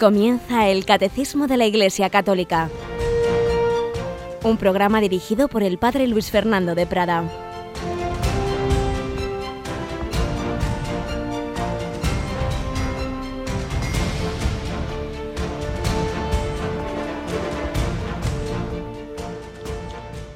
Comienza 0.00 0.66
el 0.66 0.86
Catecismo 0.86 1.46
de 1.46 1.58
la 1.58 1.66
Iglesia 1.66 2.08
Católica, 2.08 2.70
un 4.42 4.56
programa 4.56 4.98
dirigido 5.02 5.46
por 5.46 5.62
el 5.62 5.76
Padre 5.76 6.06
Luis 6.06 6.30
Fernando 6.30 6.74
de 6.74 6.86
Prada. 6.86 7.24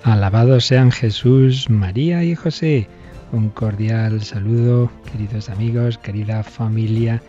Alabados 0.02 0.66
sean 0.66 0.92
Jesús, 0.92 1.70
María 1.70 2.22
y 2.22 2.34
José. 2.34 2.86
Un 3.32 3.48
cordial 3.48 4.22
saludo, 4.24 4.90
queridos 5.10 5.48
amigos, 5.48 5.96
querida 5.96 6.42
familia 6.42 7.22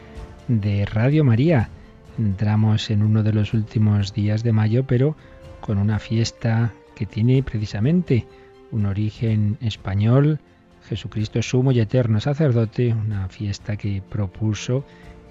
de 0.50 0.86
Radio 0.86 1.24
María. 1.24 1.70
Entramos 2.18 2.90
en 2.90 3.04
uno 3.04 3.24
de 3.24 3.34
los 3.34 3.54
últimos 3.54 4.14
días 4.14 4.44
de 4.44 4.54
mayo, 4.54 4.86
pero 4.86 5.16
con 5.60 5.78
una 5.78 6.00
fiesta 6.00 6.74
que 6.96 7.06
tiene 7.06 7.44
precisamente 7.44 8.26
un 8.72 8.86
origen 8.86 9.58
español, 9.62 10.40
Jesucristo 10.88 11.42
sumo 11.42 11.72
y 11.72 11.80
eterno 11.80 12.22
sacerdote, 12.22 12.94
una 12.94 13.28
fiesta 13.28 13.76
que 13.76 14.02
propuso 14.08 14.86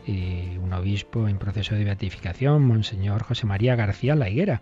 eh, 0.06 0.58
un 0.62 0.72
obispo 0.72 1.28
en 1.28 1.38
proceso 1.38 1.74
de 1.74 1.84
beatificación, 1.84 2.64
Monseñor 2.64 3.22
José 3.22 3.46
María 3.46 3.76
García 3.76 4.14
La 4.14 4.28
Higuera, 4.28 4.60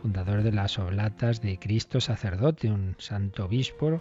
fundador 0.00 0.42
de 0.42 0.52
las 0.52 0.78
Oblatas 0.78 1.40
de 1.40 1.58
Cristo 1.58 2.00
sacerdote, 2.00 2.70
un 2.70 2.94
santo 2.98 3.46
obispo 3.46 4.00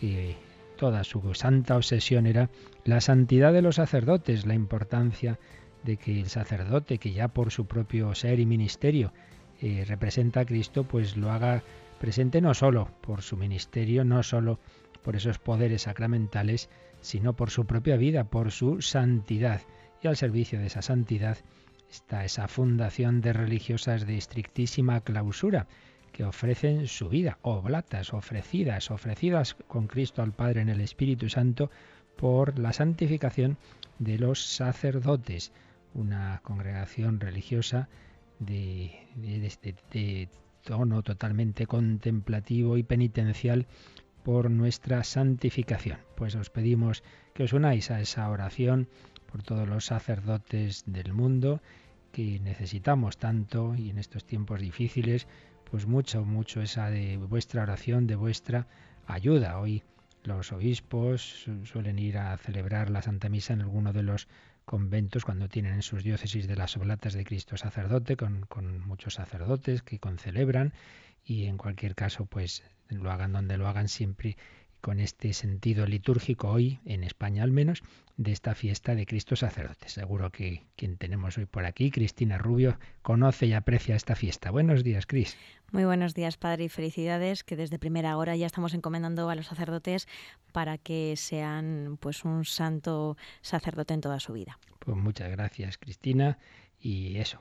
que 0.00 0.36
toda 0.76 1.04
su 1.04 1.34
santa 1.34 1.76
obsesión 1.76 2.26
era 2.26 2.50
la 2.84 3.00
santidad 3.00 3.52
de 3.52 3.62
los 3.62 3.76
sacerdotes, 3.76 4.46
la 4.46 4.54
importancia 4.54 5.32
de 5.32 5.57
que 5.84 6.20
el 6.20 6.28
sacerdote, 6.28 6.98
que 6.98 7.12
ya 7.12 7.28
por 7.28 7.50
su 7.50 7.66
propio 7.66 8.14
ser 8.14 8.40
y 8.40 8.46
ministerio 8.46 9.12
eh, 9.60 9.84
representa 9.86 10.40
a 10.40 10.44
Cristo, 10.44 10.84
pues 10.84 11.16
lo 11.16 11.30
haga 11.30 11.62
presente 11.98 12.40
no 12.40 12.54
solo 12.54 12.90
por 13.00 13.22
su 13.22 13.36
ministerio, 13.36 14.04
no 14.04 14.22
solo 14.22 14.58
por 15.02 15.16
esos 15.16 15.38
poderes 15.38 15.82
sacramentales, 15.82 16.68
sino 17.00 17.34
por 17.34 17.50
su 17.50 17.66
propia 17.66 17.96
vida, 17.96 18.24
por 18.24 18.50
su 18.50 18.82
santidad. 18.82 19.62
Y 20.02 20.08
al 20.08 20.16
servicio 20.16 20.58
de 20.58 20.66
esa 20.66 20.82
santidad 20.82 21.38
está 21.90 22.24
esa 22.24 22.46
fundación 22.48 23.20
de 23.20 23.32
religiosas 23.32 24.06
de 24.06 24.16
estrictísima 24.16 25.00
clausura, 25.00 25.66
que 26.12 26.24
ofrecen 26.24 26.86
su 26.86 27.08
vida, 27.08 27.38
oblatas, 27.42 28.12
ofrecidas, 28.12 28.90
ofrecidas 28.90 29.54
con 29.66 29.86
Cristo 29.86 30.22
al 30.22 30.32
Padre 30.32 30.62
en 30.62 30.68
el 30.68 30.80
Espíritu 30.80 31.28
Santo 31.28 31.70
por 32.16 32.58
la 32.58 32.72
santificación 32.72 33.56
de 33.98 34.18
los 34.18 34.44
sacerdotes 34.44 35.52
una 35.98 36.40
congregación 36.42 37.18
religiosa 37.20 37.88
de, 38.38 38.92
de, 39.16 40.28
tono 40.62 41.02
totalmente 41.02 41.66
contemplativo 41.66 42.76
y 42.76 42.82
penitencial 42.82 43.66
por 44.22 44.50
nuestra 44.50 45.02
santificación. 45.02 45.98
Pues 46.14 46.34
os 46.36 46.50
pedimos 46.50 47.02
que 47.34 47.44
os 47.44 47.52
unáis 47.52 47.90
a 47.90 48.00
esa 48.00 48.28
oración 48.30 48.88
por 49.30 49.42
todos 49.42 49.68
los 49.68 49.86
sacerdotes 49.86 50.84
del 50.86 51.12
mundo 51.12 51.60
que 52.12 52.38
necesitamos 52.40 53.18
tanto 53.18 53.74
y 53.74 53.90
en 53.90 53.98
estos 53.98 54.24
tiempos 54.24 54.60
difíciles, 54.60 55.26
pues 55.70 55.86
mucho, 55.86 56.24
mucho 56.24 56.62
esa 56.62 56.90
de 56.90 57.16
vuestra 57.16 57.62
oración, 57.62 58.06
de 58.06 58.16
vuestra 58.16 58.66
ayuda. 59.06 59.58
Hoy 59.58 59.82
los 60.24 60.52
obispos 60.52 61.48
suelen 61.64 61.98
ir 61.98 62.18
a 62.18 62.36
celebrar 62.36 62.90
la 62.90 63.02
Santa 63.02 63.28
Misa 63.28 63.52
en 63.52 63.62
alguno 63.62 63.92
de 63.92 64.02
los 64.02 64.28
conventos 64.68 65.24
cuando 65.24 65.48
tienen 65.48 65.72
en 65.72 65.82
sus 65.82 66.04
diócesis 66.04 66.46
de 66.46 66.54
las 66.54 66.76
oblatas 66.76 67.14
de 67.14 67.24
Cristo 67.24 67.56
sacerdote, 67.56 68.18
con, 68.18 68.42
con 68.42 68.86
muchos 68.86 69.14
sacerdotes 69.14 69.80
que 69.82 69.98
concelebran 69.98 70.74
y 71.24 71.46
en 71.46 71.56
cualquier 71.56 71.94
caso 71.94 72.26
pues 72.26 72.62
lo 72.90 73.10
hagan 73.10 73.32
donde 73.32 73.56
lo 73.56 73.66
hagan 73.66 73.88
siempre 73.88 74.36
con 74.80 75.00
este 75.00 75.32
sentido 75.32 75.86
litúrgico 75.86 76.48
hoy, 76.48 76.80
en 76.84 77.04
España 77.04 77.42
al 77.42 77.50
menos, 77.50 77.82
de 78.16 78.32
esta 78.32 78.54
fiesta 78.54 78.94
de 78.94 79.06
Cristo 79.06 79.36
sacerdote. 79.36 79.88
Seguro 79.88 80.30
que 80.30 80.64
quien 80.76 80.96
tenemos 80.96 81.38
hoy 81.38 81.46
por 81.46 81.64
aquí, 81.64 81.90
Cristina 81.90 82.38
Rubio, 82.38 82.78
conoce 83.02 83.46
y 83.46 83.52
aprecia 83.52 83.96
esta 83.96 84.14
fiesta. 84.14 84.50
Buenos 84.50 84.84
días, 84.84 85.06
Cris. 85.06 85.36
Muy 85.70 85.84
buenos 85.84 86.14
días, 86.14 86.36
Padre, 86.36 86.64
y 86.64 86.68
felicidades 86.68 87.44
que 87.44 87.56
desde 87.56 87.78
primera 87.78 88.16
hora 88.16 88.36
ya 88.36 88.46
estamos 88.46 88.74
encomendando 88.74 89.28
a 89.30 89.34
los 89.34 89.46
sacerdotes 89.46 90.08
para 90.52 90.78
que 90.78 91.14
sean 91.16 91.98
pues 92.00 92.24
un 92.24 92.44
santo 92.44 93.16
sacerdote 93.40 93.94
en 93.94 94.00
toda 94.00 94.20
su 94.20 94.32
vida. 94.32 94.58
Pues 94.78 94.96
muchas 94.96 95.30
gracias, 95.30 95.78
Cristina, 95.78 96.38
y 96.80 97.16
eso, 97.18 97.40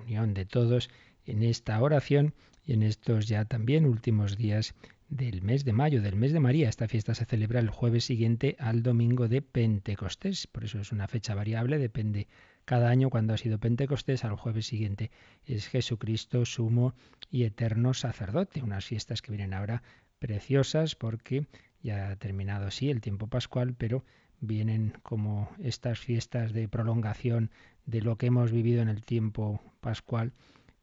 unión 0.00 0.34
de 0.34 0.44
todos 0.44 0.90
en 1.26 1.42
esta 1.42 1.80
oración 1.80 2.34
y 2.64 2.72
en 2.72 2.82
estos 2.82 3.28
ya 3.28 3.44
también 3.44 3.86
últimos 3.86 4.36
días 4.36 4.74
del 5.12 5.42
mes 5.42 5.66
de 5.66 5.74
mayo, 5.74 6.00
del 6.00 6.16
mes 6.16 6.32
de 6.32 6.40
María. 6.40 6.70
Esta 6.70 6.88
fiesta 6.88 7.14
se 7.14 7.26
celebra 7.26 7.60
el 7.60 7.68
jueves 7.68 8.04
siguiente 8.04 8.56
al 8.58 8.82
domingo 8.82 9.28
de 9.28 9.42
Pentecostés, 9.42 10.46
por 10.46 10.64
eso 10.64 10.80
es 10.80 10.90
una 10.90 11.06
fecha 11.06 11.34
variable, 11.34 11.78
depende 11.78 12.28
cada 12.64 12.88
año 12.88 13.10
cuando 13.10 13.34
ha 13.34 13.36
sido 13.36 13.58
Pentecostés, 13.58 14.24
al 14.24 14.36
jueves 14.36 14.66
siguiente 14.66 15.10
es 15.44 15.68
Jesucristo, 15.68 16.46
sumo 16.46 16.94
y 17.30 17.42
eterno 17.44 17.92
sacerdote. 17.92 18.62
Unas 18.62 18.86
fiestas 18.86 19.20
que 19.20 19.32
vienen 19.32 19.52
ahora 19.52 19.82
preciosas 20.18 20.94
porque 20.94 21.46
ya 21.82 22.10
ha 22.10 22.16
terminado 22.16 22.70
sí 22.70 22.88
el 22.88 23.02
tiempo 23.02 23.26
pascual, 23.26 23.74
pero 23.74 24.04
vienen 24.40 24.94
como 25.02 25.50
estas 25.62 25.98
fiestas 25.98 26.54
de 26.54 26.68
prolongación 26.68 27.50
de 27.84 28.00
lo 28.00 28.16
que 28.16 28.26
hemos 28.26 28.50
vivido 28.50 28.80
en 28.80 28.88
el 28.88 29.04
tiempo 29.04 29.60
pascual 29.82 30.32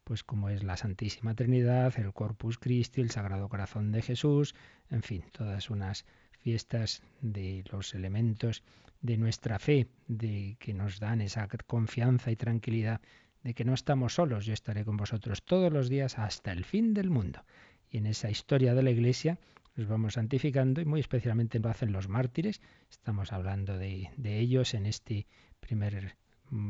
pues 0.10 0.24
como 0.24 0.50
es 0.50 0.64
la 0.64 0.76
Santísima 0.76 1.36
Trinidad, 1.36 1.94
el 2.00 2.14
Corpus 2.14 2.58
Christi, 2.58 3.00
el 3.00 3.12
Sagrado 3.12 3.48
Corazón 3.48 3.92
de 3.92 4.02
Jesús, 4.02 4.56
en 4.90 5.04
fin, 5.04 5.24
todas 5.32 5.70
unas 5.70 6.04
fiestas 6.40 7.04
de 7.22 7.64
los 7.72 7.94
elementos 7.94 8.64
de 9.02 9.18
nuestra 9.18 9.60
fe, 9.60 9.86
de 10.08 10.58
que 10.58 10.74
nos 10.74 11.00
dan 11.00 11.22
esa 11.22 11.48
confianza 11.68 12.32
y 12.32 12.36
tranquilidad 12.36 13.02
de 13.44 13.54
que 13.54 13.64
no 13.66 13.76
estamos 13.76 14.16
solos, 14.16 14.48
yo 14.48 14.54
estaré 14.54 14.84
con 14.84 14.98
vosotros 14.98 15.44
todos 15.44 15.72
los 15.72 15.90
días 15.90 16.18
hasta 16.18 16.54
el 16.54 16.66
fin 16.66 16.96
del 16.96 17.12
mundo. 17.12 17.44
Y 17.92 17.98
en 17.98 18.08
esa 18.08 18.32
historia 18.32 18.74
de 18.74 18.82
la 18.82 18.90
Iglesia 18.90 19.38
nos 19.76 19.88
vamos 19.88 20.16
santificando 20.16 20.82
y 20.82 20.86
muy 20.86 21.02
especialmente 21.02 21.60
lo 21.60 21.70
hacen 21.70 21.92
los 21.92 22.08
mártires. 22.08 22.62
Estamos 22.90 23.32
hablando 23.32 23.78
de, 23.78 24.10
de 24.18 24.40
ellos 24.40 24.74
en 24.74 24.88
este 24.88 25.28
primer 25.60 26.16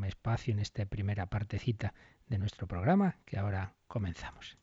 espacio, 0.05 0.53
en 0.53 0.59
esta 0.59 0.85
primera 0.85 1.27
partecita 1.27 1.93
de 2.27 2.37
nuestro 2.37 2.67
programa 2.67 3.17
que 3.25 3.37
ahora 3.37 3.73
comenzamos. 3.87 4.57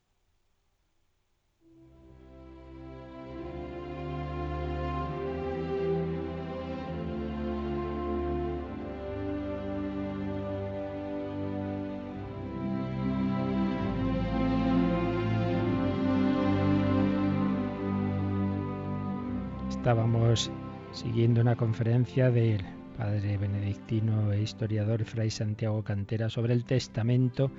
Estábamos 19.69 20.50
siguiendo 20.91 21.41
una 21.41 21.54
conferencia 21.54 22.31
del 22.31 22.65
padre 22.96 23.36
benedictino 23.36 24.32
e 24.32 24.40
historiador 24.40 25.04
Fray 25.04 25.30
Santiago 25.30 25.84
Cantera 25.84 26.30
sobre 26.30 26.54
el 26.54 26.64
testamento 26.64 27.50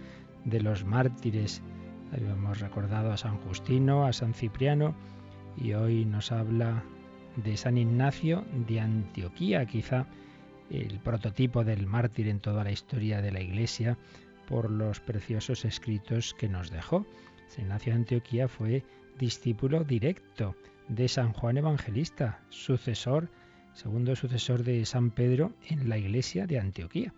de 0.45 0.61
los 0.61 0.83
mártires. 0.83 1.61
Habíamos 2.11 2.59
recordado 2.59 3.11
a 3.11 3.17
San 3.17 3.37
Justino, 3.37 4.07
a 4.07 4.13
San 4.13 4.33
Cipriano 4.33 4.95
y 5.55 5.73
hoy 5.73 6.05
nos 6.05 6.31
habla 6.31 6.83
de 7.35 7.55
San 7.55 7.77
Ignacio 7.77 8.45
de 8.67 8.79
Antioquía, 8.79 9.65
quizá 9.65 10.07
el 10.71 10.99
prototipo 10.99 11.63
del 11.63 11.85
mártir 11.85 12.27
en 12.27 12.39
toda 12.39 12.63
la 12.63 12.71
historia 12.71 13.21
de 13.21 13.31
la 13.31 13.41
Iglesia 13.41 13.97
por 14.47 14.71
los 14.71 14.99
preciosos 14.99 15.65
escritos 15.65 16.33
que 16.33 16.49
nos 16.49 16.71
dejó. 16.71 17.05
San 17.47 17.65
Ignacio 17.65 17.93
de 17.93 17.99
Antioquía 17.99 18.47
fue 18.47 18.83
discípulo 19.19 19.83
directo 19.83 20.55
de 20.87 21.07
San 21.07 21.33
Juan 21.33 21.57
Evangelista, 21.57 22.39
sucesor 22.49 23.29
segundo 23.77 24.15
sucesor 24.15 24.63
de 24.63 24.83
San 24.87 25.11
Pedro 25.11 25.53
en 25.69 25.87
la 25.87 25.99
iglesia 25.99 26.47
de 26.47 26.59
Antioquía, 26.59 27.13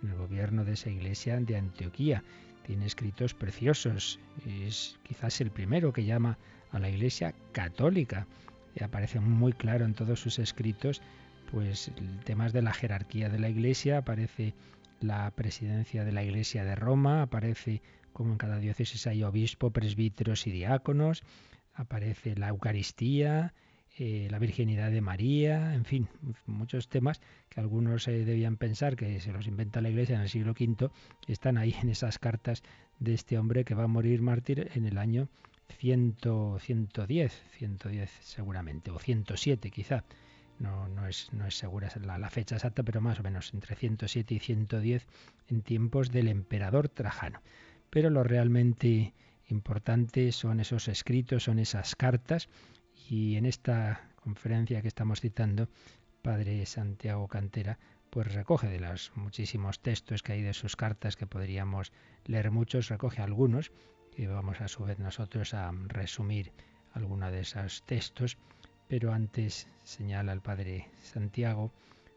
en 0.00 0.10
el 0.10 0.16
gobierno 0.16 0.64
de 0.64 0.74
esa 0.74 0.88
iglesia 0.88 1.40
de 1.40 1.56
Antioquía. 1.56 2.22
Tiene 2.64 2.86
escritos 2.86 3.34
preciosos, 3.34 4.20
es 4.46 4.96
quizás 5.02 5.40
el 5.40 5.50
primero 5.50 5.92
que 5.92 6.04
llama 6.04 6.38
a 6.70 6.78
la 6.78 6.88
iglesia 6.88 7.34
católica. 7.50 8.28
Y 8.76 8.84
aparece 8.84 9.18
muy 9.18 9.52
claro 9.52 9.84
en 9.84 9.94
todos 9.94 10.20
sus 10.20 10.38
escritos 10.38 11.02
pues 11.50 11.90
temas 12.24 12.52
de 12.52 12.62
la 12.62 12.72
jerarquía 12.72 13.28
de 13.28 13.40
la 13.40 13.48
iglesia, 13.48 13.98
aparece 13.98 14.54
la 15.00 15.28
presidencia 15.32 16.04
de 16.04 16.12
la 16.12 16.22
iglesia 16.22 16.64
de 16.64 16.76
Roma, 16.76 17.22
aparece 17.22 17.82
como 18.12 18.30
en 18.32 18.38
cada 18.38 18.58
diócesis 18.58 19.08
hay 19.08 19.24
obispo, 19.24 19.72
presbíteros 19.72 20.46
y 20.46 20.52
diáconos, 20.52 21.24
aparece 21.74 22.36
la 22.36 22.48
Eucaristía, 22.48 23.52
eh, 23.96 24.26
la 24.28 24.40
virginidad 24.40 24.90
de 24.90 25.00
María, 25.00 25.72
en 25.74 25.84
fin, 25.84 26.08
muchos 26.46 26.88
temas 26.88 27.20
que 27.48 27.60
algunos 27.60 28.08
eh, 28.08 28.24
debían 28.24 28.56
pensar 28.56 28.96
que 28.96 29.20
se 29.20 29.32
los 29.32 29.46
inventa 29.46 29.80
la 29.80 29.88
Iglesia 29.88 30.16
en 30.16 30.22
el 30.22 30.28
siglo 30.28 30.52
V, 30.52 30.90
están 31.28 31.58
ahí 31.58 31.76
en 31.80 31.88
esas 31.88 32.18
cartas 32.18 32.64
de 32.98 33.14
este 33.14 33.38
hombre 33.38 33.64
que 33.64 33.74
va 33.74 33.84
a 33.84 33.88
morir 33.88 34.20
mártir 34.20 34.70
en 34.74 34.86
el 34.86 34.98
año 34.98 35.28
100, 35.78 36.16
110, 36.58 37.42
110 37.58 38.10
seguramente, 38.20 38.90
o 38.90 38.98
107 38.98 39.70
quizá. 39.70 40.04
No, 40.58 40.88
no, 40.88 41.06
es, 41.06 41.32
no 41.32 41.46
es 41.46 41.56
segura 41.56 41.88
la, 42.00 42.18
la 42.18 42.30
fecha 42.30 42.56
exacta, 42.56 42.82
pero 42.82 43.00
más 43.00 43.20
o 43.20 43.22
menos 43.22 43.52
entre 43.54 43.76
107 43.76 44.34
y 44.34 44.38
110 44.38 45.06
en 45.48 45.62
tiempos 45.62 46.10
del 46.10 46.28
emperador 46.28 46.88
Trajano. 46.88 47.42
Pero 47.90 48.10
lo 48.10 48.24
realmente 48.24 49.14
importante 49.48 50.32
son 50.32 50.60
esos 50.60 50.88
escritos, 50.88 51.44
son 51.44 51.58
esas 51.58 51.96
cartas, 51.96 52.48
y 53.08 53.36
en 53.36 53.46
esta 53.46 54.08
conferencia 54.16 54.82
que 54.82 54.88
estamos 54.88 55.20
citando, 55.20 55.68
Padre 56.22 56.64
Santiago 56.66 57.28
Cantera, 57.28 57.78
pues 58.10 58.32
recoge 58.32 58.68
de 58.68 58.80
los 58.80 59.12
muchísimos 59.16 59.80
textos 59.80 60.22
que 60.22 60.32
hay 60.32 60.42
de 60.42 60.54
sus 60.54 60.76
cartas, 60.76 61.16
que 61.16 61.26
podríamos 61.26 61.92
leer 62.24 62.50
muchos, 62.50 62.88
recoge 62.88 63.20
algunos, 63.20 63.72
y 64.16 64.26
vamos 64.26 64.60
a 64.60 64.68
su 64.68 64.84
vez 64.84 64.98
nosotros 64.98 65.52
a 65.54 65.72
resumir 65.88 66.52
alguno 66.92 67.30
de 67.30 67.40
esos 67.40 67.82
textos, 67.84 68.38
pero 68.88 69.12
antes 69.12 69.68
señala 69.82 70.32
el 70.32 70.40
Padre 70.40 70.88
Santiago 71.02 71.72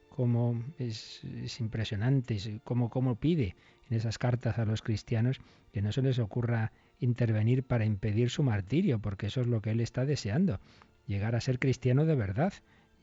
cómo 0.09 0.63
es, 0.77 1.21
impresionante, 1.59 2.61
cómo, 2.63 2.89
cómo 2.89 3.15
pide 3.15 3.55
en 3.89 3.97
esas 3.97 4.17
cartas 4.17 4.57
a 4.57 4.65
los 4.65 4.81
cristianos 4.81 5.39
que 5.71 5.81
no 5.81 5.91
se 5.91 6.01
les 6.01 6.19
ocurra 6.19 6.71
intervenir 6.99 7.63
para 7.63 7.85
impedir 7.85 8.29
su 8.29 8.44
martirio, 8.44 8.99
porque 8.99 9.27
eso 9.27 9.41
es 9.41 9.47
lo 9.47 9.61
que 9.61 9.71
él 9.71 9.79
está 9.79 10.05
deseando, 10.05 10.59
llegar 11.05 11.35
a 11.35 11.41
ser 11.41 11.59
cristiano 11.59 12.05
de 12.05 12.15
verdad, 12.15 12.53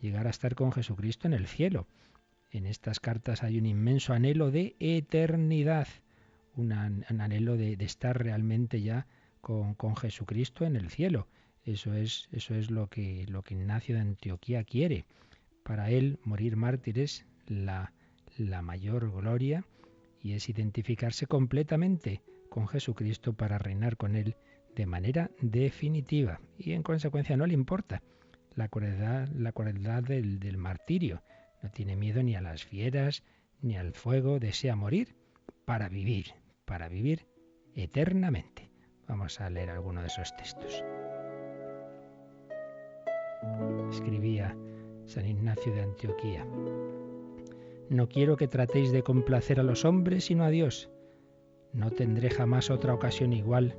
llegar 0.00 0.26
a 0.26 0.31
estar 0.31 0.55
con 0.55 0.73
Jesucristo 0.73 1.26
en 1.26 1.35
el 1.35 1.46
cielo. 1.46 1.87
En 2.50 2.67
estas 2.67 3.00
cartas 3.00 3.43
hay 3.43 3.58
un 3.58 3.67
inmenso 3.67 4.12
anhelo 4.12 4.50
de 4.50 4.76
eternidad, 4.79 5.88
un, 6.56 6.73
anhelo 6.73 7.56
de, 7.56 7.73
estar 7.81 8.23
realmente 8.23 8.81
ya 8.81 9.06
con, 9.41 9.75
con, 9.75 9.96
Jesucristo 9.96 10.64
en 10.64 10.76
el 10.76 10.91
cielo. 10.91 11.26
Eso 11.64 11.94
es, 11.94 12.29
eso 12.31 12.55
es 12.55 12.70
lo, 12.70 12.88
que, 12.88 13.26
lo 13.29 13.43
que 13.43 13.55
Ignacio 13.55 13.94
de 13.96 14.02
Antioquía 14.02 14.64
quiere. 14.64 15.05
Para 15.64 15.91
él 15.91 16.19
morir 16.23 16.56
mártir 16.56 16.99
es 16.99 17.26
la, 17.46 17.93
la 18.37 18.62
mayor 18.62 19.11
gloria 19.11 19.64
y 20.23 20.32
es 20.32 20.49
identificarse 20.49 21.26
completamente 21.26 22.23
con 22.55 22.69
Jesucristo 22.69 23.33
para 23.33 23.59
reinar 23.59 23.97
con 23.97 24.15
Él 24.15 24.37
de 24.77 24.87
manera 24.87 25.29
definitiva. 25.41 26.41
Y 26.56 26.71
en 26.71 26.85
consecuencia 26.85 27.37
no 27.37 27.47
le 27.47 27.55
importa 27.55 28.01
la 28.55 28.69
crueldad, 28.69 29.27
la 29.31 29.51
crueldad 29.51 30.05
del, 30.05 30.39
del 30.39 30.56
martirio. 30.56 31.25
No 31.65 31.71
tiene 31.73 31.97
miedo 31.97 32.23
ni 32.23 32.37
a 32.37 32.41
las 32.41 32.62
fieras, 32.62 33.25
ni 33.61 33.77
al 33.77 33.93
fuego, 33.93 34.39
desea 34.39 34.77
morir 34.77 35.17
para 35.65 35.89
vivir, 35.89 36.27
para 36.65 36.89
vivir 36.89 37.27
eternamente. 37.75 38.71
Vamos 39.09 39.41
a 39.41 39.51
leer 39.51 39.71
alguno 39.71 40.03
de 40.03 40.06
esos 40.06 40.37
textos. 40.37 40.85
Escribía 43.91 44.56
San 45.06 45.27
Ignacio 45.27 45.75
de 45.75 45.83
Antioquía. 45.83 46.47
No 47.91 48.09
quiero 48.09 48.37
que 48.37 48.47
tratéis 48.47 48.93
de 48.93 49.03
complacer 49.03 49.59
a 49.59 49.65
los 49.65 49.85
hombres, 49.85 50.27
sino 50.27 50.45
a 50.45 50.51
Dios. 50.51 50.94
No 51.75 51.91
tendré 51.91 52.31
jamás 52.31 52.71
otra 52.71 52.94
ocasión 52.94 53.32
igual 53.32 53.76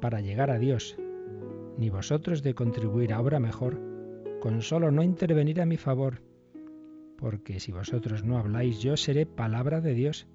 para 0.00 0.20
llegar 0.20 0.50
a 0.50 0.58
Dios, 0.58 0.96
ni 1.76 1.90
vosotros 1.90 2.42
de 2.42 2.54
contribuir 2.54 3.12
a 3.12 3.20
obra 3.20 3.40
mejor, 3.40 3.80
con 4.40 4.62
solo 4.62 4.90
no 4.90 5.02
intervenir 5.02 5.60
a 5.60 5.66
mi 5.66 5.76
favor, 5.76 6.22
porque 7.16 7.58
si 7.58 7.72
vosotros 7.72 8.24
no 8.24 8.38
habláis, 8.38 8.80
yo 8.80 8.96
seré 8.96 9.26
palabra 9.26 9.80
de 9.80 9.94
Dios. 9.94 10.28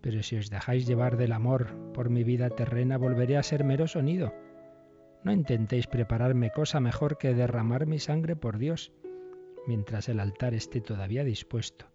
Pero 0.00 0.22
si 0.22 0.36
os 0.36 0.50
dejáis 0.50 0.86
llevar 0.86 1.16
del 1.16 1.32
amor 1.32 1.68
por 1.94 2.10
mi 2.10 2.24
vida 2.24 2.50
terrena, 2.50 2.98
volveré 2.98 3.36
a 3.36 3.42
ser 3.42 3.64
mero 3.64 3.86
sonido. 3.86 4.34
No 5.24 5.32
intentéis 5.32 5.86
prepararme 5.86 6.50
cosa 6.50 6.80
mejor 6.80 7.18
que 7.18 7.34
derramar 7.34 7.86
mi 7.86 7.98
sangre 7.98 8.36
por 8.36 8.58
Dios, 8.58 8.92
mientras 9.66 10.08
el 10.08 10.20
altar 10.20 10.54
esté 10.54 10.80
todavía 10.80 11.24
dispuesto 11.24 11.86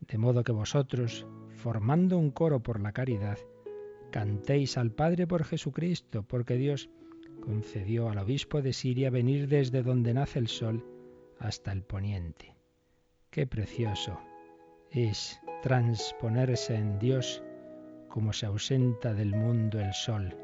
de 0.00 0.18
modo 0.18 0.44
que 0.44 0.52
vosotros, 0.52 1.26
formando 1.60 2.16
un 2.18 2.30
coro 2.30 2.60
por 2.62 2.80
la 2.80 2.92
caridad, 2.92 3.38
cantéis 4.10 4.78
al 4.78 4.92
Padre 4.92 5.26
por 5.26 5.44
Jesucristo, 5.44 6.22
porque 6.22 6.56
Dios 6.56 6.88
concedió 7.40 8.08
al 8.08 8.18
obispo 8.18 8.62
de 8.62 8.72
Siria 8.72 9.10
venir 9.10 9.46
desde 9.46 9.82
donde 9.82 10.14
nace 10.14 10.38
el 10.38 10.48
sol 10.48 10.84
hasta 11.38 11.70
el 11.72 11.82
poniente. 11.82 12.56
Qué 13.30 13.46
precioso 13.46 14.18
es 14.90 15.38
transponerse 15.62 16.74
en 16.74 16.98
Dios 16.98 17.42
como 18.08 18.32
se 18.32 18.46
ausenta 18.46 19.12
del 19.12 19.36
mundo 19.36 19.78
el 19.78 19.92
sol, 19.92 20.36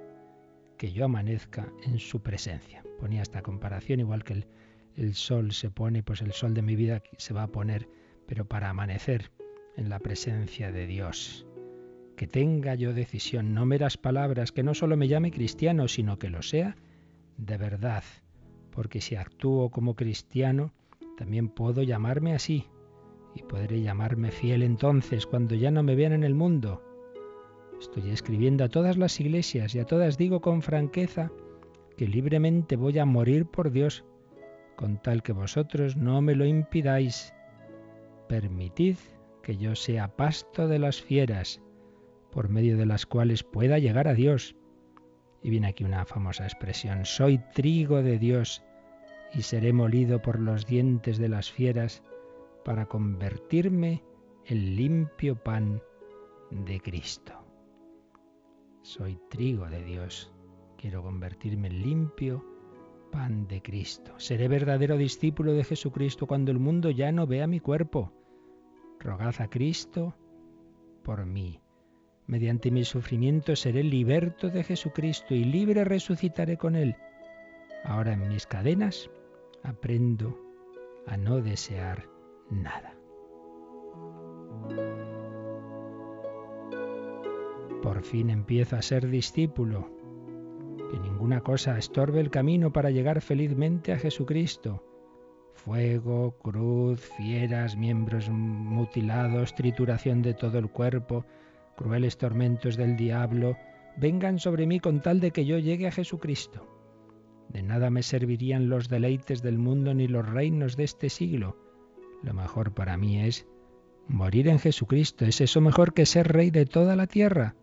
que 0.76 0.92
yo 0.92 1.06
amanezca 1.06 1.72
en 1.84 1.98
su 1.98 2.22
presencia. 2.22 2.84
Ponía 3.00 3.22
esta 3.22 3.42
comparación, 3.42 4.00
igual 4.00 4.22
que 4.22 4.34
el, 4.34 4.46
el 4.94 5.14
sol 5.14 5.52
se 5.52 5.70
pone, 5.70 6.02
pues 6.02 6.20
el 6.20 6.32
sol 6.32 6.52
de 6.52 6.62
mi 6.62 6.76
vida 6.76 7.02
se 7.16 7.32
va 7.32 7.44
a 7.44 7.48
poner, 7.48 7.88
pero 8.26 8.44
para 8.44 8.68
amanecer 8.68 9.30
en 9.76 9.88
la 9.88 9.98
presencia 9.98 10.72
de 10.72 10.86
Dios. 10.86 11.46
Que 12.16 12.26
tenga 12.26 12.74
yo 12.74 12.94
decisión, 12.94 13.54
no 13.54 13.66
meras 13.66 13.96
palabras, 13.96 14.52
que 14.52 14.62
no 14.62 14.74
solo 14.74 14.96
me 14.96 15.08
llame 15.08 15.30
cristiano, 15.30 15.86
sino 15.88 16.18
que 16.18 16.30
lo 16.30 16.42
sea 16.42 16.76
de 17.36 17.56
verdad, 17.58 18.02
porque 18.70 19.00
si 19.00 19.16
actúo 19.16 19.70
como 19.70 19.94
cristiano, 19.94 20.72
también 21.18 21.48
puedo 21.48 21.82
llamarme 21.82 22.34
así, 22.34 22.66
y 23.34 23.42
podré 23.42 23.82
llamarme 23.82 24.30
fiel 24.30 24.62
entonces 24.62 25.26
cuando 25.26 25.54
ya 25.54 25.70
no 25.70 25.82
me 25.82 25.94
vean 25.94 26.12
en 26.12 26.24
el 26.24 26.34
mundo. 26.34 26.82
Estoy 27.78 28.10
escribiendo 28.10 28.64
a 28.64 28.70
todas 28.70 28.96
las 28.96 29.20
iglesias 29.20 29.74
y 29.74 29.78
a 29.78 29.84
todas 29.84 30.16
digo 30.16 30.40
con 30.40 30.62
franqueza 30.62 31.30
que 31.98 32.08
libremente 32.08 32.76
voy 32.76 32.98
a 32.98 33.04
morir 33.04 33.44
por 33.44 33.70
Dios, 33.70 34.04
con 34.76 35.00
tal 35.02 35.22
que 35.22 35.32
vosotros 35.32 35.96
no 35.96 36.22
me 36.22 36.34
lo 36.34 36.46
impidáis. 36.46 37.34
Permitid 38.28 38.96
que 39.46 39.56
yo 39.56 39.76
sea 39.76 40.08
pasto 40.16 40.66
de 40.66 40.80
las 40.80 41.00
fieras, 41.00 41.62
por 42.32 42.48
medio 42.48 42.76
de 42.76 42.84
las 42.84 43.06
cuales 43.06 43.44
pueda 43.44 43.78
llegar 43.78 44.08
a 44.08 44.14
Dios. 44.14 44.56
Y 45.40 45.50
viene 45.50 45.68
aquí 45.68 45.84
una 45.84 46.04
famosa 46.04 46.42
expresión, 46.42 47.04
soy 47.04 47.38
trigo 47.54 48.02
de 48.02 48.18
Dios 48.18 48.64
y 49.32 49.42
seré 49.42 49.72
molido 49.72 50.20
por 50.20 50.40
los 50.40 50.66
dientes 50.66 51.18
de 51.18 51.28
las 51.28 51.52
fieras 51.52 52.02
para 52.64 52.86
convertirme 52.86 54.02
en 54.46 54.74
limpio 54.74 55.36
pan 55.36 55.80
de 56.50 56.80
Cristo. 56.80 57.32
Soy 58.82 59.16
trigo 59.30 59.66
de 59.66 59.84
Dios, 59.84 60.32
quiero 60.76 61.04
convertirme 61.04 61.68
en 61.68 61.82
limpio 61.82 62.44
pan 63.12 63.46
de 63.46 63.62
Cristo. 63.62 64.12
Seré 64.18 64.48
verdadero 64.48 64.96
discípulo 64.96 65.52
de 65.52 65.62
Jesucristo 65.62 66.26
cuando 66.26 66.50
el 66.50 66.58
mundo 66.58 66.90
ya 66.90 67.12
no 67.12 67.28
vea 67.28 67.46
mi 67.46 67.60
cuerpo 67.60 68.12
Rogad 69.00 69.34
a 69.40 69.48
Cristo 69.48 70.14
por 71.02 71.24
mí. 71.26 71.60
Mediante 72.26 72.70
mi 72.70 72.84
sufrimiento 72.84 73.54
seré 73.54 73.84
liberto 73.84 74.48
de 74.48 74.64
Jesucristo 74.64 75.34
y 75.34 75.44
libre 75.44 75.84
resucitaré 75.84 76.56
con 76.56 76.74
Él. 76.74 76.96
Ahora 77.84 78.14
en 78.14 78.28
mis 78.28 78.46
cadenas 78.46 79.08
aprendo 79.62 80.36
a 81.06 81.16
no 81.16 81.40
desear 81.40 82.08
nada. 82.50 82.94
Por 87.82 88.02
fin 88.02 88.30
empiezo 88.30 88.76
a 88.76 88.82
ser 88.82 89.08
discípulo. 89.08 89.88
Que 90.90 90.98
ninguna 90.98 91.40
cosa 91.40 91.78
estorbe 91.78 92.20
el 92.20 92.30
camino 92.30 92.72
para 92.72 92.90
llegar 92.90 93.20
felizmente 93.20 93.92
a 93.92 93.98
Jesucristo 93.98 94.82
fuego, 95.56 96.36
cruz, 96.42 97.00
fieras, 97.00 97.76
miembros 97.76 98.28
mutilados, 98.30 99.54
trituración 99.54 100.22
de 100.22 100.34
todo 100.34 100.58
el 100.58 100.68
cuerpo, 100.68 101.24
crueles 101.76 102.18
tormentos 102.18 102.76
del 102.76 102.96
diablo, 102.96 103.56
vengan 103.96 104.38
sobre 104.38 104.66
mí 104.66 104.80
con 104.80 105.00
tal 105.00 105.20
de 105.20 105.30
que 105.32 105.44
yo 105.44 105.58
llegue 105.58 105.88
a 105.88 105.92
Jesucristo. 105.92 106.66
De 107.48 107.62
nada 107.62 107.90
me 107.90 108.02
servirían 108.02 108.68
los 108.68 108.88
deleites 108.88 109.42
del 109.42 109.58
mundo 109.58 109.94
ni 109.94 110.08
los 110.08 110.28
reinos 110.28 110.76
de 110.76 110.84
este 110.84 111.08
siglo. 111.08 111.56
Lo 112.22 112.34
mejor 112.34 112.74
para 112.74 112.96
mí 112.96 113.20
es 113.20 113.46
morir 114.08 114.48
en 114.48 114.58
Jesucristo. 114.58 115.24
¿Es 115.24 115.40
eso 115.40 115.60
mejor 115.60 115.94
que 115.94 116.06
ser 116.06 116.28
rey 116.28 116.50
de 116.50 116.66
toda 116.66 116.96
la 116.96 117.06
tierra? 117.06 117.54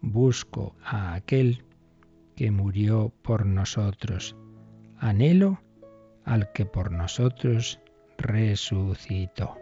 Busco 0.00 0.74
a 0.82 1.14
aquel 1.14 1.64
que 2.34 2.50
murió 2.50 3.12
por 3.22 3.46
nosotros. 3.46 4.36
Anhelo 4.98 5.63
al 6.24 6.52
que 6.52 6.66
por 6.66 6.90
nosotros 6.90 7.80
resucitó. 8.18 9.56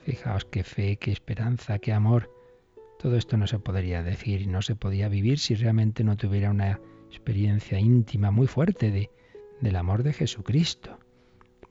Fijaos 0.00 0.44
qué 0.44 0.64
fe, 0.64 0.96
qué 0.96 1.12
esperanza, 1.12 1.78
qué 1.78 1.92
amor. 1.92 2.30
Todo 2.98 3.16
esto 3.16 3.36
no 3.36 3.46
se 3.46 3.58
podría 3.58 4.02
decir 4.02 4.42
y 4.42 4.46
no 4.46 4.62
se 4.62 4.76
podía 4.76 5.08
vivir 5.08 5.38
si 5.38 5.54
realmente 5.54 6.04
no 6.04 6.16
tuviera 6.16 6.50
una 6.50 6.80
experiencia 7.08 7.78
íntima 7.78 8.30
muy 8.30 8.46
fuerte 8.46 8.90
de, 8.90 9.10
del 9.60 9.76
amor 9.76 10.02
de 10.02 10.12
Jesucristo. 10.12 10.98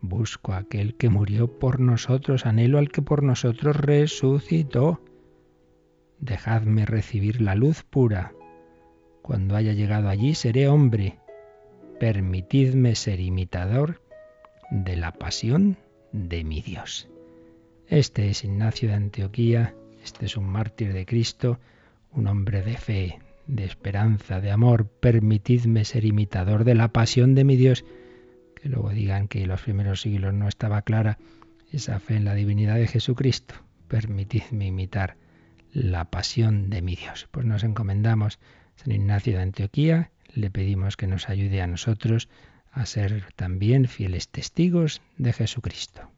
Busco 0.01 0.53
a 0.53 0.57
aquel 0.57 0.95
que 0.95 1.09
murió 1.09 1.59
por 1.59 1.79
nosotros, 1.79 2.45
anhelo 2.45 2.77
al 2.77 2.89
que 2.89 3.01
por 3.01 3.23
nosotros 3.23 3.75
resucitó. 3.75 5.01
Dejadme 6.19 6.85
recibir 6.85 7.41
la 7.41 7.55
luz 7.55 7.83
pura. 7.83 8.33
Cuando 9.21 9.55
haya 9.55 9.73
llegado 9.73 10.09
allí 10.09 10.35
seré 10.35 10.67
hombre. 10.67 11.19
Permitidme 11.99 12.95
ser 12.95 13.19
imitador 13.19 14.01
de 14.71 14.95
la 14.95 15.11
pasión 15.11 15.77
de 16.13 16.45
mi 16.45 16.61
Dios. 16.61 17.09
Este 17.87 18.29
es 18.29 18.45
Ignacio 18.45 18.87
de 18.87 18.95
Antioquía, 18.95 19.75
este 20.01 20.25
es 20.25 20.37
un 20.37 20.45
mártir 20.45 20.93
de 20.93 21.05
Cristo, 21.05 21.59
un 22.13 22.27
hombre 22.27 22.61
de 22.63 22.77
fe, 22.77 23.19
de 23.47 23.65
esperanza, 23.65 24.39
de 24.39 24.49
amor. 24.49 24.87
Permitidme 24.87 25.83
ser 25.83 26.05
imitador 26.05 26.63
de 26.63 26.75
la 26.75 26.87
pasión 26.87 27.35
de 27.35 27.43
mi 27.43 27.57
Dios. 27.57 27.83
Que 28.55 28.69
luego 28.69 28.91
digan 28.91 29.27
que 29.27 29.41
en 29.41 29.49
los 29.49 29.61
primeros 29.61 29.99
siglos 29.99 30.33
no 30.33 30.47
estaba 30.47 30.83
clara 30.83 31.17
esa 31.69 31.99
fe 31.99 32.15
en 32.15 32.23
la 32.23 32.33
divinidad 32.33 32.75
de 32.75 32.87
Jesucristo. 32.87 33.55
Permitidme 33.89 34.67
imitar 34.67 35.17
la 35.73 36.05
pasión 36.05 36.69
de 36.69 36.81
mi 36.81 36.95
Dios. 36.95 37.27
Pues 37.29 37.45
nos 37.45 37.65
encomendamos 37.65 38.39
a 38.77 38.83
San 38.83 38.93
Ignacio 38.93 39.33
de 39.33 39.41
Antioquía, 39.41 40.11
le 40.33 40.49
pedimos 40.49 40.97
que 40.97 41.07
nos 41.07 41.29
ayude 41.29 41.61
a 41.61 41.67
nosotros 41.67 42.29
a 42.71 42.85
ser 42.85 43.25
también 43.35 43.87
fieles 43.87 44.29
testigos 44.29 45.01
de 45.17 45.33
Jesucristo. 45.33 46.09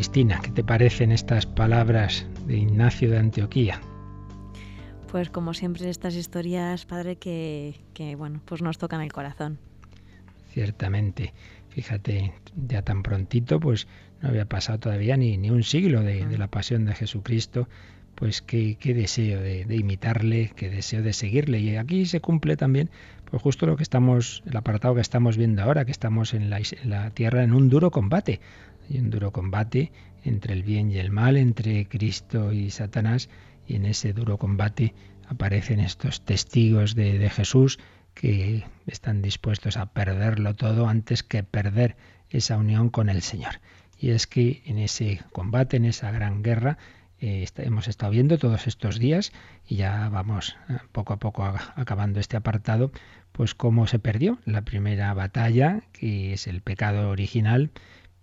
Cristina, 0.00 0.40
¿qué 0.42 0.50
te 0.50 0.64
parecen 0.64 1.12
estas 1.12 1.44
palabras 1.44 2.26
de 2.46 2.56
Ignacio 2.56 3.10
de 3.10 3.18
Antioquía? 3.18 3.82
Pues 5.12 5.28
como 5.28 5.52
siempre 5.52 5.90
estas 5.90 6.14
historias, 6.14 6.86
padre, 6.86 7.16
que, 7.16 7.74
bueno, 8.16 8.40
pues 8.46 8.62
nos 8.62 8.78
tocan 8.78 9.02
el 9.02 9.12
corazón. 9.12 9.58
Ciertamente. 10.54 11.34
Fíjate, 11.68 12.32
ya 12.66 12.80
tan 12.80 13.02
prontito, 13.02 13.60
pues 13.60 13.88
no 14.22 14.30
había 14.30 14.46
pasado 14.46 14.78
todavía 14.78 15.18
ni, 15.18 15.36
ni 15.36 15.50
un 15.50 15.64
siglo 15.64 16.00
de, 16.00 16.24
la 16.38 16.46
pasión 16.46 16.86
de 16.86 16.94
Jesucristo, 16.94 17.68
pues 18.14 18.40
qué, 18.40 18.78
qué 18.80 18.94
deseo 18.94 19.38
de, 19.42 19.76
imitarle, 19.76 20.52
qué 20.56 20.70
deseo 20.70 21.02
de 21.02 21.12
seguirle. 21.12 21.58
Y 21.58 21.76
aquí 21.76 22.06
se 22.06 22.20
cumple 22.22 22.56
también, 22.56 22.88
pues 23.30 23.42
justo 23.42 23.66
lo 23.66 23.76
que 23.76 23.82
estamos, 23.82 24.42
el 24.46 24.56
apartado 24.56 24.94
que 24.94 25.02
estamos 25.02 25.36
viendo 25.36 25.62
ahora, 25.62 25.84
que 25.84 25.92
estamos 25.92 26.32
en 26.32 26.48
la, 26.48 26.56
en 26.56 26.88
la 26.88 27.10
tierra 27.10 27.44
en 27.44 27.52
un 27.52 27.68
duro 27.68 27.90
combate 27.90 28.40
y 28.90 28.98
un 28.98 29.08
duro 29.08 29.32
combate 29.32 29.92
entre 30.24 30.52
el 30.52 30.62
bien 30.62 30.90
y 30.90 30.98
el 30.98 31.10
mal, 31.10 31.38
entre 31.38 31.86
Cristo 31.88 32.52
y 32.52 32.70
Satanás, 32.70 33.30
y 33.66 33.76
en 33.76 33.86
ese 33.86 34.12
duro 34.12 34.36
combate 34.36 34.94
aparecen 35.28 35.80
estos 35.80 36.24
testigos 36.24 36.94
de, 36.94 37.18
de 37.18 37.30
Jesús 37.30 37.78
que 38.14 38.64
están 38.86 39.22
dispuestos 39.22 39.76
a 39.76 39.86
perderlo 39.86 40.54
todo 40.54 40.88
antes 40.88 41.22
que 41.22 41.42
perder 41.44 41.96
esa 42.28 42.56
unión 42.56 42.90
con 42.90 43.08
el 43.08 43.22
Señor. 43.22 43.60
Y 43.98 44.10
es 44.10 44.26
que 44.26 44.62
en 44.66 44.78
ese 44.78 45.20
combate, 45.32 45.76
en 45.76 45.84
esa 45.84 46.10
gran 46.10 46.42
guerra, 46.42 46.78
eh, 47.20 47.46
hemos 47.58 47.86
estado 47.86 48.12
viendo 48.12 48.38
todos 48.38 48.66
estos 48.66 48.98
días 48.98 49.32
y 49.68 49.76
ya 49.76 50.08
vamos 50.08 50.56
eh, 50.68 50.78
poco 50.90 51.12
a 51.12 51.18
poco 51.18 51.44
acabando 51.44 52.18
este 52.18 52.36
apartado, 52.36 52.92
pues 53.32 53.54
cómo 53.54 53.86
se 53.86 53.98
perdió 53.98 54.38
la 54.46 54.62
primera 54.62 55.12
batalla, 55.12 55.82
que 55.92 56.32
es 56.32 56.46
el 56.46 56.62
pecado 56.62 57.10
original, 57.10 57.70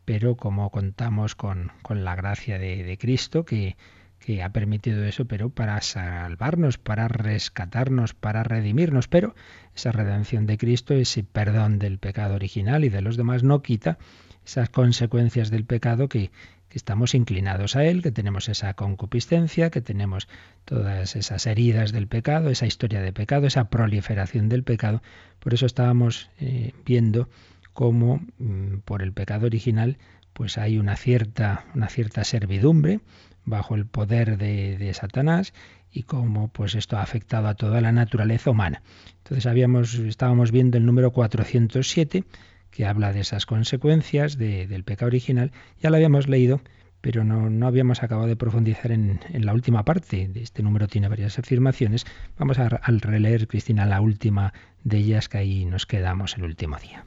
pero 0.07 0.37
como 0.37 0.69
contamos 0.69 1.35
con, 1.35 1.73
la 1.89 2.15
gracia 2.15 2.57
de, 2.57 2.97
Cristo 2.97 3.43
que, 3.43 3.75
que 4.19 4.41
ha 4.41 4.53
permitido 4.53 5.03
eso, 5.03 5.25
pero 5.25 5.49
para 5.49 5.81
salvarnos, 5.81 6.77
para 6.77 7.09
rescatarnos, 7.09 8.13
para 8.13 8.43
redimirnos. 8.43 9.09
Pero 9.09 9.35
esa 9.75 9.91
redención 9.91 10.45
de 10.45 10.57
Cristo, 10.57 10.93
ese 10.93 11.25
perdón 11.25 11.77
del 11.77 11.99
pecado 11.99 12.35
original 12.35 12.85
y 12.85 12.89
de 12.89 13.01
los 13.01 13.17
demás, 13.17 13.43
no 13.43 13.61
quita 13.61 13.97
esas 14.45 14.69
consecuencias 14.69 15.51
del 15.51 15.65
pecado 15.65 16.07
que, 16.07 16.31
que 16.69 16.77
estamos 16.77 17.13
inclinados 17.13 17.75
a 17.75 17.83
él, 17.83 18.01
que 18.01 18.13
tenemos 18.13 18.47
esa 18.47 18.73
concupiscencia, 18.75 19.71
que 19.71 19.81
tenemos 19.81 20.29
todas 20.63 21.17
esas 21.17 21.45
heridas 21.47 21.91
del 21.91 22.07
pecado, 22.07 22.49
esa 22.49 22.65
historia 22.65 23.01
de 23.01 23.11
pecado, 23.11 23.45
esa 23.45 23.69
proliferación 23.69 24.47
del 24.47 24.63
pecado. 24.63 25.01
Por 25.39 25.53
eso 25.53 25.65
estábamos 25.65 26.29
eh, 26.39 26.71
viendo 26.85 27.27
cómo 27.77 28.21
mm, 28.39 28.79
por 28.85 29.03
el 29.03 29.13
pecado 29.13 29.45
original 29.45 29.99
pues 30.33 30.57
hay 30.57 30.79
una 30.79 30.95
cierta, 30.95 31.65
una 31.75 31.89
cierta 31.89 32.23
servidumbre 32.23 33.01
bajo 33.45 33.75
el 33.75 33.85
poder 33.85 34.39
de, 34.39 34.91
Satanás 34.95 35.53
y 35.91 36.01
cómo 36.01 36.47
pues 36.47 36.73
esto 36.73 36.97
ha 36.97 37.03
afectado 37.03 37.47
a 37.47 37.53
toda 37.53 37.79
la 37.79 37.91
naturaleza 37.91 38.49
humana. 38.49 38.81
Entonces 39.17 39.45
habíamos, 39.45 39.93
estábamos 39.93 40.51
viendo 40.51 40.79
el 40.79 40.87
número 40.87 41.11
407 41.11 42.23
que 42.71 42.85
habla 42.87 43.13
de 43.13 43.19
esas 43.19 43.45
consecuencias 43.45 44.39
del 44.39 44.83
pecado 44.83 45.09
original. 45.09 45.51
Ya 45.79 45.91
lo 45.91 45.97
habíamos 45.97 46.27
leído, 46.27 46.61
pero 47.01 47.23
no, 47.23 47.51
no 47.51 47.67
habíamos 47.67 48.01
acabado 48.01 48.27
de 48.27 48.35
profundizar 48.35 48.91
en, 48.91 49.19
la 49.33 49.53
última 49.53 49.85
parte. 49.85 50.27
de 50.27 50.41
Este 50.41 50.63
número 50.63 50.87
tiene 50.87 51.09
varias 51.09 51.37
afirmaciones. 51.37 52.07
Vamos 52.39 52.57
a, 52.57 52.65
a 52.65 52.91
releer, 52.91 53.47
Cristina, 53.47 53.85
la 53.85 54.01
última 54.01 54.51
de 54.83 54.97
ellas, 54.97 55.29
que 55.29 55.37
ahí 55.37 55.65
nos 55.65 55.85
quedamos 55.85 56.37
el 56.37 56.43
último 56.43 56.77
día. 56.79 57.05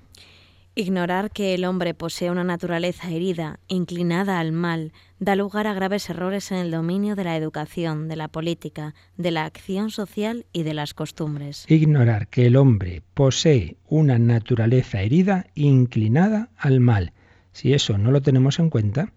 Ignorar 0.80 1.30
que 1.30 1.52
el 1.52 1.66
hombre 1.66 1.92
posee 1.92 2.30
una 2.30 2.42
naturaleza 2.42 3.10
herida, 3.10 3.60
inclinada 3.68 4.40
al 4.40 4.50
mal, 4.50 4.94
da 5.18 5.36
lugar 5.36 5.66
a 5.66 5.74
graves 5.74 6.08
errores 6.08 6.52
en 6.52 6.56
el 6.56 6.70
dominio 6.70 7.16
de 7.16 7.24
la 7.24 7.36
educación, 7.36 8.08
de 8.08 8.16
la 8.16 8.28
política, 8.28 8.94
de 9.18 9.30
la 9.30 9.44
acción 9.44 9.90
social 9.90 10.46
y 10.54 10.62
de 10.62 10.72
las 10.72 10.94
costumbres. 10.94 11.66
Ignorar 11.68 12.28
que 12.28 12.46
el 12.46 12.56
hombre 12.56 13.02
posee 13.12 13.76
una 13.88 14.18
naturaleza 14.18 15.02
herida, 15.02 15.48
inclinada 15.54 16.48
al 16.56 16.80
mal. 16.80 17.12
Si 17.52 17.74
eso 17.74 17.98
no 17.98 18.10
lo 18.10 18.22
tenemos 18.22 18.58
en 18.58 18.70
cuenta, 18.70 19.12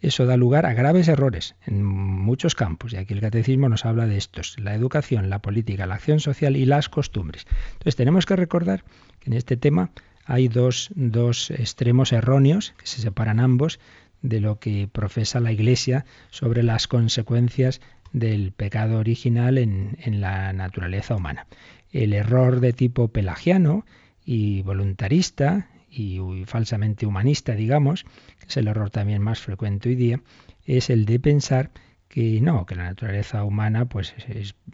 eso 0.00 0.26
da 0.26 0.36
lugar 0.36 0.66
a 0.66 0.74
graves 0.74 1.06
errores 1.06 1.54
en 1.66 1.84
muchos 1.84 2.56
campos, 2.56 2.94
y 2.94 2.96
aquí 2.96 3.14
el 3.14 3.20
catecismo 3.20 3.68
nos 3.68 3.84
habla 3.84 4.08
de 4.08 4.16
estos, 4.16 4.58
la 4.58 4.74
educación, 4.74 5.30
la 5.30 5.38
política, 5.38 5.86
la 5.86 5.94
acción 5.94 6.18
social 6.18 6.56
y 6.56 6.66
las 6.66 6.88
costumbres. 6.88 7.46
Entonces 7.74 7.94
tenemos 7.94 8.26
que 8.26 8.34
recordar 8.34 8.82
que 9.20 9.30
en 9.30 9.34
este 9.34 9.56
tema 9.56 9.92
hay 10.26 10.48
dos, 10.48 10.90
dos 10.94 11.50
extremos 11.50 12.12
erróneos, 12.12 12.74
que 12.78 12.86
se 12.86 13.00
separan 13.00 13.40
ambos, 13.40 13.78
de 14.22 14.40
lo 14.40 14.58
que 14.58 14.88
profesa 14.90 15.40
la 15.40 15.52
Iglesia 15.52 16.04
sobre 16.30 16.62
las 16.62 16.88
consecuencias 16.88 17.80
del 18.12 18.52
pecado 18.52 18.98
original 18.98 19.56
en, 19.56 19.98
en, 20.00 20.20
la 20.20 20.52
naturaleza 20.52 21.14
humana. 21.14 21.46
El 21.92 22.12
error 22.12 22.60
de 22.60 22.72
tipo 22.72 23.08
pelagiano 23.08 23.84
y 24.24 24.62
voluntarista 24.62 25.68
y 25.90 26.20
falsamente 26.46 27.06
humanista, 27.06 27.54
digamos, 27.54 28.04
que 28.40 28.46
es 28.48 28.56
el 28.56 28.68
error 28.68 28.90
también 28.90 29.22
más 29.22 29.40
frecuente 29.40 29.90
hoy 29.90 29.94
día, 29.94 30.20
es 30.64 30.90
el 30.90 31.06
de 31.06 31.20
pensar 31.20 31.70
que 32.16 32.40
no, 32.40 32.64
que 32.64 32.74
la 32.76 32.84
naturaleza 32.84 33.44
humana 33.44 33.84
pues 33.84 34.14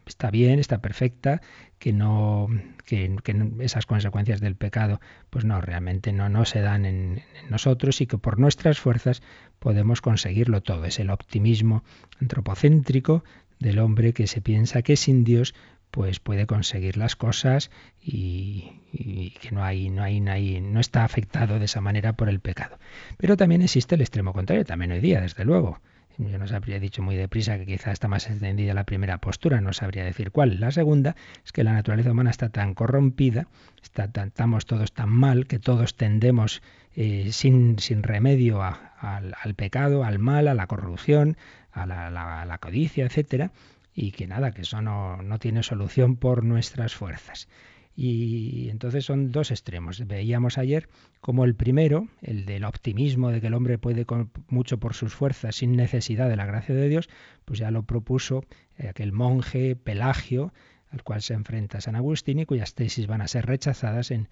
está 0.07 0.31
bien, 0.31 0.61
está 0.61 0.79
perfecta, 0.79 1.43
que 1.81 1.93
no, 1.93 2.47
que, 2.87 3.17
esas 3.59 3.85
consecuencias 3.85 4.41
del 4.41 4.55
pecado 4.55 5.01
pues 5.29 5.45
no, 5.45 5.61
realmente 5.61 6.13
no, 6.13 6.29
no 6.29 6.45
se 6.45 6.61
dan 6.61 6.85
en, 6.85 7.23
nosotros 7.51 8.01
y 8.01 8.07
que 8.07 8.17
por 8.17 8.39
nuestras 8.39 8.79
fuerzas 8.79 9.25
podemos 9.59 10.01
conseguirlo 10.01 10.63
todo. 10.63 10.85
Es 10.85 11.01
el 11.01 11.11
optimismo 11.11 11.83
antropocéntrico 12.21 13.25
del 13.59 13.81
hombre 13.81 14.13
que 14.13 14.29
se 14.29 14.41
piensa 14.41 14.83
que 14.83 14.95
sin 14.95 15.25
Dios 15.25 15.53
pues 15.91 16.21
puede 16.21 16.47
conseguir 16.47 16.97
las 16.97 17.17
cosas 17.17 17.73
y, 18.01 18.71
y, 18.93 19.31
que 19.31 19.51
no 19.51 19.65
hay, 19.65 19.91
no 19.91 20.05
hay, 20.05 20.21
no 20.21 20.31
hay, 20.31 20.61
no 20.61 20.79
está 20.79 21.05
afectado 21.05 21.59
de 21.59 21.65
esa 21.65 21.81
manera 21.81 22.13
por 22.13 22.29
el 22.29 22.39
pecado. 22.39 22.79
Pero 23.17 23.37
también 23.37 23.63
existe 23.63 23.97
el 23.97 24.01
extremo 24.01 24.33
contrario, 24.33 24.65
también 24.65 24.93
hoy 24.93 25.01
día, 25.01 25.21
desde 25.21 25.45
luego 25.45 25.81
yo 26.19 26.39
nos 26.39 26.53
habría 26.53 26.79
dicho 26.79 27.03
muy 27.03 27.17
deprisa 27.17 27.59
que 27.59 27.67
quizá 27.67 27.93
está 27.93 28.09
más 28.09 28.29
extendida 28.29 28.75
la 28.75 28.85
primera 28.85 29.19
postura, 29.19 29.61
no 29.61 29.73
sabría 29.73 30.05
decir 30.05 30.31
cuál. 30.31 30.61
La 30.61 30.71
segunda 30.71 31.17
es 31.45 31.53
que 31.53 31.65
la 31.65 31.73
naturaleza 31.73 32.11
humana 32.11 32.31
está 32.31 32.51
tan 32.51 32.75
corrompida, 32.75 33.47
está 33.83 34.11
estamos 34.23 34.67
todos 34.67 34.93
tan 34.93 35.09
mal, 35.09 35.47
que 35.47 35.59
todos 35.59 35.97
tendemos 35.97 36.63
eh, 36.95 37.31
sin, 37.33 37.79
sin, 37.79 38.03
remedio 38.03 38.63
al, 38.63 39.55
pecado, 39.57 40.05
al 40.05 40.19
mal, 40.19 40.49
a 40.49 40.55
la 40.55 40.67
corrupción, 40.67 41.37
a 41.73 41.87
la, 41.87 42.59
codicia, 42.61 43.07
etcétera, 43.07 43.51
y 43.95 44.13
que 44.13 44.27
nada, 44.27 44.53
que 44.53 44.63
eso 44.63 44.83
no, 44.83 45.23
no 45.23 45.39
tiene 45.39 45.63
solución 45.63 46.17
por 46.17 46.45
nuestras 46.45 46.95
fuerzas. 46.95 47.49
Y 47.95 48.69
entonces 48.71 49.05
son 49.05 49.31
dos 49.31 49.51
extremos. 49.51 50.07
Veíamos 50.07 50.57
ayer 50.57 50.89
como 51.21 51.45
el 51.45 51.55
primero, 51.55 52.09
el 52.23 52.47
del 52.47 52.65
optimismo 52.65 53.31
de 53.31 53.41
que 53.41 53.49
el 53.49 53.55
hombre 53.55 53.79
puede 53.79 54.07
con 54.07 54.31
mucho 54.49 54.79
por 54.79 54.95
sus 54.95 55.15
fuerzas 55.15 55.57
sin 55.57 55.77
necesidad 55.77 56.29
de 56.29 56.37
la 56.37 56.47
gracia 56.47 56.75
de 56.75 56.89
Dios, 56.89 57.09
pues 57.45 57.59
ya 57.59 57.71
lo 57.71 57.85
propuso 57.85 58.45
eh, 58.79 58.89
aquel 58.89 59.13
monje 59.13 59.77
Pelagio, 59.77 60.53
al 60.91 61.03
cual 61.03 61.23
se 61.23 61.35
enfrenta 61.35 61.81
San 61.81 61.97
Agustín 61.97 62.39
y 62.39 62.47
cuyas 62.47 62.75
tesis 62.75 63.07
van 63.07 63.23
a 63.23 63.29
ser 63.29 63.47
rechazadas 63.47 64.11
en, 64.11 64.29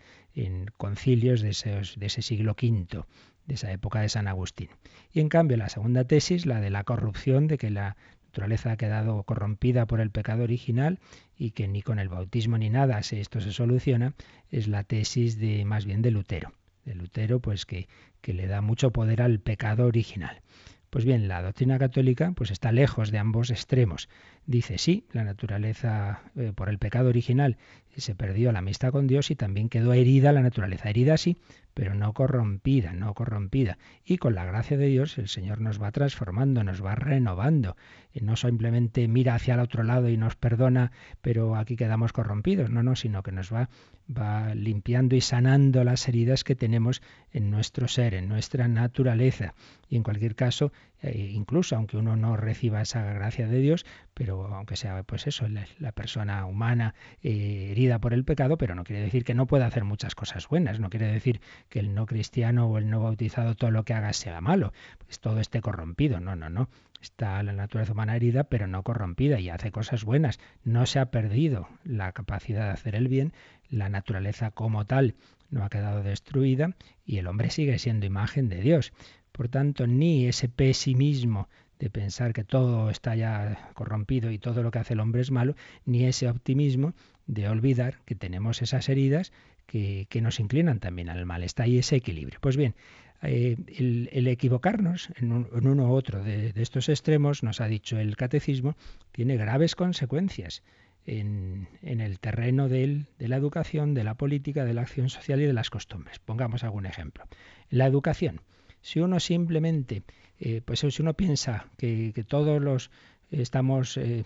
concilios 0.77 1.41
de, 1.41 1.57
de 1.97 2.07
ese 2.07 2.23
siglo 2.23 2.53
V, 2.53 3.05
de 3.47 3.55
esa 3.55 3.73
época 3.73 4.01
de 4.01 4.09
San 4.09 4.29
Agustín. 4.29 4.69
Y 5.13 5.21
en 5.21 5.29
cambio 5.29 5.57
la 5.57 5.71
segunda 5.71 6.05
tesis, 6.05 6.45
la 6.45 6.61
de 6.61 6.71
la 6.71 6.85
corrupción, 6.85 7.47
de 7.47 7.57
que 7.57 7.71
la 7.71 7.97
naturaleza 8.31 8.71
ha 8.71 8.77
quedado 8.77 9.25
corrompida 9.25 9.87
por 9.87 10.01
el 10.01 10.13
pecado 10.13 10.45
original 10.45 11.01
y 11.37 11.51
que 11.51 11.67
ni 11.67 11.83
con 11.83 11.99
el 11.99 12.09
bautismo 12.09 12.59
ni 12.59 12.71
nada 12.71 13.01
esto 13.01 13.41
se 13.41 13.53
soluciona, 13.53 14.15
es 14.53 14.69
la 14.69 14.85
tesis 14.85 15.37
de 15.37 15.65
más 15.65 15.85
bien 15.85 16.01
de 16.01 16.13
Lutero. 16.13 16.53
De 16.85 16.95
Lutero, 16.95 17.41
pues 17.41 17.67
que, 17.67 17.89
que 18.21 18.33
le 18.33 18.47
da 18.47 18.61
mucho 18.61 18.93
poder 18.93 19.21
al 19.21 19.41
pecado 19.41 19.85
original. 19.85 20.43
Pues 20.91 21.05
bien, 21.05 21.29
la 21.29 21.41
doctrina 21.41 21.79
católica 21.79 22.33
pues 22.35 22.51
está 22.51 22.73
lejos 22.73 23.13
de 23.13 23.19
ambos 23.19 23.51
extremos. 23.51 24.09
Dice 24.45 24.77
sí, 24.77 25.07
la 25.13 25.23
naturaleza 25.23 26.23
eh, 26.35 26.53
por 26.53 26.69
el 26.69 26.79
pecado 26.79 27.09
original 27.09 27.57
se 27.97 28.15
perdió 28.15 28.51
la 28.51 28.59
amistad 28.61 28.91
con 28.91 29.07
Dios 29.07 29.31
y 29.31 29.37
también 29.37 29.69
quedó 29.69 29.93
herida 29.93 30.33
la 30.33 30.43
naturaleza. 30.43 30.91
Herida 30.91 31.17
sí, 31.17 31.37
pero 31.75 31.95
no 31.95 32.13
corrompida, 32.13 32.93
no 32.93 33.15
corrompida. 33.15 33.79
Y 34.05 34.19
con 34.19 34.35
la 34.35 34.45
gracia 34.45 34.77
de 34.77 34.87
Dios 34.87 35.19
el 35.19 35.29
Señor 35.29 35.61
nos 35.61 35.81
va 35.81 35.93
transformando, 35.93 36.65
nos 36.65 36.85
va 36.85 36.95
renovando. 36.95 37.77
Y 38.13 38.21
no 38.21 38.37
simplemente 38.37 39.07
mira 39.07 39.35
hacia 39.35 39.55
el 39.55 39.61
otro 39.61 39.83
lado 39.83 40.09
y 40.09 40.17
nos 40.17 40.37
perdona, 40.37 40.93
pero 41.21 41.57
aquí 41.57 41.77
quedamos 41.77 42.13
corrompidos. 42.13 42.71
No, 42.71 42.83
no, 42.83 42.97
sino 42.97 43.23
que 43.23 43.33
nos 43.33 43.53
va, 43.53 43.69
va 44.11 44.55
limpiando 44.55 45.15
y 45.17 45.21
sanando 45.21 45.85
las 45.85 46.09
heridas 46.09 46.45
que 46.45 46.57
tenemos 46.57 47.03
en 47.33 47.51
nuestro 47.51 47.89
ser, 47.89 48.15
en 48.15 48.29
nuestra 48.29 48.69
naturaleza. 48.69 49.55
Y 49.89 49.97
en 49.97 50.03
cualquier 50.03 50.35
caso, 50.35 50.73
eh, 51.03 51.31
incluso 51.33 51.77
aunque 51.77 51.97
uno 51.97 52.17
no 52.17 52.37
reciba 52.37 52.83
esa 52.83 53.03
gracia 53.13 53.47
de 53.47 53.59
Dios, 53.59 53.87
pero 54.15 54.47
aunque 54.55 54.77
sea 54.77 55.03
pues 55.03 55.27
eso, 55.27 55.47
la, 55.49 55.93
persona 55.93 56.45
humana 56.47 56.95
eh, 57.23 57.69
herida 57.71 57.99
por 57.99 58.13
el 58.13 58.25
pecado, 58.25 58.57
pero 58.59 58.75
no 58.75 58.85
quiere 58.85 59.03
decir 59.03 59.25
que 59.25 59.35
no 59.35 59.47
pueda 59.47 59.67
hacer 59.67 59.85
muchas 59.85 60.15
cosas 60.15 60.49
buenas, 60.49 60.81
no 60.81 60.91
quiere 60.91 61.07
decir 61.07 61.41
que 61.69 61.81
el 61.81 61.95
no 61.95 62.07
cristiano 62.07 62.67
o 62.67 62.79
el 62.79 62.89
no 62.91 63.01
bautizado 63.01 63.55
todo 63.55 63.71
lo 63.71 63.85
que 63.85 63.95
haga 63.95 64.13
sea 64.13 64.41
malo, 64.41 64.73
pues 64.99 65.21
todo 65.21 65.41
esté 65.41 65.61
corrompido, 65.61 66.21
no, 66.21 66.37
no, 66.37 66.51
no. 66.51 66.69
Está 67.01 67.43
la 67.43 67.53
naturaleza 67.53 67.93
humana 67.93 68.17
herida, 68.17 68.45
pero 68.45 68.67
no 68.67 68.83
corrompida 68.83 69.41
y 69.41 69.49
hace 69.49 69.71
cosas 69.71 70.05
buenas. 70.05 70.39
No 70.65 70.87
se 70.87 70.99
ha 70.99 71.11
perdido 71.11 71.69
la 71.85 72.13
capacidad 72.13 72.67
de 72.67 72.73
hacer 72.73 72.95
el 72.95 73.09
bien, 73.09 73.33
la 73.71 73.89
naturaleza 73.89 74.51
como 74.51 74.85
tal 74.85 75.15
no 75.51 75.65
ha 75.65 75.71
quedado 75.71 76.03
destruida 76.03 76.77
y 77.05 77.19
el 77.19 77.27
hombre 77.27 77.51
sigue 77.51 77.79
siendo 77.79 78.07
imagen 78.07 78.49
de 78.49 78.61
Dios. 78.61 78.93
Por 79.33 79.49
tanto, 79.49 79.87
ni 79.87 80.27
ese 80.27 80.49
pesimismo 80.49 81.49
de 81.79 81.89
pensar 81.89 82.33
que 82.35 82.45
todo 82.45 82.91
está 82.91 83.17
ya 83.17 83.71
corrompido 83.75 84.31
y 84.31 84.39
todo 84.39 84.63
lo 84.63 84.71
que 84.71 84.81
hace 84.81 84.93
el 84.93 85.01
hombre 85.01 85.23
es 85.23 85.31
malo, 85.31 85.57
ni 85.87 86.05
ese 86.05 86.29
optimismo 86.29 86.93
de 87.27 87.49
olvidar 87.49 88.01
que 88.05 88.15
tenemos 88.15 88.61
esas 88.61 88.89
heridas 88.89 89.33
que, 89.67 90.21
nos 90.21 90.41
inclinan 90.41 90.81
también 90.81 91.09
al 91.09 91.25
mal. 91.27 91.43
Está 91.43 91.63
ahí 91.63 91.79
ese 91.79 91.97
equilibrio. 91.97 92.39
Pues 92.41 92.57
bien, 92.57 92.75
eh, 93.23 93.57
el, 93.77 94.27
equivocarnos 94.29 95.11
en, 95.17 95.33
uno 95.33 95.89
u 95.89 95.93
otro 95.93 96.23
de, 96.23 96.53
estos 96.57 96.89
extremos, 96.89 97.43
nos 97.43 97.61
ha 97.61 97.67
dicho 97.67 97.99
el 97.99 98.17
catecismo, 98.17 98.77
tiene 99.13 99.37
graves 99.37 99.75
consecuencias 99.75 100.63
en, 101.07 101.69
el 101.83 102.19
terreno 102.19 102.69
de 102.69 103.07
la 103.19 103.37
educación, 103.37 103.95
de 103.95 104.05
la 104.05 104.15
política, 104.15 104.65
de 104.65 104.75
la 104.75 104.83
acción 104.83 105.11
social 105.11 105.41
y 105.41 105.47
de 105.47 105.53
las 105.53 105.71
costumbres. 105.71 106.19
Pongamos 106.19 106.65
algún 106.65 106.87
ejemplo. 106.87 107.25
la 107.69 107.87
educación, 107.87 108.41
si 108.81 109.01
uno 109.01 109.21
simplemente, 109.21 110.03
eh, 110.39 110.63
pues 110.65 110.81
si 110.81 111.03
uno 111.03 111.15
piensa 111.15 111.67
que, 111.77 112.13
todos 112.27 112.63
los 112.63 112.91
estamos 113.31 113.97
eh, 113.97 114.25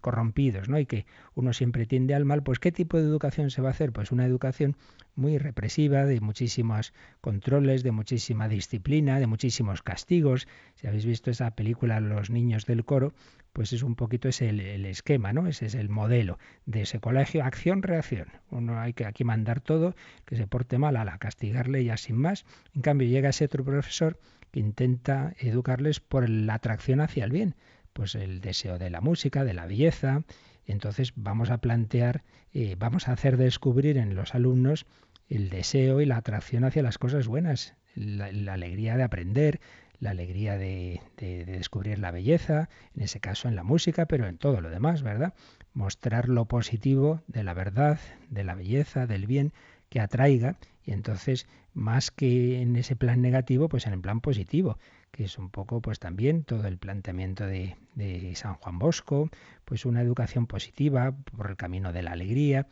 corrompidos, 0.00 0.68
¿no? 0.68 0.78
Y 0.78 0.86
que 0.86 1.06
uno 1.34 1.52
siempre 1.52 1.86
tiende 1.86 2.14
al 2.14 2.24
mal, 2.24 2.42
pues 2.42 2.58
¿qué 2.58 2.72
tipo 2.72 2.96
de 2.96 3.04
educación 3.04 3.50
se 3.50 3.62
va 3.62 3.68
a 3.68 3.72
hacer? 3.72 3.92
Pues 3.92 4.12
una 4.12 4.26
educación 4.26 4.76
muy 5.14 5.38
represiva, 5.38 6.04
de 6.04 6.20
muchísimos 6.20 6.92
controles, 7.20 7.82
de 7.82 7.92
muchísima 7.92 8.48
disciplina, 8.48 9.20
de 9.20 9.26
muchísimos 9.26 9.82
castigos. 9.82 10.48
Si 10.74 10.86
habéis 10.86 11.06
visto 11.06 11.30
esa 11.30 11.54
película 11.54 12.00
Los 12.00 12.30
niños 12.30 12.66
del 12.66 12.84
coro, 12.84 13.12
pues 13.52 13.72
es 13.72 13.82
un 13.82 13.96
poquito 13.96 14.28
ese 14.28 14.48
el, 14.48 14.60
el 14.60 14.86
esquema, 14.86 15.32
¿no? 15.32 15.46
Ese 15.46 15.66
es 15.66 15.74
el 15.74 15.88
modelo 15.88 16.38
de 16.66 16.82
ese 16.82 17.00
colegio, 17.00 17.44
acción-reacción. 17.44 18.28
Uno 18.50 18.78
hay 18.78 18.92
que 18.92 19.06
aquí 19.06 19.24
mandar 19.24 19.60
todo, 19.60 19.94
que 20.24 20.36
se 20.36 20.46
porte 20.46 20.78
mal, 20.78 20.96
a 20.96 21.04
la 21.04 21.18
castigarle 21.18 21.84
ya 21.84 21.96
sin 21.96 22.16
más. 22.16 22.44
En 22.74 22.82
cambio 22.82 23.08
llega 23.08 23.30
ese 23.30 23.44
otro 23.44 23.64
profesor 23.64 24.18
que 24.50 24.60
intenta 24.60 25.34
educarles 25.38 26.00
por 26.00 26.28
la 26.28 26.54
atracción 26.54 27.00
hacia 27.00 27.24
el 27.24 27.30
bien 27.30 27.54
pues 27.92 28.14
el 28.14 28.40
deseo 28.40 28.78
de 28.78 28.90
la 28.90 29.00
música, 29.00 29.44
de 29.44 29.54
la 29.54 29.66
belleza. 29.66 30.22
Entonces 30.66 31.12
vamos 31.16 31.50
a 31.50 31.58
plantear, 31.58 32.22
eh, 32.52 32.76
vamos 32.78 33.08
a 33.08 33.12
hacer 33.12 33.36
descubrir 33.36 33.98
en 33.98 34.14
los 34.14 34.34
alumnos 34.34 34.86
el 35.28 35.48
deseo 35.48 36.00
y 36.00 36.06
la 36.06 36.16
atracción 36.16 36.64
hacia 36.64 36.82
las 36.82 36.98
cosas 36.98 37.26
buenas, 37.26 37.74
la, 37.94 38.52
alegría 38.52 38.96
de 38.96 39.02
aprender, 39.02 39.60
la 40.00 40.10
alegría 40.10 40.56
de, 40.56 41.00
de, 41.16 41.44
descubrir 41.44 41.98
la 41.98 42.10
belleza, 42.10 42.68
en 42.96 43.02
ese 43.02 43.20
caso 43.20 43.48
en 43.48 43.54
la 43.54 43.62
música, 43.62 44.06
pero 44.06 44.26
en 44.26 44.38
todo 44.38 44.60
lo 44.60 44.70
demás, 44.70 45.02
¿verdad? 45.02 45.34
Mostrar 45.72 46.28
lo 46.28 46.46
positivo 46.46 47.22
de 47.28 47.44
la 47.44 47.54
verdad, 47.54 48.00
de 48.28 48.44
la 48.44 48.54
belleza, 48.54 49.06
del 49.06 49.26
bien, 49.26 49.52
que 49.90 50.00
atraiga, 50.00 50.56
y 50.84 50.92
entonces, 50.92 51.46
más 51.74 52.10
que 52.10 52.62
en 52.62 52.76
ese 52.76 52.96
plan 52.96 53.20
negativo, 53.20 53.68
pues 53.68 53.86
en 53.86 53.92
el 53.92 54.00
plan 54.00 54.20
positivo 54.22 54.78
que 55.10 55.24
es 55.24 55.38
un 55.38 55.50
poco 55.50 55.80
pues 55.80 55.98
también 55.98 56.44
todo 56.44 56.66
el 56.66 56.78
planteamiento 56.78 57.46
de, 57.46 57.76
de 57.94 58.34
San 58.34 58.54
Juan 58.54 58.78
Bosco, 58.78 59.28
pues 59.64 59.84
una 59.84 60.02
educación 60.02 60.46
positiva 60.46 61.12
por 61.36 61.50
el 61.50 61.56
camino 61.56 61.92
de 61.92 62.02
la 62.02 62.12
alegría. 62.12 62.68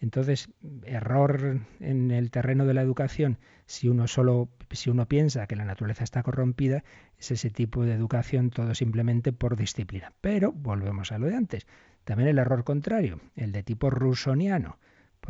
Entonces, 0.00 0.48
error 0.84 1.60
en 1.78 2.10
el 2.10 2.30
terreno 2.30 2.64
de 2.64 2.72
la 2.72 2.80
educación, 2.80 3.38
si 3.66 3.88
uno 3.88 4.06
solo, 4.06 4.48
si 4.70 4.88
uno 4.88 5.06
piensa 5.06 5.46
que 5.46 5.56
la 5.56 5.66
naturaleza 5.66 6.04
está 6.04 6.22
corrompida, 6.22 6.84
es 7.18 7.30
ese 7.32 7.50
tipo 7.50 7.84
de 7.84 7.92
educación 7.92 8.48
todo 8.48 8.74
simplemente 8.74 9.32
por 9.32 9.56
disciplina. 9.56 10.12
Pero 10.22 10.52
volvemos 10.52 11.12
a 11.12 11.18
lo 11.18 11.26
de 11.26 11.36
antes. 11.36 11.66
También 12.04 12.30
el 12.30 12.38
error 12.38 12.64
contrario, 12.64 13.20
el 13.36 13.52
de 13.52 13.62
tipo 13.62 13.90
rusoniano 13.90 14.78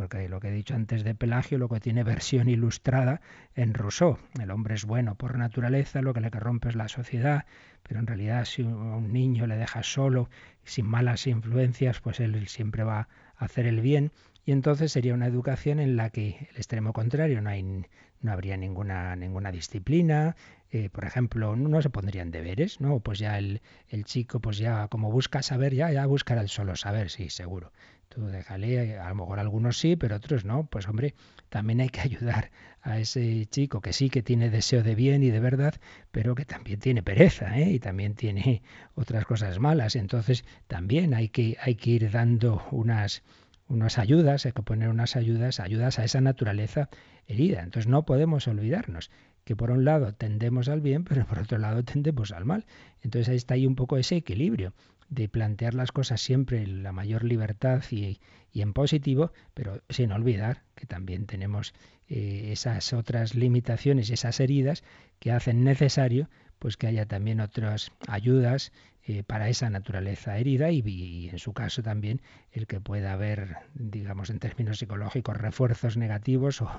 porque 0.01 0.27
lo 0.27 0.39
que 0.39 0.47
he 0.47 0.51
dicho 0.51 0.73
antes 0.73 1.03
de 1.03 1.13
Pelagio, 1.13 1.59
lo 1.59 1.69
que 1.69 1.79
tiene 1.79 2.03
versión 2.03 2.49
ilustrada 2.49 3.21
en 3.53 3.75
Rousseau. 3.75 4.17
El 4.41 4.49
hombre 4.49 4.73
es 4.73 4.83
bueno 4.83 5.13
por 5.13 5.37
naturaleza, 5.37 6.01
lo 6.01 6.11
que 6.15 6.21
le 6.21 6.31
corrompe 6.31 6.69
es 6.69 6.75
la 6.75 6.87
sociedad, 6.87 7.45
pero 7.83 7.99
en 7.99 8.07
realidad 8.07 8.45
si 8.45 8.63
a 8.63 8.65
un 8.65 9.13
niño 9.13 9.45
le 9.45 9.57
dejas 9.57 9.85
solo, 9.85 10.27
sin 10.63 10.87
malas 10.87 11.27
influencias, 11.27 12.01
pues 12.01 12.19
él 12.19 12.47
siempre 12.47 12.83
va 12.83 13.09
a 13.37 13.45
hacer 13.45 13.67
el 13.67 13.79
bien. 13.79 14.11
Y 14.43 14.53
entonces 14.53 14.91
sería 14.91 15.13
una 15.13 15.27
educación 15.27 15.79
en 15.79 15.95
la 15.95 16.09
que 16.09 16.47
el 16.49 16.57
extremo 16.57 16.93
contrario 16.93 17.39
no 17.39 17.51
hay 17.51 17.61
no 17.61 18.31
habría 18.31 18.57
ninguna 18.57 19.15
ninguna 19.15 19.51
disciplina, 19.51 20.35
eh, 20.71 20.89
por 20.89 21.05
ejemplo, 21.05 21.55
no 21.55 21.79
se 21.83 21.91
pondrían 21.91 22.31
deberes, 22.31 22.81
¿no? 22.81 23.01
Pues 23.01 23.19
ya 23.19 23.37
el, 23.37 23.61
el, 23.89 24.03
chico, 24.05 24.39
pues 24.39 24.57
ya 24.57 24.87
como 24.87 25.11
busca 25.11 25.43
saber, 25.43 25.75
ya, 25.75 25.91
ya 25.91 26.07
buscará 26.07 26.41
el 26.41 26.49
solo 26.49 26.75
saber, 26.75 27.11
sí, 27.11 27.29
seguro. 27.29 27.71
Tú 28.13 28.27
déjale, 28.27 28.99
a 28.99 29.07
lo 29.07 29.15
mejor 29.15 29.39
algunos 29.39 29.77
sí, 29.77 29.95
pero 29.95 30.17
otros 30.17 30.43
no. 30.43 30.65
Pues 30.65 30.85
hombre, 30.89 31.15
también 31.47 31.79
hay 31.79 31.87
que 31.87 32.01
ayudar 32.09 32.51
a 32.81 32.99
ese 32.99 33.45
chico 33.45 33.79
que 33.79 33.93
sí 33.93 34.09
que 34.09 34.21
tiene 34.21 34.49
deseo 34.49 34.83
de 34.83 34.95
bien 34.95 35.23
y 35.23 35.29
de 35.29 35.39
verdad, 35.39 35.75
pero 36.11 36.35
que 36.35 36.43
también 36.43 36.81
tiene 36.81 37.03
pereza 37.03 37.57
¿eh? 37.57 37.71
y 37.71 37.79
también 37.79 38.15
tiene 38.15 38.63
otras 38.95 39.25
cosas 39.25 39.59
malas. 39.59 39.95
Entonces 39.95 40.43
también 40.67 41.13
hay 41.13 41.29
que, 41.29 41.55
hay 41.61 41.75
que 41.75 41.91
ir 41.91 42.11
dando 42.11 42.61
unas, 42.71 43.23
unas 43.69 43.97
ayudas, 43.97 44.45
hay 44.45 44.51
que 44.51 44.61
poner 44.61 44.89
unas 44.89 45.15
ayudas, 45.15 45.61
ayudas 45.61 45.97
a 45.97 46.03
esa 46.03 46.19
naturaleza 46.19 46.89
herida. 47.27 47.63
Entonces 47.63 47.89
no 47.89 48.03
podemos 48.03 48.45
olvidarnos 48.45 49.09
que 49.45 49.55
por 49.55 49.71
un 49.71 49.85
lado 49.85 50.13
tendemos 50.13 50.67
al 50.67 50.81
bien, 50.81 51.05
pero 51.05 51.25
por 51.25 51.39
otro 51.39 51.59
lado 51.59 51.81
tendemos 51.85 52.33
al 52.33 52.43
mal. 52.43 52.65
Entonces 53.03 53.29
ahí 53.29 53.37
está 53.37 53.53
ahí 53.53 53.65
un 53.65 53.75
poco 53.75 53.97
ese 53.97 54.17
equilibrio 54.17 54.73
de 55.11 55.27
plantear 55.27 55.75
las 55.75 55.91
cosas 55.91 56.21
siempre 56.21 56.63
en 56.63 56.83
la 56.83 56.93
mayor 56.93 57.23
libertad 57.23 57.83
y, 57.91 58.19
en 58.53 58.73
positivo, 58.73 59.33
pero 59.53 59.81
sin 59.89 60.11
olvidar 60.11 60.63
que 60.73 60.87
también 60.87 61.25
tenemos 61.25 61.73
eh, 62.07 62.49
esas 62.51 62.93
otras 62.93 63.35
limitaciones, 63.35 64.09
esas 64.09 64.39
heridas 64.39 64.83
que 65.19 65.31
hacen 65.31 65.63
necesario 65.63 66.29
pues 66.59 66.77
que 66.77 66.87
haya 66.87 67.07
también 67.07 67.41
otras 67.41 67.91
ayudas 68.07 68.71
eh, 69.05 69.23
para 69.23 69.49
esa 69.49 69.69
naturaleza 69.69 70.37
herida 70.37 70.69
y, 70.71 71.29
en 71.29 71.39
su 71.39 71.53
caso 71.53 71.81
también 71.81 72.21
el 72.51 72.67
que 72.67 72.79
pueda 72.79 73.13
haber, 73.13 73.57
digamos 73.73 74.29
en 74.29 74.39
términos 74.39 74.79
psicológicos, 74.79 75.37
refuerzos 75.37 75.97
negativos 75.97 76.61
o, 76.61 76.69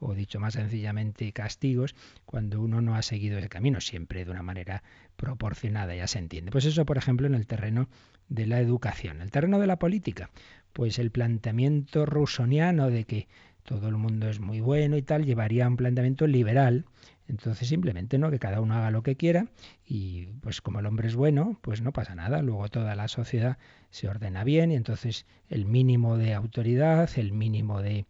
o 0.00 0.14
dicho 0.14 0.40
más 0.40 0.54
sencillamente 0.54 1.32
castigos 1.32 1.94
cuando 2.24 2.60
uno 2.60 2.80
no 2.80 2.96
ha 2.96 3.02
seguido 3.02 3.38
ese 3.38 3.48
camino, 3.48 3.80
siempre 3.80 4.24
de 4.24 4.30
una 4.30 4.42
manera 4.42 4.82
proporcionada, 5.16 5.94
ya 5.94 6.06
se 6.06 6.18
entiende. 6.18 6.50
Pues 6.50 6.64
eso, 6.64 6.84
por 6.84 6.98
ejemplo, 6.98 7.26
en 7.26 7.34
el 7.34 7.46
terreno 7.46 7.88
de 8.28 8.46
la 8.46 8.60
educación. 8.60 9.20
El 9.20 9.30
terreno 9.30 9.58
de 9.58 9.66
la 9.66 9.78
política, 9.78 10.30
pues 10.72 10.98
el 10.98 11.10
planteamiento 11.10 12.06
rusoniano 12.06 12.90
de 12.90 13.04
que 13.04 13.28
todo 13.62 13.88
el 13.88 13.96
mundo 13.96 14.28
es 14.28 14.40
muy 14.40 14.60
bueno 14.60 14.96
y 14.96 15.02
tal, 15.02 15.24
llevaría 15.24 15.66
a 15.66 15.68
un 15.68 15.76
planteamiento 15.76 16.26
liberal 16.26 16.86
entonces 17.28 17.68
simplemente 17.68 18.18
no 18.18 18.30
que 18.30 18.38
cada 18.38 18.60
uno 18.60 18.74
haga 18.74 18.90
lo 18.90 19.02
que 19.02 19.16
quiera 19.16 19.46
y 19.84 20.26
pues 20.40 20.60
como 20.62 20.80
el 20.80 20.86
hombre 20.86 21.08
es 21.08 21.14
bueno, 21.14 21.58
pues 21.60 21.82
no 21.82 21.92
pasa 21.92 22.14
nada. 22.14 22.42
Luego 22.42 22.68
toda 22.68 22.96
la 22.96 23.06
sociedad 23.06 23.58
se 23.90 24.08
ordena 24.08 24.44
bien 24.44 24.72
y 24.72 24.76
entonces 24.76 25.26
el 25.48 25.66
mínimo 25.66 26.16
de 26.16 26.34
autoridad, 26.34 27.10
el 27.16 27.32
mínimo 27.32 27.82
de, 27.82 28.06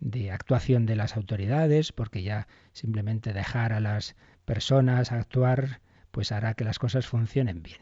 de 0.00 0.30
actuación 0.30 0.86
de 0.86 0.96
las 0.96 1.16
autoridades, 1.16 1.92
porque 1.92 2.22
ya 2.22 2.48
simplemente 2.72 3.34
dejar 3.34 3.74
a 3.74 3.80
las 3.80 4.16
personas 4.46 5.12
actuar 5.12 5.80
pues 6.10 6.32
hará 6.32 6.54
que 6.54 6.64
las 6.64 6.78
cosas 6.78 7.06
funcionen 7.06 7.62
bien. 7.62 7.80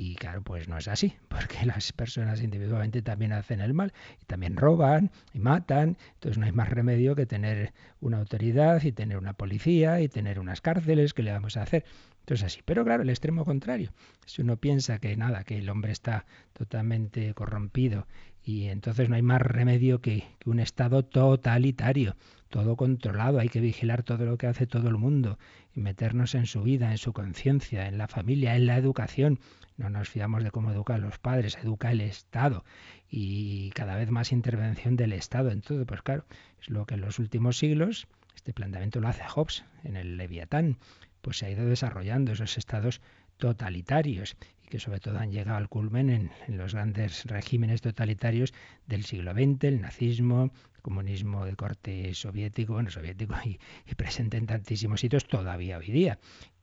Y 0.00 0.14
claro, 0.14 0.42
pues 0.42 0.68
no 0.68 0.78
es 0.78 0.86
así, 0.86 1.14
porque 1.28 1.66
las 1.66 1.92
personas 1.92 2.40
individualmente 2.40 3.02
también 3.02 3.32
hacen 3.32 3.60
el 3.60 3.74
mal 3.74 3.92
y 4.22 4.26
también 4.26 4.56
roban 4.56 5.10
y 5.34 5.40
matan. 5.40 5.98
Entonces 6.14 6.38
no 6.38 6.46
hay 6.46 6.52
más 6.52 6.68
remedio 6.68 7.16
que 7.16 7.26
tener 7.26 7.72
una 8.00 8.18
autoridad 8.18 8.80
y 8.84 8.92
tener 8.92 9.18
una 9.18 9.32
policía 9.32 10.00
y 10.00 10.08
tener 10.08 10.38
unas 10.38 10.60
cárceles 10.60 11.14
que 11.14 11.24
le 11.24 11.32
vamos 11.32 11.56
a 11.56 11.62
hacer. 11.62 11.84
Entonces 12.20 12.46
así. 12.46 12.60
Pero 12.64 12.84
claro, 12.84 13.02
el 13.02 13.10
extremo 13.10 13.44
contrario. 13.44 13.90
Si 14.24 14.40
uno 14.40 14.56
piensa 14.56 15.00
que 15.00 15.16
nada, 15.16 15.42
que 15.42 15.58
el 15.58 15.68
hombre 15.68 15.90
está 15.90 16.26
totalmente 16.52 17.34
corrompido 17.34 18.06
y 18.44 18.68
entonces 18.68 19.08
no 19.08 19.16
hay 19.16 19.22
más 19.22 19.42
remedio 19.42 20.00
que, 20.00 20.24
un 20.46 20.60
Estado 20.60 21.04
totalitario, 21.04 22.16
todo 22.48 22.76
controlado, 22.76 23.40
hay 23.40 23.48
que 23.48 23.60
vigilar 23.60 24.04
todo 24.04 24.24
lo 24.24 24.38
que 24.38 24.46
hace 24.46 24.66
todo 24.66 24.88
el 24.88 24.96
mundo 24.96 25.38
y 25.74 25.80
meternos 25.80 26.34
en 26.36 26.46
su 26.46 26.62
vida, 26.62 26.92
en 26.92 26.98
su 26.98 27.12
conciencia, 27.12 27.88
en 27.88 27.98
la 27.98 28.08
familia, 28.08 28.54
en 28.56 28.66
la 28.66 28.76
educación. 28.76 29.40
No 29.78 29.88
nos 29.88 30.08
fiamos 30.08 30.44
de 30.44 30.50
cómo 30.50 30.70
educan 30.70 31.00
los 31.00 31.18
padres, 31.18 31.56
educa 31.62 31.90
el 31.90 32.02
Estado 32.02 32.64
y 33.08 33.70
cada 33.70 33.96
vez 33.96 34.10
más 34.10 34.32
intervención 34.32 34.96
del 34.96 35.12
Estado 35.12 35.50
en 35.50 35.62
todo. 35.62 35.86
Pues 35.86 36.02
claro, 36.02 36.26
es 36.60 36.68
lo 36.68 36.84
que 36.84 36.94
en 36.94 37.00
los 37.00 37.18
últimos 37.18 37.56
siglos, 37.58 38.08
este 38.34 38.52
planteamiento 38.52 39.00
lo 39.00 39.08
hace 39.08 39.22
Hobbes 39.24 39.64
en 39.84 39.96
el 39.96 40.16
Leviatán, 40.16 40.78
pues 41.22 41.38
se 41.38 41.46
ha 41.46 41.50
ido 41.50 41.64
desarrollando 41.64 42.32
esos 42.32 42.58
estados 42.58 43.00
totalitarios 43.38 44.36
y 44.64 44.68
que 44.68 44.80
sobre 44.80 45.00
todo 45.00 45.18
han 45.18 45.30
llegado 45.32 45.56
al 45.56 45.68
culmen 45.68 46.10
en, 46.10 46.56
los 46.58 46.74
grandes 46.74 47.24
regímenes 47.24 47.80
totalitarios 47.80 48.52
del 48.86 49.04
siglo 49.04 49.32
XX, 49.32 49.64
el 49.64 49.80
nazismo, 49.80 50.50
el 50.74 50.82
comunismo 50.82 51.44
de 51.44 51.56
corte 51.56 52.14
soviético, 52.14 52.74
bueno, 52.74 52.90
soviético 52.90 53.34
y, 53.44 53.58
presente 53.94 54.36
en 54.36 54.46
tantísimos 54.46 55.00
sitios 55.00 55.26
todavía 55.26 55.78
hoy 55.78 55.90
día. 55.90 56.18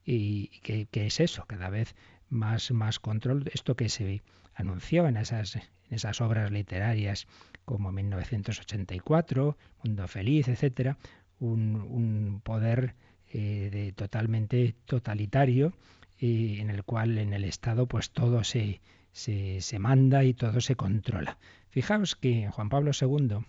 ¿Y 0.06 0.50
qué, 0.62 0.88
es 0.94 1.20
eso? 1.20 1.46
Cada 1.48 1.70
vez 1.70 1.96
más, 2.30 2.72
más 2.72 3.00
control. 3.00 3.50
Esto 3.54 3.76
que 3.76 3.90
se 3.90 4.22
anunció 4.54 5.08
en 5.08 5.18
esas, 5.18 5.56
en 5.56 5.64
esas 5.90 6.22
obras 6.22 6.52
literarias 6.52 7.28
como 7.66 7.92
1984, 7.92 9.58
Mundo 9.84 10.08
Feliz, 10.08 10.48
etcétera, 10.48 10.98
un, 11.40 11.76
un 11.76 12.42
poder 12.44 12.96
eh, 13.30 13.70
de 13.72 13.92
totalmente 13.92 14.76
totalitario 14.86 15.74
y 16.18 16.60
en 16.60 16.70
el 16.70 16.84
cual 16.84 17.18
en 17.18 17.34
el 17.34 17.44
Estado 17.44 17.88
pues 17.88 18.12
todo 18.12 18.44
se, 18.44 18.82
se, 19.12 19.62
se 19.62 19.80
manda 19.80 20.24
y 20.24 20.34
todo 20.34 20.62
se 20.62 20.76
controla. 20.76 21.38
Fijaos 21.70 22.16
que 22.16 22.50
Juan 22.50 22.70
Pablo 22.70 22.92
II, 23.00 23.40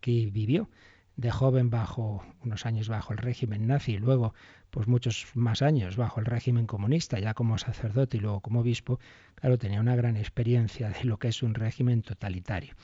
que 0.00 0.30
vivió 0.30 0.68
de 1.16 1.30
joven 1.30 1.70
bajo 1.70 2.24
unos 2.44 2.66
años 2.66 2.88
bajo 2.88 3.12
el 3.12 3.18
régimen 3.18 3.66
nazi 3.66 3.94
y 3.94 3.98
luego 3.98 4.34
pues 4.72 4.88
muchos 4.88 5.26
más 5.34 5.60
años 5.60 5.96
bajo 5.96 6.18
el 6.18 6.24
régimen 6.24 6.66
comunista 6.66 7.18
ya 7.20 7.34
como 7.34 7.58
sacerdote 7.58 8.16
y 8.16 8.20
luego 8.20 8.40
como 8.40 8.60
obispo 8.60 8.98
claro 9.34 9.58
tenía 9.58 9.80
una 9.80 9.94
gran 9.94 10.16
experiencia 10.16 10.88
de 10.88 11.04
lo 11.04 11.18
que 11.18 11.28
es 11.28 11.42
un 11.42 11.54
régimen 11.54 12.00
totalitario. 12.00 12.74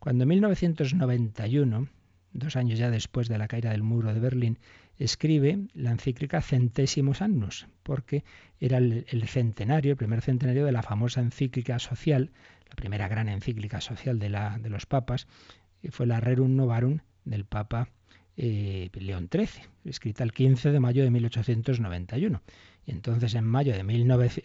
Cuando 0.00 0.24
en 0.24 0.28
1991 0.30 1.88
dos 2.32 2.56
años 2.56 2.80
ya 2.80 2.90
después 2.90 3.28
de 3.28 3.38
la 3.38 3.46
caída 3.46 3.70
del 3.70 3.84
muro 3.84 4.12
de 4.12 4.18
Berlín 4.18 4.58
escribe 4.98 5.68
la 5.72 5.92
encíclica 5.92 6.42
Centésimos 6.42 7.22
Annus, 7.22 7.68
porque 7.84 8.24
era 8.58 8.78
el, 8.78 9.28
centenario, 9.28 9.92
el 9.92 9.96
primer 9.96 10.22
centenario 10.22 10.66
de 10.66 10.72
la 10.72 10.82
famosa 10.82 11.20
encíclica 11.20 11.78
social, 11.78 12.32
la 12.68 12.74
primera 12.74 13.06
gran 13.06 13.28
encíclica 13.28 13.80
social 13.80 14.18
de, 14.18 14.30
la, 14.30 14.58
de 14.58 14.68
los 14.68 14.84
papas, 14.84 15.28
y 15.80 15.88
fue 15.88 16.06
la 16.06 16.18
Rerum 16.18 16.56
Novarum 16.56 16.98
del 17.24 17.44
Papa 17.44 17.88
eh, 18.36 18.90
León 18.94 19.28
XIII, 19.32 19.48
escrita 19.84 20.24
el 20.24 20.32
15 20.32 20.70
de 20.70 20.80
mayo 20.80 21.02
de 21.04 21.10
1891. 21.10 22.42
Y 22.86 22.90
entonces, 22.92 23.34
en 23.34 23.44
mayo 23.44 23.72
de, 23.72 23.80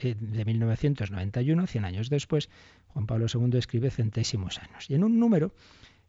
eh, 0.02 0.16
de 0.20 0.46
1991, 0.46 1.68
100 1.68 1.86
años 1.86 2.10
después, 2.10 2.50
Juan 2.88 3.06
Pablo 3.06 3.28
II 3.34 3.58
escribe 3.58 3.92
Centésimos 3.92 4.60
Años. 4.60 4.90
Y 4.90 4.96
en 4.96 5.04
un 5.04 5.20
número, 5.20 5.54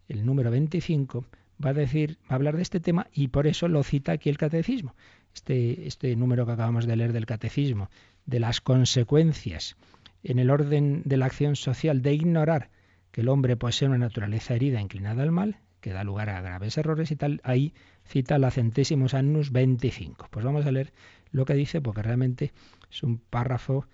el 0.08 0.24
número 0.24 0.50
25, 0.50 1.26
va 1.64 1.70
a 1.70 1.74
decir, 1.74 2.18
va 2.22 2.30
a 2.30 2.34
hablar 2.34 2.56
de 2.56 2.62
este 2.62 2.80
tema 2.80 3.08
y 3.12 3.28
por 3.28 3.46
eso 3.46 3.68
lo 3.68 3.82
cita 3.82 4.12
aquí 4.12 4.30
el 4.30 4.38
catecismo. 4.38 4.94
Este, 5.34 5.86
este 5.86 6.14
número 6.16 6.46
que 6.46 6.52
acabamos 6.52 6.86
de 6.86 6.96
leer 6.96 7.12
del 7.12 7.26
catecismo, 7.26 7.90
de 8.26 8.40
las 8.40 8.60
consecuencias 8.60 9.76
en 10.22 10.38
el 10.38 10.50
orden 10.50 11.02
de 11.04 11.16
la 11.16 11.26
acción 11.26 11.56
social 11.56 12.02
de 12.02 12.14
ignorar 12.14 12.70
que 13.10 13.22
el 13.22 13.28
hombre 13.28 13.56
posee 13.56 13.88
una 13.88 13.98
naturaleza 13.98 14.54
herida 14.54 14.80
inclinada 14.80 15.22
al 15.22 15.32
mal, 15.32 15.58
que 15.82 15.92
da 15.92 16.04
lugar 16.04 16.30
a 16.30 16.40
graves 16.40 16.78
errores 16.78 17.10
y 17.10 17.16
tal, 17.16 17.40
ahí 17.44 17.74
cita 18.06 18.38
la 18.38 18.50
centésimos 18.50 19.12
annus 19.12 19.50
25. 19.52 20.28
Pues 20.30 20.44
vamos 20.44 20.64
a 20.64 20.72
leer 20.72 20.94
lo 21.32 21.44
que 21.44 21.54
dice 21.54 21.82
porque 21.82 22.02
realmente 22.02 22.52
es 22.90 23.02
un 23.02 23.18
párrafo, 23.18 23.86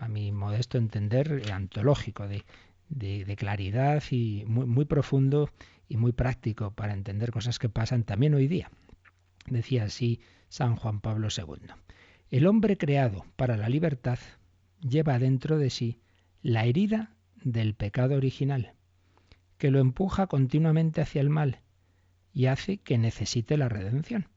a 0.00 0.08
mi 0.08 0.32
modesto 0.32 0.76
entender, 0.76 1.50
antológico, 1.52 2.26
de, 2.26 3.36
claridad 3.36 4.02
y 4.10 4.44
muy, 4.46 4.66
muy 4.66 4.84
profundo 4.84 5.48
y 5.88 5.96
muy 5.96 6.12
práctico 6.12 6.72
para 6.72 6.92
entender 6.92 7.30
cosas 7.30 7.58
que 7.58 7.68
pasan 7.68 8.02
también 8.02 8.34
hoy 8.34 8.48
día. 8.48 8.70
Decía 9.46 9.84
así 9.84 10.20
San 10.48 10.74
Juan 10.74 11.00
Pablo 11.00 11.28
II. 11.34 11.68
El 12.30 12.46
hombre 12.46 12.76
creado 12.76 13.24
para 13.36 13.56
la 13.56 13.68
libertad 13.68 14.18
lleva 14.80 15.20
dentro 15.20 15.56
de 15.56 15.70
sí 15.70 16.00
la 16.42 16.64
herida 16.64 17.14
del 17.36 17.74
pecado 17.74 18.16
original, 18.16 18.74
que 19.58 19.70
lo 19.70 19.80
empuja 19.80 20.26
continuamente 20.26 21.00
hacia 21.00 21.20
el 21.20 21.30
mal 21.30 21.60
y 22.32 22.46
hace 22.46 22.78
que 22.78 22.96
necesite 22.98 23.56
la 23.56 23.68
redención. 23.68 24.28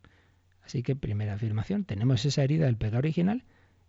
Así 0.63 0.83
que 0.83 0.95
primera 0.95 1.33
afirmación, 1.33 1.85
tenemos 1.85 2.25
esa 2.25 2.43
herida 2.43 2.65
del 2.65 2.77
pecado 2.77 2.99
original 2.99 3.43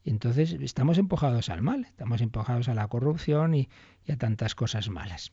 y 0.05 0.11
entonces 0.11 0.53
estamos 0.61 0.99
empujados 0.99 1.49
al 1.49 1.63
mal, 1.63 1.85
estamos 1.85 2.21
empujados 2.21 2.69
a 2.69 2.75
la 2.75 2.89
corrupción 2.89 3.55
y, 3.55 3.69
a 4.09 4.17
tantas 4.17 4.55
cosas 4.55 4.89
malas. 4.89 5.33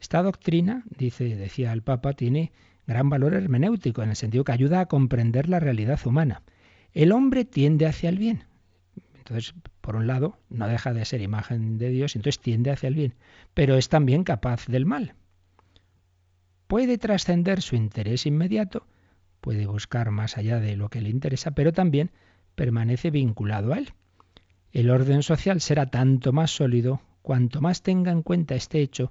Esta 0.00 0.22
doctrina, 0.22 0.84
dice, 0.98 1.36
decía 1.36 1.72
el 1.72 1.82
Papa, 1.82 2.14
tiene 2.14 2.52
gran 2.86 3.08
valor 3.08 3.34
hermenéutico, 3.34 4.02
en 4.02 4.10
el 4.10 4.16
sentido 4.16 4.44
que 4.44 4.52
ayuda 4.52 4.80
a 4.80 4.86
comprender 4.86 5.48
la 5.48 5.60
realidad 5.60 6.00
humana. 6.04 6.42
El 6.92 7.12
hombre 7.12 7.44
tiende 7.44 7.86
hacia 7.86 8.08
el 8.08 8.18
bien. 8.18 8.44
Entonces, 9.18 9.54
por 9.80 9.94
un 9.94 10.06
lado, 10.06 10.38
no 10.48 10.66
deja 10.66 10.92
de 10.92 11.04
ser 11.04 11.20
imagen 11.20 11.78
de 11.78 11.90
Dios, 11.90 12.16
entonces 12.16 12.40
tiende 12.40 12.70
hacia 12.70 12.88
el 12.88 12.94
bien, 12.94 13.14
pero 13.54 13.76
es 13.76 13.88
también 13.88 14.24
capaz 14.24 14.66
del 14.66 14.86
mal. 14.86 15.14
Puede 16.70 16.98
trascender 16.98 17.62
su 17.62 17.74
interés 17.74 18.26
inmediato, 18.26 18.86
puede 19.40 19.66
buscar 19.66 20.12
más 20.12 20.38
allá 20.38 20.60
de 20.60 20.76
lo 20.76 20.88
que 20.88 21.00
le 21.00 21.08
interesa, 21.08 21.50
pero 21.50 21.72
también 21.72 22.12
permanece 22.54 23.10
vinculado 23.10 23.72
a 23.72 23.78
él. 23.78 23.88
El 24.70 24.90
orden 24.90 25.24
social 25.24 25.60
será 25.60 25.86
tanto 25.86 26.32
más 26.32 26.52
sólido 26.52 27.02
cuanto 27.22 27.60
más 27.60 27.82
tenga 27.82 28.12
en 28.12 28.22
cuenta 28.22 28.54
este 28.54 28.82
hecho 28.82 29.10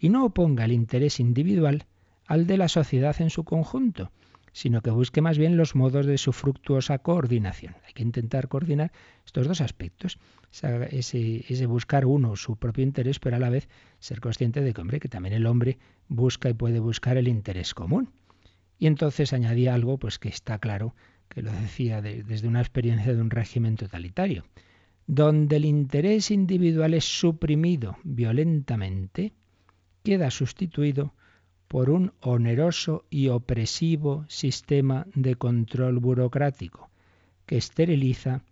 y 0.00 0.08
no 0.08 0.24
oponga 0.24 0.64
el 0.64 0.72
interés 0.72 1.20
individual 1.20 1.86
al 2.26 2.48
de 2.48 2.56
la 2.56 2.66
sociedad 2.66 3.14
en 3.20 3.30
su 3.30 3.44
conjunto, 3.44 4.10
sino 4.50 4.82
que 4.82 4.90
busque 4.90 5.20
más 5.20 5.38
bien 5.38 5.56
los 5.56 5.76
modos 5.76 6.06
de 6.06 6.18
su 6.18 6.32
fructuosa 6.32 6.98
coordinación. 6.98 7.76
Hay 7.86 7.92
que 7.92 8.02
intentar 8.02 8.48
coordinar 8.48 8.90
estos 9.24 9.46
dos 9.46 9.60
aspectos, 9.60 10.18
ese, 10.90 11.66
buscar 11.66 12.04
uno 12.04 12.34
su 12.34 12.56
propio 12.56 12.82
interés, 12.82 13.20
pero 13.20 13.36
a 13.36 13.38
la 13.38 13.50
vez 13.50 13.68
ser 14.00 14.20
consciente 14.20 14.60
de 14.60 14.74
que, 14.74 14.80
hombre, 14.80 14.98
que 14.98 15.08
también 15.08 15.36
el 15.36 15.46
hombre 15.46 15.78
busca 16.08 16.48
y 16.48 16.54
puede 16.54 16.80
buscar 16.80 17.16
el 17.16 17.28
interés 17.28 17.74
común. 17.74 18.10
Y 18.78 18.86
entonces 18.86 19.32
añadía 19.32 19.74
algo, 19.74 19.98
pues 19.98 20.18
que 20.18 20.28
está 20.28 20.58
claro, 20.58 20.94
que 21.28 21.42
lo 21.42 21.52
decía 21.52 22.02
desde 22.02 22.48
una 22.48 22.60
experiencia 22.60 23.14
de 23.14 23.20
un 23.20 23.30
régimen 23.30 23.76
totalitario, 23.76 24.44
donde 25.06 25.56
el 25.56 25.64
interés 25.64 26.30
individual 26.30 26.94
es 26.94 27.04
suprimido 27.04 27.96
violentamente, 28.04 29.32
queda 30.02 30.30
sustituido 30.30 31.14
por 31.68 31.90
un 31.90 32.12
oneroso 32.20 33.04
y 33.10 33.28
opresivo 33.28 34.24
sistema 34.28 35.06
de 35.14 35.34
control 35.34 35.98
burocrático 35.98 36.90
que 37.44 37.56
esteriliza 37.56 38.42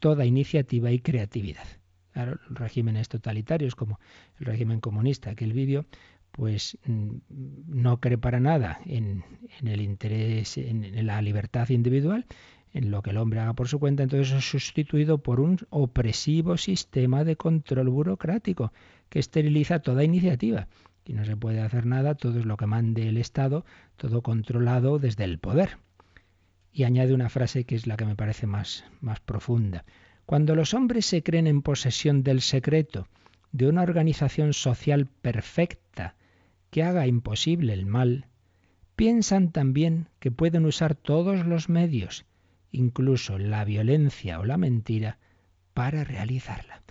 toda 0.00 0.26
iniciativa 0.26 0.90
y 0.90 1.00
creatividad. 1.00 1.66
Claro, 2.12 2.40
regímenes 2.50 3.08
totalitarios 3.08 3.74
como 3.74 4.00
el 4.40 4.46
régimen 4.46 4.80
comunista 4.80 5.34
que 5.34 5.44
él 5.44 5.52
vivió, 5.52 5.86
pues 6.38 6.78
mm, 6.86 7.16
no 7.66 7.98
cree 7.98 8.16
para 8.16 8.38
nada 8.38 8.78
en, 8.86 9.24
el 9.64 9.80
interés, 9.80 10.56
en, 10.56 11.04
la 11.04 11.20
libertad 11.20 11.68
individual, 11.70 12.26
en 12.72 12.92
lo 12.92 13.02
que 13.02 13.10
el 13.10 13.16
hombre 13.16 13.40
haga 13.40 13.54
por 13.54 13.66
su 13.66 13.80
cuenta, 13.80 14.04
entonces 14.04 14.32
es 14.32 14.48
sustituido 14.48 15.18
por 15.18 15.40
un 15.40 15.58
opresivo 15.70 16.56
sistema 16.56 17.24
de 17.24 17.34
control 17.34 17.88
burocrático 17.88 18.72
que 19.08 19.18
esteriliza 19.18 19.80
toda 19.80 20.04
iniciativa. 20.04 20.68
Y 21.04 21.12
no 21.12 21.24
se 21.24 21.36
puede 21.36 21.60
hacer 21.60 21.86
nada, 21.86 22.14
todo 22.14 22.38
es 22.38 22.46
lo 22.46 22.56
que 22.56 22.66
mande 22.66 23.08
el 23.08 23.16
Estado, 23.16 23.64
todo 23.96 24.22
controlado 24.22 25.00
desde 25.00 25.24
el 25.24 25.40
poder. 25.40 25.78
Y 26.72 26.84
añade 26.84 27.14
una 27.14 27.30
frase 27.30 27.64
que 27.64 27.74
es 27.74 27.88
la 27.88 27.96
que 27.96 28.04
me 28.04 28.14
parece 28.14 28.46
más, 28.46 28.84
más 29.00 29.18
profunda. 29.18 29.84
Cuando 30.24 30.54
los 30.54 30.72
hombres 30.72 31.04
se 31.04 31.24
creen 31.24 31.48
en 31.48 31.62
posesión 31.62 32.22
del 32.22 32.42
secreto 32.42 33.08
de 33.50 33.66
una 33.66 33.82
organización 33.82 34.52
social 34.52 35.08
perfecta, 35.20 36.14
que 36.70 36.82
haga 36.82 37.06
imposible 37.06 37.72
el 37.72 37.86
mal, 37.86 38.26
piensan 38.96 39.52
también 39.52 40.08
que 40.18 40.30
pueden 40.30 40.66
usar 40.66 40.94
todos 40.94 41.46
los 41.46 41.68
medios, 41.68 42.26
incluso 42.70 43.38
la 43.38 43.64
violencia 43.64 44.40
o 44.40 44.44
la 44.44 44.56
mentira, 44.58 45.18
para 45.72 46.04
realizarla. 46.04 46.82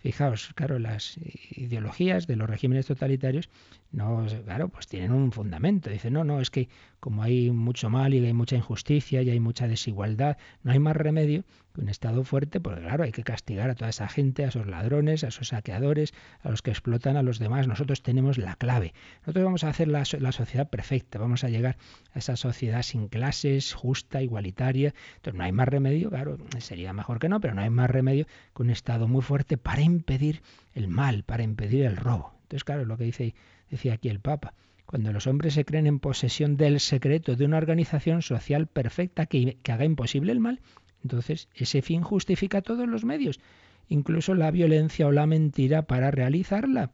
Fijaos, 0.00 0.52
claro, 0.54 0.78
las 0.78 1.18
ideologías 1.50 2.28
de 2.28 2.36
los 2.36 2.48
regímenes 2.48 2.86
totalitarios, 2.86 3.50
no, 3.90 4.24
claro, 4.44 4.68
pues 4.68 4.86
tienen 4.86 5.10
un 5.10 5.32
fundamento. 5.32 5.90
Dicen, 5.90 6.12
no, 6.12 6.22
no, 6.22 6.40
es 6.40 6.50
que 6.50 6.68
como 7.00 7.24
hay 7.24 7.50
mucho 7.50 7.90
mal 7.90 8.14
y 8.14 8.24
hay 8.24 8.32
mucha 8.32 8.54
injusticia 8.54 9.22
y 9.22 9.30
hay 9.30 9.40
mucha 9.40 9.66
desigualdad, 9.66 10.38
no 10.62 10.70
hay 10.70 10.78
más 10.78 10.96
remedio 10.96 11.44
un 11.78 11.88
Estado 11.88 12.24
fuerte, 12.24 12.60
pues 12.60 12.78
claro, 12.80 13.04
hay 13.04 13.12
que 13.12 13.22
castigar 13.22 13.70
a 13.70 13.74
toda 13.74 13.90
esa 13.90 14.08
gente, 14.08 14.44
a 14.44 14.48
esos 14.48 14.66
ladrones, 14.66 15.24
a 15.24 15.28
esos 15.28 15.48
saqueadores, 15.48 16.12
a 16.42 16.50
los 16.50 16.62
que 16.62 16.70
explotan 16.70 17.16
a 17.16 17.22
los 17.22 17.38
demás. 17.38 17.68
Nosotros 17.68 18.02
tenemos 18.02 18.38
la 18.38 18.56
clave. 18.56 18.94
Nosotros 19.20 19.44
vamos 19.44 19.64
a 19.64 19.68
hacer 19.68 19.88
la, 19.88 20.04
sociedad 20.04 20.68
perfecta, 20.68 21.18
vamos 21.18 21.44
a 21.44 21.48
llegar 21.48 21.76
a 22.12 22.18
esa 22.18 22.36
sociedad 22.36 22.82
sin 22.82 23.08
clases, 23.08 23.74
justa, 23.74 24.22
igualitaria. 24.22 24.94
Entonces 25.16 25.38
no 25.38 25.44
hay 25.44 25.52
más 25.52 25.68
remedio, 25.68 26.10
claro, 26.10 26.38
sería 26.58 26.92
mejor 26.92 27.18
que 27.18 27.28
no, 27.28 27.40
pero 27.40 27.54
no 27.54 27.62
hay 27.62 27.70
más 27.70 27.90
remedio 27.90 28.26
que 28.54 28.62
un 28.62 28.70
Estado 28.70 29.08
muy 29.08 29.22
fuerte 29.22 29.56
para 29.56 29.82
impedir 29.82 30.42
el 30.74 30.88
mal, 30.88 31.22
para 31.24 31.42
impedir 31.42 31.84
el 31.84 31.96
robo. 31.96 32.34
Entonces, 32.42 32.64
claro, 32.64 32.84
lo 32.84 32.96
que 32.96 33.04
dice, 33.04 33.34
decía 33.70 33.94
aquí 33.94 34.08
el 34.08 34.20
Papa. 34.20 34.54
Cuando 34.86 35.12
los 35.12 35.26
hombres 35.26 35.52
se 35.52 35.66
creen 35.66 35.86
en 35.86 35.98
posesión 35.98 36.56
del 36.56 36.80
secreto 36.80 37.36
de 37.36 37.44
una 37.44 37.58
organización 37.58 38.22
social 38.22 38.66
perfecta 38.66 39.26
que 39.26 39.58
haga 39.68 39.84
imposible 39.84 40.32
el 40.32 40.40
mal, 40.40 40.60
entonces, 41.02 41.48
ese 41.54 41.82
fin 41.82 42.02
justifica 42.02 42.62
todos 42.62 42.88
los 42.88 43.04
medios, 43.04 43.40
incluso 43.88 44.34
la 44.34 44.50
violencia 44.50 45.06
o 45.06 45.12
la 45.12 45.26
mentira 45.26 45.82
para 45.82 46.10
realizarla. 46.10 46.90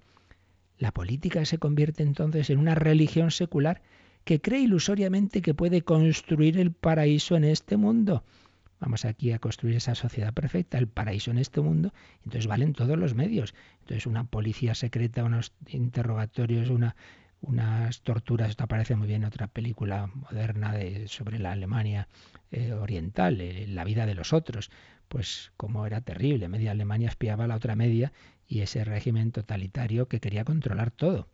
La 0.79 0.93
política 0.93 1.45
se 1.45 1.59
convierte 1.59 2.03
entonces 2.03 2.51
en 2.51 2.59
una 2.59 2.75
religión 2.75 3.31
secular 3.31 3.83
que 4.25 4.41
cree 4.41 4.61
ilusoriamente 4.61 5.43
que 5.43 5.55
puede 5.55 5.83
construir 5.83 6.59
el 6.59 6.73
paraíso 6.73 7.37
en 7.37 7.45
este 7.45 7.77
mundo. 7.77 8.25
Vamos 8.81 9.05
aquí 9.05 9.33
a 9.33 9.39
construir 9.39 9.77
esa 9.77 9.95
sociedad 9.95 10.35
perfecta, 10.35 10.79
el 10.79 10.89
paraíso 10.89 11.31
en 11.31 11.39
este 11.39 11.61
mundo, 11.61 11.93
entonces 12.25 12.47
valen 12.47 12.73
todos 12.73 12.99
los 12.99 13.15
medios. 13.15 13.55
Entonces 13.81 14.07
una 14.07 14.25
policía 14.25 14.75
secreta, 14.75 15.25
unos 15.25 15.53
interrogatorios, 15.69 16.71
una 16.71 16.97
unas 17.47 18.01
torturas, 18.03 18.51
esto 18.51 18.65
aparece 18.65 18.97
muy 18.97 19.07
bien 19.07 19.23
en 19.23 19.29
otra 19.29 19.47
película 19.47 20.07
moderna 20.15 20.73
de, 20.73 21.09
sobre 21.09 21.39
la 21.39 21.53
Alemania 21.53 22.09
eh, 22.51 22.73
oriental, 22.73 23.41
eh, 23.41 23.67
la 23.69 23.85
vida 23.85 24.07
de 24.07 24.15
los 24.15 24.33
otros, 24.33 24.71
pues 25.09 25.53
como 25.57 25.87
era 25.87 26.01
terrible, 26.01 26.49
media 26.49 26.73
Alemania 26.73 27.09
espiaba 27.09 27.45
a 27.45 27.47
la 27.47 27.57
otra 27.57 27.77
media 27.77 28.13
y 28.49 28.61
ese 28.61 28.85
régimen 28.85 29.33
totalitario 29.33 30.09
que 30.09 30.21
quería 30.21 30.45
controlar 30.45 30.91
todo. 30.91 31.29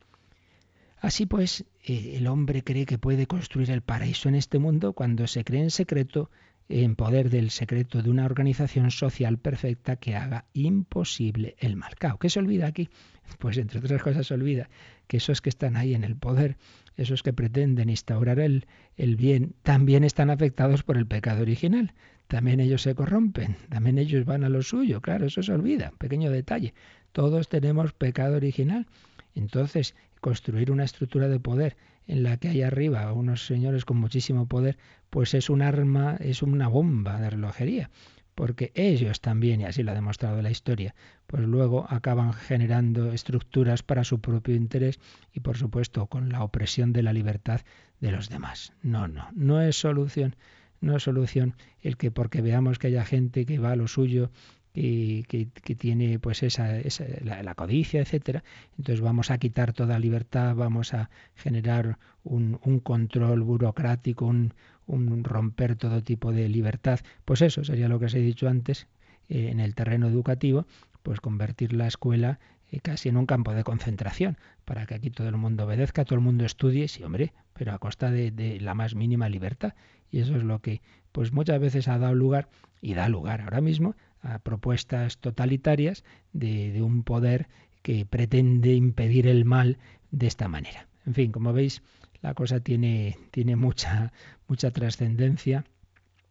Así 1.00 1.24
pues, 1.26 1.64
eh, 1.82 2.16
el 2.16 2.26
hombre 2.26 2.62
cree 2.62 2.84
que 2.84 2.98
puede 2.98 3.26
construir 3.26 3.70
el 3.70 3.80
paraíso 3.80 4.28
en 4.28 4.34
este 4.34 4.58
mundo 4.58 4.92
cuando 4.92 5.26
se 5.26 5.44
cree 5.44 5.62
en 5.62 5.70
secreto 5.70 6.30
en 6.70 6.94
poder 6.94 7.30
del 7.30 7.50
secreto 7.50 8.00
de 8.00 8.10
una 8.10 8.24
organización 8.24 8.92
social 8.92 9.38
perfecta 9.38 9.96
que 9.96 10.14
haga 10.14 10.44
imposible 10.52 11.56
el 11.58 11.76
mal. 11.76 11.94
¿Qué 12.18 12.30
se 12.30 12.38
olvida 12.38 12.66
aquí? 12.66 12.88
Pues 13.38 13.58
entre 13.58 13.78
otras 13.78 14.02
cosas 14.02 14.26
se 14.26 14.34
olvida 14.34 14.68
que 15.06 15.18
esos 15.18 15.40
que 15.40 15.50
están 15.50 15.76
ahí 15.76 15.94
en 15.94 16.02
el 16.02 16.16
poder, 16.16 16.56
esos 16.96 17.22
que 17.22 17.32
pretenden 17.32 17.88
instaurar 17.88 18.40
el, 18.40 18.66
el 18.96 19.14
bien, 19.14 19.54
también 19.62 20.02
están 20.02 20.30
afectados 20.30 20.82
por 20.82 20.96
el 20.96 21.06
pecado 21.06 21.42
original. 21.42 21.92
También 22.26 22.58
ellos 22.58 22.82
se 22.82 22.94
corrompen, 22.94 23.56
también 23.68 23.98
ellos 23.98 24.24
van 24.24 24.42
a 24.42 24.48
lo 24.48 24.62
suyo. 24.62 25.00
Claro, 25.00 25.26
eso 25.26 25.42
se 25.42 25.52
olvida. 25.52 25.92
Pequeño 25.98 26.30
detalle. 26.30 26.74
Todos 27.12 27.48
tenemos 27.48 27.92
pecado 27.92 28.36
original. 28.36 28.86
Entonces, 29.34 29.94
construir 30.20 30.70
una 30.70 30.84
estructura 30.84 31.28
de 31.28 31.40
poder 31.40 31.76
en 32.06 32.22
la 32.22 32.36
que 32.36 32.48
hay 32.48 32.62
arriba 32.62 33.12
unos 33.12 33.46
señores 33.46 33.84
con 33.84 33.98
muchísimo 33.98 34.46
poder, 34.46 34.78
pues 35.10 35.34
es 35.34 35.50
un 35.50 35.62
arma, 35.62 36.16
es 36.20 36.42
una 36.42 36.68
bomba 36.68 37.20
de 37.20 37.30
relojería, 37.30 37.90
porque 38.34 38.72
ellos 38.74 39.20
también, 39.20 39.60
y 39.60 39.64
así 39.64 39.82
lo 39.82 39.92
ha 39.92 39.94
demostrado 39.94 40.40
la 40.40 40.50
historia, 40.50 40.94
pues 41.26 41.42
luego 41.42 41.86
acaban 41.88 42.32
generando 42.32 43.12
estructuras 43.12 43.82
para 43.82 44.04
su 44.04 44.20
propio 44.20 44.54
interés 44.54 44.98
y 45.32 45.40
por 45.40 45.56
supuesto 45.56 46.06
con 46.06 46.30
la 46.30 46.42
opresión 46.42 46.92
de 46.92 47.02
la 47.02 47.12
libertad 47.12 47.60
de 48.00 48.12
los 48.12 48.28
demás. 48.28 48.72
No, 48.82 49.08
no, 49.08 49.28
no 49.34 49.60
es 49.60 49.76
solución, 49.76 50.36
no 50.80 50.96
es 50.96 51.02
solución 51.02 51.54
el 51.80 51.96
que 51.96 52.10
porque 52.10 52.40
veamos 52.40 52.78
que 52.78 52.86
haya 52.86 53.04
gente 53.04 53.46
que 53.46 53.58
va 53.58 53.72
a 53.72 53.76
lo 53.76 53.88
suyo 53.88 54.30
y 54.72 55.24
que, 55.24 55.46
tiene 55.46 56.18
pues 56.18 56.42
esa, 56.42 56.78
esa 56.78 57.04
la, 57.22 57.54
codicia, 57.54 58.00
etcétera. 58.00 58.44
Entonces 58.78 59.00
vamos 59.00 59.30
a 59.30 59.38
quitar 59.38 59.72
toda 59.72 59.98
libertad, 59.98 60.54
vamos 60.54 60.94
a 60.94 61.10
generar 61.34 61.98
un, 62.22 62.60
un 62.64 62.78
control 62.80 63.42
burocrático, 63.42 64.26
un, 64.26 64.54
un, 64.86 65.24
romper 65.24 65.76
todo 65.76 66.02
tipo 66.02 66.32
de 66.32 66.48
libertad. 66.48 67.00
Pues 67.24 67.42
eso 67.42 67.64
sería 67.64 67.88
lo 67.88 67.98
que 67.98 68.06
os 68.06 68.14
he 68.14 68.20
dicho 68.20 68.48
antes 68.48 68.86
eh, 69.28 69.48
en 69.50 69.60
el 69.60 69.74
terreno 69.74 70.06
educativo, 70.06 70.66
pues 71.02 71.20
convertir 71.20 71.72
la 71.72 71.86
escuela 71.86 72.38
eh, 72.70 72.80
casi 72.80 73.08
en 73.08 73.16
un 73.16 73.26
campo 73.26 73.52
de 73.52 73.64
concentración, 73.64 74.38
para 74.64 74.86
que 74.86 74.94
aquí 74.94 75.10
todo 75.10 75.28
el 75.28 75.36
mundo 75.36 75.64
obedezca, 75.64 76.04
todo 76.04 76.16
el 76.16 76.24
mundo 76.24 76.44
estudie, 76.44 76.86
sí, 76.86 77.02
hombre, 77.02 77.32
pero 77.54 77.72
a 77.72 77.78
costa 77.78 78.10
de, 78.10 78.30
de, 78.30 78.60
la 78.60 78.74
más 78.74 78.94
mínima 78.94 79.28
libertad. 79.28 79.74
Y 80.10 80.20
eso 80.20 80.36
es 80.36 80.44
lo 80.44 80.60
que, 80.60 80.80
pues 81.10 81.32
muchas 81.32 81.58
veces 81.58 81.88
ha 81.88 81.98
dado 81.98 82.14
lugar, 82.14 82.48
y 82.80 82.94
da 82.94 83.08
lugar 83.08 83.40
ahora 83.42 83.60
mismo, 83.60 83.94
a 84.22 84.38
propuestas 84.38 85.18
totalitarias 85.18 86.04
de, 86.32 86.82
un 86.82 87.02
poder 87.02 87.48
que 87.82 88.04
pretende 88.04 88.74
impedir 88.74 89.26
el 89.26 89.44
mal 89.44 89.78
de 90.10 90.26
esta 90.26 90.48
manera. 90.48 90.88
En 91.06 91.14
fin, 91.14 91.32
como 91.32 91.52
veis, 91.52 91.82
la 92.20 92.34
cosa 92.34 92.60
tiene, 92.60 93.16
tiene 93.30 93.56
mucha, 93.56 94.12
mucha 94.48 94.70
trascendencia 94.70 95.64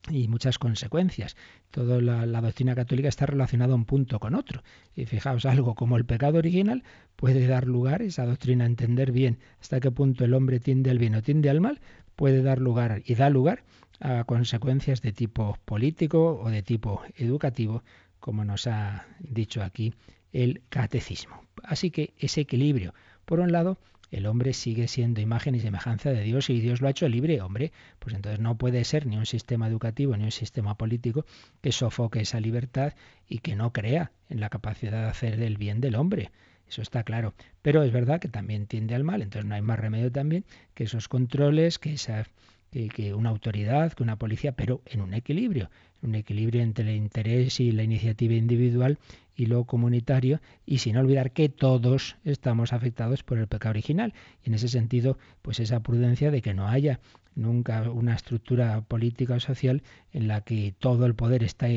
y 0.09 0.27
muchas 0.27 0.57
consecuencias. 0.57 1.35
Toda 1.71 2.01
la, 2.01 2.41
doctrina 2.41 2.75
católica 2.75 3.09
está 3.09 3.25
relacionada 3.25 3.75
un 3.75 3.85
punto 3.85 4.19
con 4.19 4.35
otro. 4.35 4.63
Y 4.95 5.05
fijaos, 5.05 5.45
algo 5.45 5.75
como 5.75 5.97
el 5.97 6.05
pecado 6.05 6.37
original 6.37 6.83
puede 7.15 7.47
dar 7.47 7.67
lugar, 7.67 8.01
esa 8.01 8.25
doctrina, 8.25 8.63
a 8.63 8.67
entender 8.67 9.11
bien 9.11 9.39
hasta 9.59 9.79
qué 9.79 9.91
punto 9.91 10.25
el 10.25 10.33
hombre 10.33 10.59
tiende 10.59 10.89
al 10.89 10.99
bien 10.99 11.15
o 11.15 11.21
tiende 11.21 11.49
al 11.49 11.61
mal, 11.61 11.81
puede 12.15 12.41
dar 12.41 12.59
lugar 12.59 13.01
y 13.05 13.15
da 13.15 13.29
lugar 13.29 13.63
a 13.99 14.23
consecuencias 14.23 15.01
de 15.01 15.11
tipo 15.11 15.57
político 15.65 16.39
o 16.41 16.49
de 16.49 16.63
tipo 16.63 17.01
educativo, 17.15 17.83
como 18.19 18.45
nos 18.45 18.67
ha 18.67 19.05
dicho 19.19 19.63
aquí 19.63 19.93
el 20.31 20.61
catecismo. 20.69 21.43
Así 21.63 21.91
que 21.91 22.13
ese 22.17 22.41
equilibrio, 22.41 22.93
por 23.25 23.39
un 23.39 23.51
lado, 23.51 23.77
el 24.11 24.25
hombre 24.25 24.53
sigue 24.53 24.87
siendo 24.87 25.21
imagen 25.21 25.55
y 25.55 25.59
semejanza 25.59 26.11
de 26.11 26.23
Dios 26.23 26.49
y 26.49 26.59
Dios 26.59 26.81
lo 26.81 26.87
ha 26.87 26.91
hecho 26.91 27.07
libre, 27.07 27.41
hombre, 27.41 27.71
pues 27.99 28.15
entonces 28.15 28.39
no 28.39 28.57
puede 28.57 28.83
ser 28.83 29.05
ni 29.05 29.17
un 29.17 29.25
sistema 29.25 29.67
educativo 29.67 30.17
ni 30.17 30.23
un 30.23 30.31
sistema 30.31 30.75
político 30.75 31.25
que 31.61 31.71
sofoque 31.71 32.21
esa 32.21 32.39
libertad 32.39 32.93
y 33.27 33.39
que 33.39 33.55
no 33.55 33.71
crea 33.71 34.11
en 34.29 34.39
la 34.39 34.49
capacidad 34.49 35.03
de 35.03 35.09
hacer 35.09 35.41
el 35.41 35.57
bien 35.57 35.79
del 35.79 35.95
hombre. 35.95 36.31
Eso 36.67 36.81
está 36.81 37.03
claro. 37.03 37.33
Pero 37.61 37.83
es 37.83 37.91
verdad 37.91 38.19
que 38.19 38.29
también 38.29 38.67
tiende 38.67 38.95
al 38.95 39.03
mal, 39.03 39.21
entonces 39.21 39.47
no 39.47 39.55
hay 39.55 39.61
más 39.61 39.79
remedio 39.79 40.11
también 40.11 40.45
que 40.73 40.85
esos 40.85 41.07
controles, 41.07 41.79
que 41.79 41.93
esa 41.93 42.25
que, 42.71 43.13
una 43.13 43.29
autoridad, 43.29 43.93
que 43.93 44.03
una 44.03 44.17
policía, 44.17 44.53
pero 44.53 44.81
en 44.85 45.01
un 45.01 45.13
equilibrio, 45.13 45.69
un 46.01 46.15
equilibrio 46.15 46.61
entre 46.61 46.89
el 46.89 46.95
interés 46.95 47.59
y 47.59 47.71
la 47.71 47.83
iniciativa 47.83 48.33
individual 48.33 48.97
y 49.35 49.45
lo 49.45 49.63
comunitario, 49.63 50.41
y 50.65 50.79
sin 50.79 50.97
olvidar 50.97 51.31
que 51.31 51.49
todos 51.49 52.17
estamos 52.25 52.73
afectados 52.73 53.23
por 53.23 53.37
el 53.37 53.47
pecado 53.47 53.71
original. 53.71 54.13
Y 54.43 54.49
en 54.49 54.55
ese 54.55 54.67
sentido, 54.67 55.17
pues 55.41 55.59
esa 55.59 55.79
prudencia 55.79 56.29
de 56.29 56.41
que 56.41 56.53
no 56.53 56.67
haya 56.67 56.99
nunca 57.35 57.89
una 57.89 58.15
estructura 58.15 58.81
política 58.81 59.35
o 59.35 59.39
social 59.39 59.81
en 60.11 60.27
la 60.27 60.41
que 60.41 60.73
todo 60.77 61.05
el 61.05 61.15
poder 61.15 61.43
está 61.43 61.67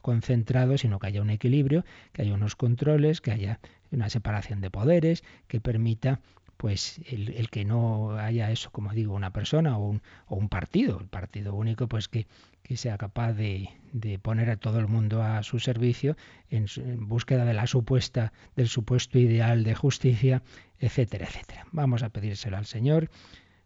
concentrado, 0.00 0.78
sino 0.78 0.98
que 0.98 1.08
haya 1.08 1.22
un 1.22 1.30
equilibrio, 1.30 1.84
que 2.12 2.22
haya 2.22 2.34
unos 2.34 2.56
controles, 2.56 3.20
que 3.20 3.32
haya 3.32 3.58
una 3.90 4.08
separación 4.10 4.60
de 4.60 4.70
poderes, 4.70 5.24
que 5.48 5.60
permita 5.60 6.20
pues 6.58 7.00
el, 7.06 7.48
que 7.50 7.64
no 7.64 8.18
haya 8.18 8.50
eso, 8.50 8.70
como 8.70 8.92
digo, 8.92 9.14
una 9.14 9.32
persona 9.32 9.78
o 9.78 9.88
un, 9.88 10.02
o 10.26 10.34
un 10.34 10.48
partido, 10.48 10.98
el 11.00 11.06
partido 11.06 11.54
único, 11.54 11.86
pues 11.86 12.08
que, 12.08 12.26
que 12.64 12.76
sea 12.76 12.98
capaz 12.98 13.32
de, 13.32 13.70
de, 13.92 14.18
poner 14.18 14.50
a 14.50 14.56
todo 14.56 14.80
el 14.80 14.88
mundo 14.88 15.22
a 15.22 15.44
su 15.44 15.60
servicio 15.60 16.16
en, 16.50 16.66
en, 16.76 17.08
búsqueda 17.08 17.44
de 17.44 17.54
la 17.54 17.68
supuesta, 17.68 18.32
del 18.56 18.68
supuesto 18.68 19.20
ideal 19.20 19.62
de 19.62 19.76
justicia, 19.76 20.42
etcétera, 20.80 21.26
etcétera. 21.26 21.64
Vamos 21.70 22.02
a 22.02 22.08
pedírselo 22.08 22.56
al 22.56 22.66
Señor, 22.66 23.08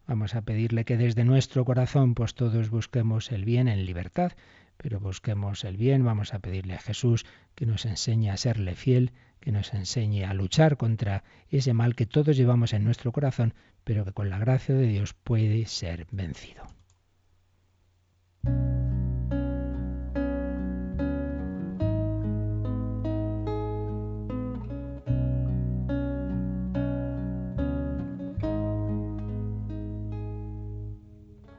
vamos 0.07 0.35
a 0.35 0.43
pedirle 0.43 0.85
que 0.85 0.99
desde 0.99 1.25
nuestro 1.25 1.65
corazón 1.65 2.15
pues 2.15 2.35
todos 2.35 2.69
busquemos 2.69 3.33
el 3.33 3.47
bien 3.47 3.69
en 3.69 3.87
libertad, 3.87 4.33
pero 4.77 5.01
busquemos 5.01 5.65
el 5.65 5.79
bien, 5.79 6.05
vamos 6.05 6.35
a 6.35 6.41
pedirle 6.41 6.75
a 6.75 6.81
Jesús 6.81 7.25
que 7.55 7.65
nos 7.65 7.87
enseñe 7.87 8.29
a 8.29 8.37
serle 8.37 8.75
fiel, 8.75 9.13
que 9.43 9.53
nos 9.53 9.75
enseñe 9.75 10.25
a 10.25 10.33
luchar 10.33 10.79
contra 10.79 11.25
ese 11.51 11.75
mal 11.75 11.95
que 11.95 12.07
todos 12.07 12.37
llevamos 12.37 12.73
en 12.73 12.85
nuestro 12.85 13.13
corazón, 13.13 13.53
pero 13.85 14.05
que 14.07 14.13
con 14.13 14.31
la 14.31 14.39
gracia 14.39 14.75
de 14.75 14.87
Dios 14.87 15.13
puede 15.13 15.67
ser 15.67 16.07
vencido. 16.11 16.65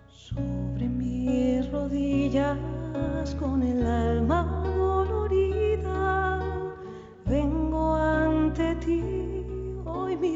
Sobre 0.07 0.87
mis 0.89 1.69
rodillas 1.69 2.57
con 3.39 3.61
el 3.61 3.85
alma 3.85 4.62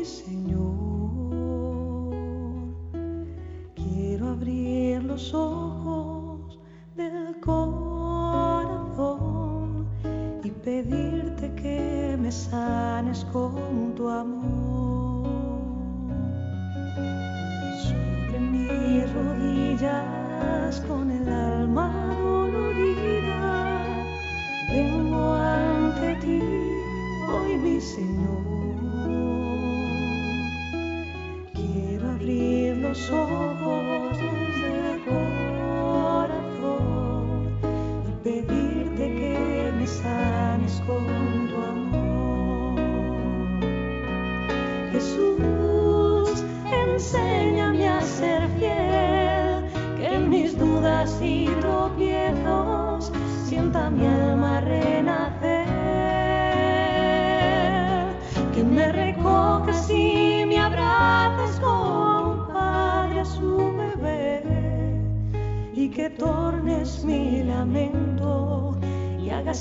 Señor. 0.08 0.63
Quiero 3.76 4.30
abrir 4.30 5.04
los 5.04 5.34
ojos 5.34 6.58
del 6.96 7.38
corazón 7.41 9.06
y 10.43 10.50
pedirte 10.50 11.54
que 11.56 12.17
me 12.22 12.32
sanes 12.32 13.26
con 13.34 13.93
tu 13.96 14.08
amor. 14.08 15.28
Sobre 17.84 18.39
mis 18.39 19.13
rodillas 19.13 20.80
con 20.88 21.12
el 21.12 21.28
alma 21.28 22.15
dolorida, 22.22 23.84
vengo 24.72 25.34
ante 25.34 26.15
ti, 26.22 26.41
hoy 27.30 27.58
mi 27.58 27.82
Señor. 27.82 28.47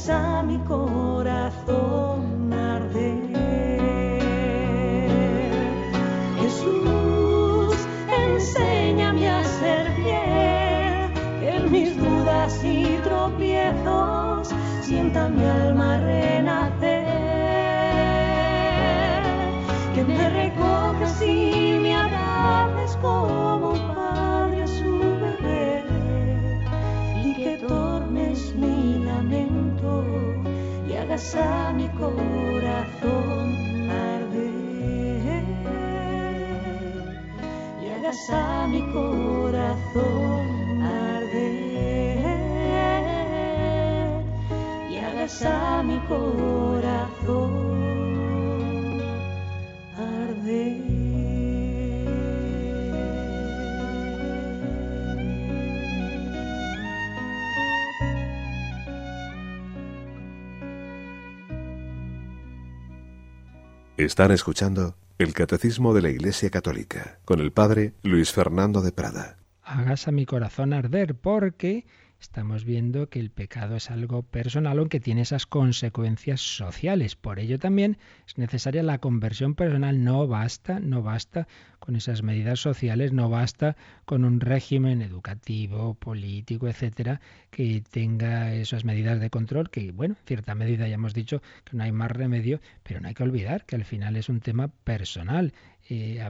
A 0.08 0.42
Están 63.96 64.30
escuchando 64.30 64.94
el 65.16 65.32
Catecismo 65.32 65.94
de 65.94 66.02
la 66.02 66.11
Iglesia 66.11 66.50
Católica 66.50 67.18
con 67.24 67.40
el 67.40 67.50
Padre 67.50 67.94
Luis 68.02 68.30
Fernando 68.30 68.82
de 68.82 68.92
Prada. 68.92 69.38
Hagas 69.62 70.06
a 70.06 70.12
mi 70.12 70.26
corazón 70.26 70.74
arder 70.74 71.14
porque 71.14 71.87
estamos 72.20 72.64
viendo 72.64 73.09
que 73.09 73.20
el 73.20 73.31
pecado 73.31 73.76
es 73.76 73.90
algo 73.90 74.22
personal, 74.22 74.79
aunque 74.79 75.00
tiene 75.00 75.22
esas 75.22 75.46
consecuencias 75.46 76.40
sociales. 76.40 77.16
Por 77.16 77.38
ello 77.38 77.59
también 77.59 77.98
es 78.26 78.38
necesaria 78.38 78.83
la 78.83 78.98
conversión 78.98 79.55
personal. 79.55 80.02
No 80.02 80.26
basta, 80.26 80.81
no 80.81 81.02
basta 81.02 81.46
con 81.79 81.96
esas 81.96 82.22
medidas 82.22 82.61
sociales, 82.61 83.12
no 83.12 83.29
basta 83.29 83.76
con 84.05 84.24
un 84.24 84.40
régimen 84.40 85.02
educativo, 85.02 85.94
político, 85.94 86.68
etcétera, 86.68 87.20
que 87.50 87.83
tenga 87.90 88.55
esas 88.55 88.85
medidas 88.85 89.20
de 89.20 89.31
control, 89.31 89.70
que 89.70 89.92
bueno, 89.92 90.16
en 90.18 90.26
cierta 90.26 90.55
medida 90.55 90.88
ya 90.88 90.94
hemos 90.94 91.14
dicho 91.14 91.42
que 91.64 91.76
no 91.76 91.85
hay 91.85 91.92
más 91.92 92.11
remedio, 92.11 92.61
pero 92.83 93.00
no 93.00 93.09
hay 93.09 93.14
que 93.14 93.22
olvidar 93.22 93.64
que 93.66 93.76
al 93.76 93.85
final 93.85 94.16
es 94.16 94.29
un 94.29 94.40
tema 94.40 94.68
personal. 94.68 95.52
Eh, 95.88 96.20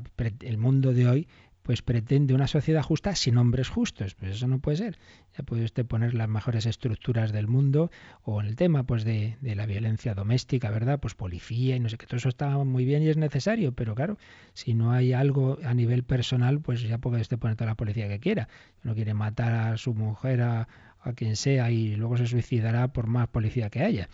el 0.40 0.58
mundo 0.58 0.92
de 0.92 1.08
hoy 1.08 1.28
pues 1.66 1.82
pretende 1.82 2.32
una 2.32 2.46
sociedad 2.46 2.80
justa 2.80 3.16
sin 3.16 3.36
hombres 3.38 3.68
justos. 3.68 4.14
Pues 4.14 4.36
eso 4.36 4.46
no 4.46 4.60
puede 4.60 4.76
ser. 4.76 4.98
Ya 5.36 5.42
puede 5.42 5.64
usted 5.64 5.84
poner 5.84 6.14
las 6.14 6.28
mejores 6.28 6.64
estructuras 6.64 7.32
del 7.32 7.48
mundo 7.48 7.90
o 8.22 8.40
el 8.40 8.54
tema 8.54 8.84
pues 8.84 9.02
de, 9.02 9.36
de, 9.40 9.56
la 9.56 9.66
violencia 9.66 10.14
doméstica, 10.14 10.70
¿verdad? 10.70 11.00
Pues 11.00 11.16
policía 11.16 11.74
y 11.74 11.80
no 11.80 11.88
sé 11.88 11.98
qué, 11.98 12.06
todo 12.06 12.18
eso 12.18 12.28
está 12.28 12.56
muy 12.58 12.84
bien 12.84 13.02
y 13.02 13.08
es 13.08 13.16
necesario, 13.16 13.72
pero 13.72 13.96
claro, 13.96 14.16
si 14.54 14.74
no 14.74 14.92
hay 14.92 15.12
algo 15.12 15.58
a 15.64 15.74
nivel 15.74 16.04
personal, 16.04 16.60
pues 16.60 16.82
ya 16.82 16.98
puede 16.98 17.20
usted 17.20 17.36
poner 17.36 17.56
toda 17.56 17.70
la 17.70 17.74
policía 17.74 18.06
que 18.06 18.20
quiera. 18.20 18.48
No 18.84 18.94
quiere 18.94 19.12
matar 19.12 19.52
a 19.52 19.76
su 19.76 19.92
mujer, 19.92 20.42
a, 20.42 20.68
a 21.00 21.12
quien 21.14 21.34
sea 21.34 21.72
y 21.72 21.96
luego 21.96 22.16
se 22.16 22.28
suicidará 22.28 22.92
por 22.92 23.08
más 23.08 23.26
policía 23.26 23.70
que 23.70 23.82
haya 23.82 24.08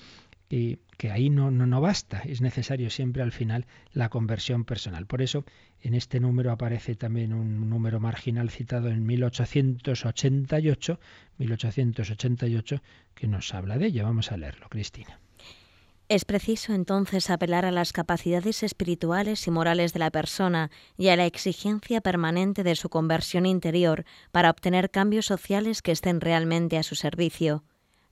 y 0.52 0.80
que 0.98 1.10
ahí 1.10 1.30
no, 1.30 1.50
no, 1.50 1.66
no 1.66 1.80
basta, 1.80 2.20
es 2.26 2.42
necesario 2.42 2.90
siempre 2.90 3.22
al 3.22 3.32
final 3.32 3.64
la 3.94 4.10
conversión 4.10 4.66
personal. 4.66 5.06
Por 5.06 5.22
eso 5.22 5.46
en 5.80 5.94
este 5.94 6.20
número 6.20 6.52
aparece 6.52 6.94
también 6.94 7.32
un 7.32 7.70
número 7.70 8.00
marginal 8.00 8.50
citado 8.50 8.90
en 8.90 9.06
1888, 9.06 11.00
1888, 11.38 12.82
que 13.14 13.28
nos 13.28 13.54
habla 13.54 13.78
de 13.78 13.86
ello. 13.86 14.04
Vamos 14.04 14.30
a 14.30 14.36
leerlo, 14.36 14.68
Cristina. 14.68 15.18
Es 16.10 16.26
preciso 16.26 16.74
entonces 16.74 17.30
apelar 17.30 17.64
a 17.64 17.70
las 17.70 17.94
capacidades 17.94 18.62
espirituales 18.62 19.46
y 19.46 19.50
morales 19.50 19.94
de 19.94 20.00
la 20.00 20.10
persona 20.10 20.70
y 20.98 21.08
a 21.08 21.16
la 21.16 21.24
exigencia 21.24 22.02
permanente 22.02 22.62
de 22.62 22.76
su 22.76 22.90
conversión 22.90 23.46
interior 23.46 24.04
para 24.32 24.50
obtener 24.50 24.90
cambios 24.90 25.24
sociales 25.24 25.80
que 25.80 25.92
estén 25.92 26.20
realmente 26.20 26.76
a 26.76 26.82
su 26.82 26.94
servicio. 26.94 27.64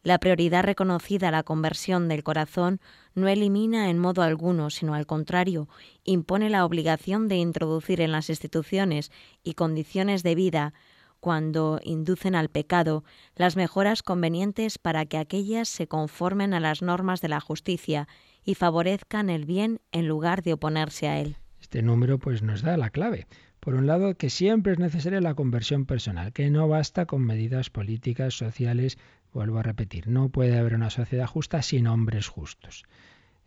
La 0.03 0.19
prioridad 0.19 0.65
reconocida 0.65 1.29
a 1.29 1.31
la 1.31 1.43
conversión 1.43 2.09
del 2.09 2.23
corazón 2.23 2.81
no 3.15 3.29
elimina 3.29 3.91
en 3.91 3.99
modo 3.99 4.23
alguno, 4.23 4.71
sino 4.71 4.95
al 4.95 5.07
contrario, 5.07 5.69
impone 6.05 6.49
la 6.49 6.65
obligación 6.65 7.29
de 7.29 7.37
introducir 7.37 8.01
en 8.01 8.13
las 8.13 8.31
instituciones 8.31 9.11
y 9.43 9.55
condiciones 9.55 10.23
de 10.23 10.35
vida, 10.35 10.73
cuando 11.21 11.81
inducen 11.83 12.35
al 12.35 12.49
pecado, 12.49 13.05
las 13.37 13.55
mejoras 13.57 14.03
convenientes 14.03 14.79
para 14.79 15.05
que 15.05 15.19
aquellas 15.19 15.69
se 15.69 15.87
conformen 15.87 16.55
a 16.55 16.61
las 16.61 16.81
normas 16.81 17.21
de 17.21 17.29
la 17.29 17.41
justicia 17.41 18.09
y 18.43 18.55
favorezcan 18.55 19.29
el 19.29 19.45
bien 19.45 19.81
en 19.93 20.09
lugar 20.09 20.43
de 20.43 20.55
oponerse 20.55 21.09
a 21.09 21.21
él 21.21 21.37
Este 21.61 21.83
número 21.83 22.19
pues 22.19 22.43
nos 22.43 22.63
da 22.63 22.79
la 22.79 22.89
clave. 22.89 23.27
Por 23.61 23.75
un 23.75 23.87
lado, 23.87 24.17
que 24.17 24.31
siempre 24.31 24.73
es 24.73 24.79
necesaria 24.79 25.21
la 25.21 25.35
conversión 25.35 25.85
personal, 25.85 26.33
que 26.33 26.51
no 26.51 26.67
basta 26.67 27.05
con 27.05 27.23
medidas 27.23 27.69
políticas, 27.69 28.35
sociales, 28.35 28.99
vuelvo 29.35 29.59
a 29.59 29.63
repetir, 29.63 30.09
no 30.09 30.31
puede 30.31 30.59
haber 30.59 30.75
una 30.75 30.91
sociedad 30.91 31.27
justa 31.27 31.61
sin 31.61 31.87
hombres 31.87 32.27
justos. 32.27 32.85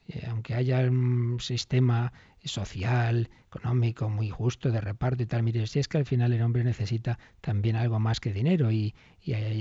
Eh, 0.08 0.26
aunque 0.30 0.54
haya 0.54 0.80
un 0.82 1.40
sistema 1.40 2.14
social, 2.44 3.30
económico 3.48 4.10
muy 4.10 4.30
justo 4.30 4.72
de 4.72 4.82
reparto 4.82 5.24
y 5.24 5.26
tal, 5.26 5.44
mire, 5.44 5.66
si 5.68 5.80
es 5.80 5.88
que 5.88 5.98
al 5.98 6.06
final 6.06 6.34
el 6.34 6.42
hombre 6.42 6.64
necesita 6.64 7.20
también 7.42 7.76
algo 7.76 8.00
más 8.00 8.20
que 8.20 8.34
dinero 8.34 8.72
y, 8.72 8.96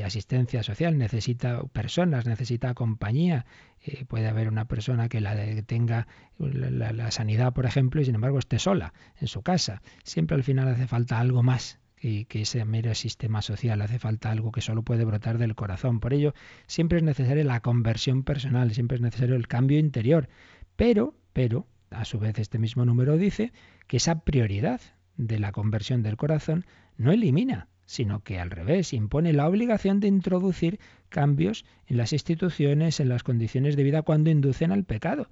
asistencia 0.04 0.62
social, 0.62 0.98
necesita 0.98 1.62
personas, 1.72 2.26
necesita 2.26 2.74
compañía. 2.74 3.46
Eh, 3.84 4.04
puede 4.06 4.28
haber 4.28 4.48
una 4.48 4.66
persona 4.66 5.08
que 5.08 5.20
la 5.20 5.36
tenga 5.62 6.06
la 6.38 7.10
sanidad, 7.10 7.52
por 7.52 7.66
ejemplo, 7.66 8.00
y 8.00 8.04
sin 8.04 8.14
embargo 8.14 8.38
esté 8.38 8.58
sola 8.58 8.92
en 9.20 9.28
su 9.28 9.42
casa. 9.42 9.82
Siempre 10.04 10.36
al 10.36 10.42
final 10.42 10.68
hace 10.68 10.86
falta 10.86 11.18
algo 11.18 11.42
más 11.42 11.78
y 12.02 12.24
que 12.24 12.42
ese 12.42 12.64
mero 12.64 12.94
sistema 12.96 13.42
social 13.42 13.80
hace 13.80 14.00
falta 14.00 14.30
algo 14.32 14.50
que 14.50 14.60
solo 14.60 14.82
puede 14.82 15.04
brotar 15.04 15.38
del 15.38 15.54
corazón. 15.54 16.00
Por 16.00 16.12
ello, 16.12 16.34
siempre 16.66 16.98
es 16.98 17.04
necesaria 17.04 17.44
la 17.44 17.60
conversión 17.60 18.24
personal, 18.24 18.72
siempre 18.72 18.96
es 18.96 19.00
necesario 19.00 19.36
el 19.36 19.46
cambio 19.46 19.78
interior. 19.78 20.28
Pero, 20.74 21.14
pero, 21.32 21.68
a 21.94 22.04
su 22.04 22.18
vez 22.18 22.38
este 22.38 22.58
mismo 22.58 22.84
número 22.84 23.16
dice 23.16 23.52
que 23.86 23.98
esa 23.98 24.20
prioridad 24.20 24.80
de 25.16 25.38
la 25.38 25.52
conversión 25.52 26.02
del 26.02 26.16
corazón 26.16 26.64
no 26.96 27.12
elimina, 27.12 27.68
sino 27.84 28.20
que 28.20 28.38
al 28.40 28.50
revés 28.50 28.92
impone 28.92 29.32
la 29.32 29.46
obligación 29.46 30.00
de 30.00 30.08
introducir 30.08 30.80
cambios 31.08 31.64
en 31.86 31.96
las 31.96 32.12
instituciones, 32.12 33.00
en 33.00 33.08
las 33.08 33.22
condiciones 33.22 33.76
de 33.76 33.82
vida 33.82 34.02
cuando 34.02 34.30
inducen 34.30 34.72
al 34.72 34.84
pecado 34.84 35.28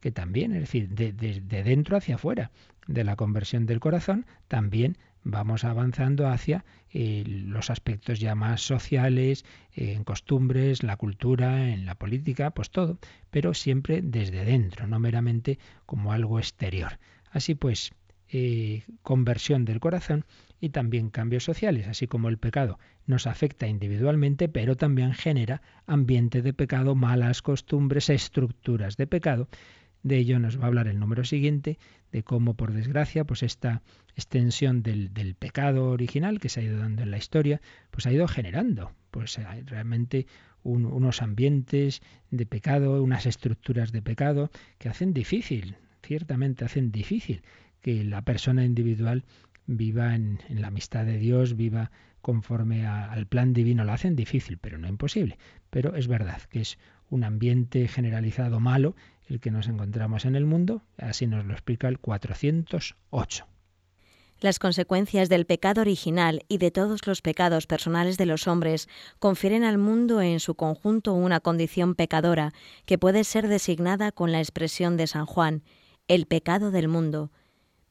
que 0.00 0.10
también, 0.10 0.52
es 0.52 0.60
decir, 0.60 0.88
de, 0.88 1.62
dentro 1.62 1.96
hacia 1.96 2.16
afuera, 2.16 2.50
de 2.86 3.04
la 3.04 3.16
conversión 3.16 3.66
del 3.66 3.80
corazón, 3.80 4.26
también 4.48 4.96
vamos 5.22 5.64
avanzando 5.64 6.28
hacia 6.28 6.64
eh, 6.92 7.22
los 7.26 7.70
aspectos 7.70 8.18
ya 8.18 8.34
más 8.34 8.62
sociales, 8.62 9.44
eh, 9.74 9.92
en 9.92 10.04
costumbres, 10.04 10.82
la 10.82 10.96
cultura, 10.96 11.70
en 11.70 11.84
la 11.84 11.94
política, 11.94 12.50
pues 12.50 12.70
todo, 12.70 12.98
pero 13.30 13.54
siempre 13.54 14.00
desde 14.02 14.44
dentro, 14.44 14.86
no 14.86 14.98
meramente 14.98 15.58
como 15.86 16.12
algo 16.12 16.38
exterior. 16.38 16.98
Así 17.30 17.54
pues, 17.54 17.92
eh, 18.32 18.84
conversión 19.02 19.64
del 19.64 19.80
corazón 19.80 20.24
y 20.60 20.70
también 20.70 21.10
cambios 21.10 21.44
sociales, 21.44 21.86
así 21.88 22.06
como 22.06 22.28
el 22.28 22.38
pecado 22.38 22.78
nos 23.06 23.26
afecta 23.26 23.66
individualmente, 23.66 24.48
pero 24.48 24.76
también 24.76 25.12
genera 25.14 25.62
ambiente 25.86 26.42
de 26.42 26.52
pecado, 26.52 26.94
malas 26.94 27.42
costumbres, 27.42 28.08
estructuras 28.08 28.96
de 28.96 29.06
pecado 29.06 29.48
de 30.02 30.18
ello 30.18 30.38
nos 30.38 30.58
va 30.58 30.64
a 30.64 30.66
hablar 30.66 30.88
el 30.88 30.98
número 30.98 31.24
siguiente, 31.24 31.78
de 32.12 32.22
cómo, 32.22 32.54
por 32.54 32.72
desgracia, 32.72 33.24
pues 33.24 33.42
esta 33.42 33.82
extensión 34.16 34.82
del, 34.82 35.34
pecado 35.38 35.90
original 35.90 36.40
que 36.40 36.48
se 36.48 36.60
ha 36.60 36.62
ido 36.64 36.78
dando 36.78 37.02
en 37.02 37.10
la 37.10 37.18
historia, 37.18 37.60
pues 37.90 38.06
ha 38.06 38.12
ido 38.12 38.26
generando 38.28 38.92
pues 39.10 39.40
realmente 39.66 40.26
unos 40.62 41.22
ambientes 41.22 42.02
de 42.30 42.46
pecado, 42.46 43.02
unas 43.02 43.26
estructuras 43.26 43.92
de 43.92 44.02
pecado 44.02 44.50
que 44.78 44.88
hacen 44.88 45.12
difícil, 45.12 45.76
ciertamente 46.02 46.64
hacen 46.64 46.92
difícil 46.92 47.42
que 47.80 48.04
la 48.04 48.22
persona 48.22 48.64
individual 48.64 49.24
viva 49.66 50.14
en, 50.14 50.38
la 50.48 50.68
amistad 50.68 51.04
de 51.06 51.18
Dios, 51.18 51.56
viva 51.56 51.90
conforme 52.20 52.86
al 52.86 53.26
plan 53.26 53.52
divino. 53.52 53.84
Lo 53.84 53.92
hacen 53.92 54.16
difícil, 54.16 54.58
pero 54.58 54.78
no 54.78 54.88
imposible. 54.88 55.38
Pero 55.70 55.94
es 55.96 56.08
verdad 56.08 56.42
que 56.50 56.60
es 56.60 56.78
un 57.08 57.24
ambiente 57.24 57.88
generalizado 57.88 58.60
malo 58.60 58.94
el 59.30 59.40
que 59.40 59.50
nos 59.50 59.68
encontramos 59.68 60.24
en 60.24 60.36
el 60.36 60.44
mundo. 60.44 60.82
Así 60.98 61.26
nos 61.26 61.46
lo 61.46 61.52
explica 61.52 61.88
el 61.88 61.98
408. 61.98 63.46
Las 64.40 64.58
consecuencias 64.58 65.28
del 65.28 65.44
pecado 65.44 65.82
original 65.82 66.44
y 66.48 66.58
de 66.58 66.70
todos 66.70 67.06
los 67.06 67.20
pecados 67.20 67.66
personales 67.66 68.16
de 68.16 68.24
los 68.24 68.48
hombres 68.48 68.88
confieren 69.18 69.64
al 69.64 69.76
mundo 69.76 70.22
en 70.22 70.40
su 70.40 70.54
conjunto 70.54 71.12
una 71.12 71.40
condición 71.40 71.94
pecadora 71.94 72.52
que 72.86 72.96
puede 72.96 73.24
ser 73.24 73.48
designada 73.48 74.12
con 74.12 74.32
la 74.32 74.40
expresión 74.40 74.96
de 74.96 75.06
San 75.06 75.26
Juan, 75.26 75.62
el 76.08 76.26
pecado 76.26 76.70
del 76.70 76.88
mundo, 76.88 77.30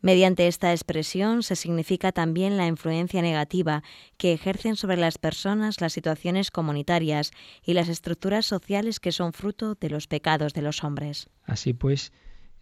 Mediante 0.02 0.48
esta 0.48 0.72
expresión 0.72 1.44
se 1.44 1.58
significa 1.58 2.14
también 2.14 2.56
la 2.56 2.68
influencia 2.68 3.22
negativa 3.22 3.84
que 4.18 4.32
ejercen 4.32 4.78
sobre 4.78 4.96
las 4.96 5.18
personas 5.18 5.82
las 5.82 5.92
situaciones 5.92 6.52
comunitarias 6.52 7.32
y 7.66 7.74
las 7.74 7.90
estructuras 7.90 8.46
sociales 8.46 9.02
que 9.02 9.12
son 9.12 9.34
fruto 9.34 9.76
de 9.76 9.90
los 9.90 10.08
pecados 10.08 10.54
de 10.54 10.62
los 10.62 10.86
hombres. 10.86 11.30
Así 11.44 11.74
pues, 11.74 12.14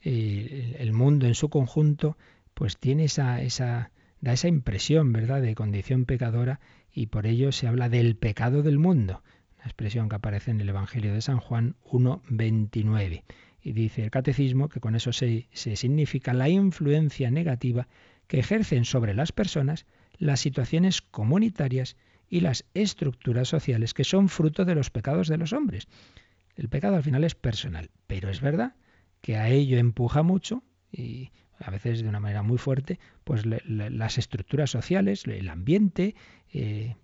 eh, 0.01 0.77
el 0.79 0.93
mundo 0.93 1.27
en 1.27 1.35
su 1.35 1.49
conjunto 1.49 2.17
pues 2.55 2.77
tiene 2.77 3.03
esa, 3.03 3.39
esa, 3.43 3.91
da 4.19 4.33
esa 4.33 4.47
impresión, 4.47 5.13
¿verdad?, 5.13 5.43
de 5.43 5.53
condición 5.53 6.05
pecadora 6.05 6.59
y 6.91 7.07
por 7.07 7.27
ello 7.27 7.51
se 7.51 7.67
habla 7.67 7.87
del 7.87 8.15
pecado 8.15 8.63
del 8.63 8.79
mundo, 8.79 9.21
una 9.57 9.65
expresión 9.65 10.09
que 10.09 10.15
aparece 10.15 10.49
en 10.49 10.59
el 10.59 10.69
Evangelio 10.69 11.13
de 11.13 11.21
San 11.21 11.37
Juan 11.37 11.75
1.29. 11.91 13.23
Y 13.67 13.73
dice 13.73 14.01
el 14.01 14.11
catecismo 14.11 14.69
que 14.69 14.79
con 14.79 14.95
eso 14.95 15.11
se, 15.11 15.49
se 15.51 15.75
significa 15.75 16.33
la 16.33 16.47
influencia 16.47 17.29
negativa 17.31 17.89
que 18.27 18.39
ejercen 18.39 18.85
sobre 18.85 19.13
las 19.13 19.33
personas 19.33 19.85
las 20.17 20.39
situaciones 20.39 21.01
comunitarias 21.01 21.97
y 22.29 22.39
las 22.39 22.63
estructuras 22.73 23.49
sociales 23.49 23.93
que 23.93 24.05
son 24.05 24.29
fruto 24.29 24.63
de 24.63 24.73
los 24.73 24.89
pecados 24.89 25.27
de 25.27 25.35
los 25.35 25.51
hombres. 25.51 25.89
El 26.55 26.69
pecado 26.69 26.95
al 26.95 27.03
final 27.03 27.25
es 27.25 27.35
personal, 27.35 27.91
pero 28.07 28.29
es 28.29 28.39
verdad 28.39 28.73
que 29.19 29.35
a 29.35 29.49
ello 29.49 29.77
empuja 29.77 30.23
mucho 30.23 30.63
y 30.89 31.31
a 31.59 31.69
veces 31.69 32.01
de 32.01 32.07
una 32.07 32.21
manera 32.21 32.43
muy 32.43 32.57
fuerte, 32.57 33.01
pues 33.25 33.43
las 33.45 34.17
estructuras 34.17 34.71
sociales, 34.71 35.25
el 35.27 35.49
ambiente, 35.49 36.15
eh, 36.53 36.95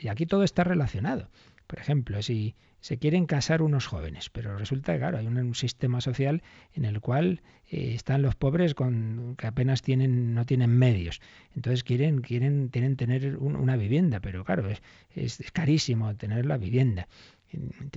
y 0.00 0.08
aquí 0.08 0.26
todo 0.26 0.42
está 0.42 0.64
relacionado. 0.64 1.30
Por 1.68 1.78
ejemplo, 1.78 2.20
si 2.22 2.56
se 2.84 2.98
quieren 2.98 3.24
casar 3.24 3.62
unos 3.62 3.86
jóvenes, 3.86 4.28
pero 4.28 4.58
resulta 4.58 4.92
que, 4.92 4.98
claro, 4.98 5.16
hay 5.16 5.26
un, 5.26 5.54
sistema 5.54 6.02
social 6.02 6.42
en 6.74 6.84
el 6.84 7.00
cual 7.00 7.40
eh, 7.70 7.94
están 7.94 8.20
los 8.20 8.34
pobres 8.34 8.74
con, 8.74 9.36
que 9.38 9.46
apenas 9.46 9.80
tienen, 9.80 10.34
no 10.34 10.44
tienen 10.44 10.76
medios. 10.76 11.22
Entonces 11.56 11.82
quieren, 11.82 12.20
quieren, 12.20 12.68
tienen 12.68 12.96
tener 12.96 13.38
una 13.38 13.78
vivienda, 13.78 14.20
pero 14.20 14.44
claro, 14.44 14.68
es, 14.68 14.82
es 15.14 15.50
carísimo 15.50 16.14
tener 16.16 16.44
la 16.44 16.58
vivienda 16.58 17.08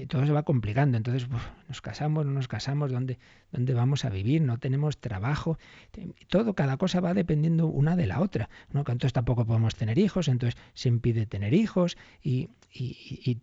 todo 0.08 0.26
se 0.26 0.32
va 0.32 0.44
complicando. 0.44 0.98
Entonces, 0.98 1.28
nos 1.68 1.82
casamos, 1.82 2.26
no 2.26 2.32
nos 2.32 2.48
casamos, 2.48 2.92
¿dónde, 2.92 3.20
¿dónde 3.52 3.74
vamos 3.74 4.06
a 4.06 4.10
vivir? 4.10 4.42
No 4.42 4.58
tenemos 4.58 5.00
trabajo. 5.00 5.58
Todo, 6.28 6.54
cada 6.54 6.78
cosa 6.78 7.00
va 7.00 7.14
dependiendo 7.14 7.68
una 7.68 7.96
de 7.96 8.08
la 8.08 8.20
otra. 8.20 8.50
¿no? 8.72 8.80
Entonces 8.82 9.14
tampoco 9.14 9.46
podemos 9.46 9.76
tener 9.76 9.98
hijos, 9.98 10.28
entonces 10.28 10.60
se 10.74 10.90
impide 10.90 11.26
tener 11.26 11.54
hijos 11.54 11.98
y, 12.24 12.50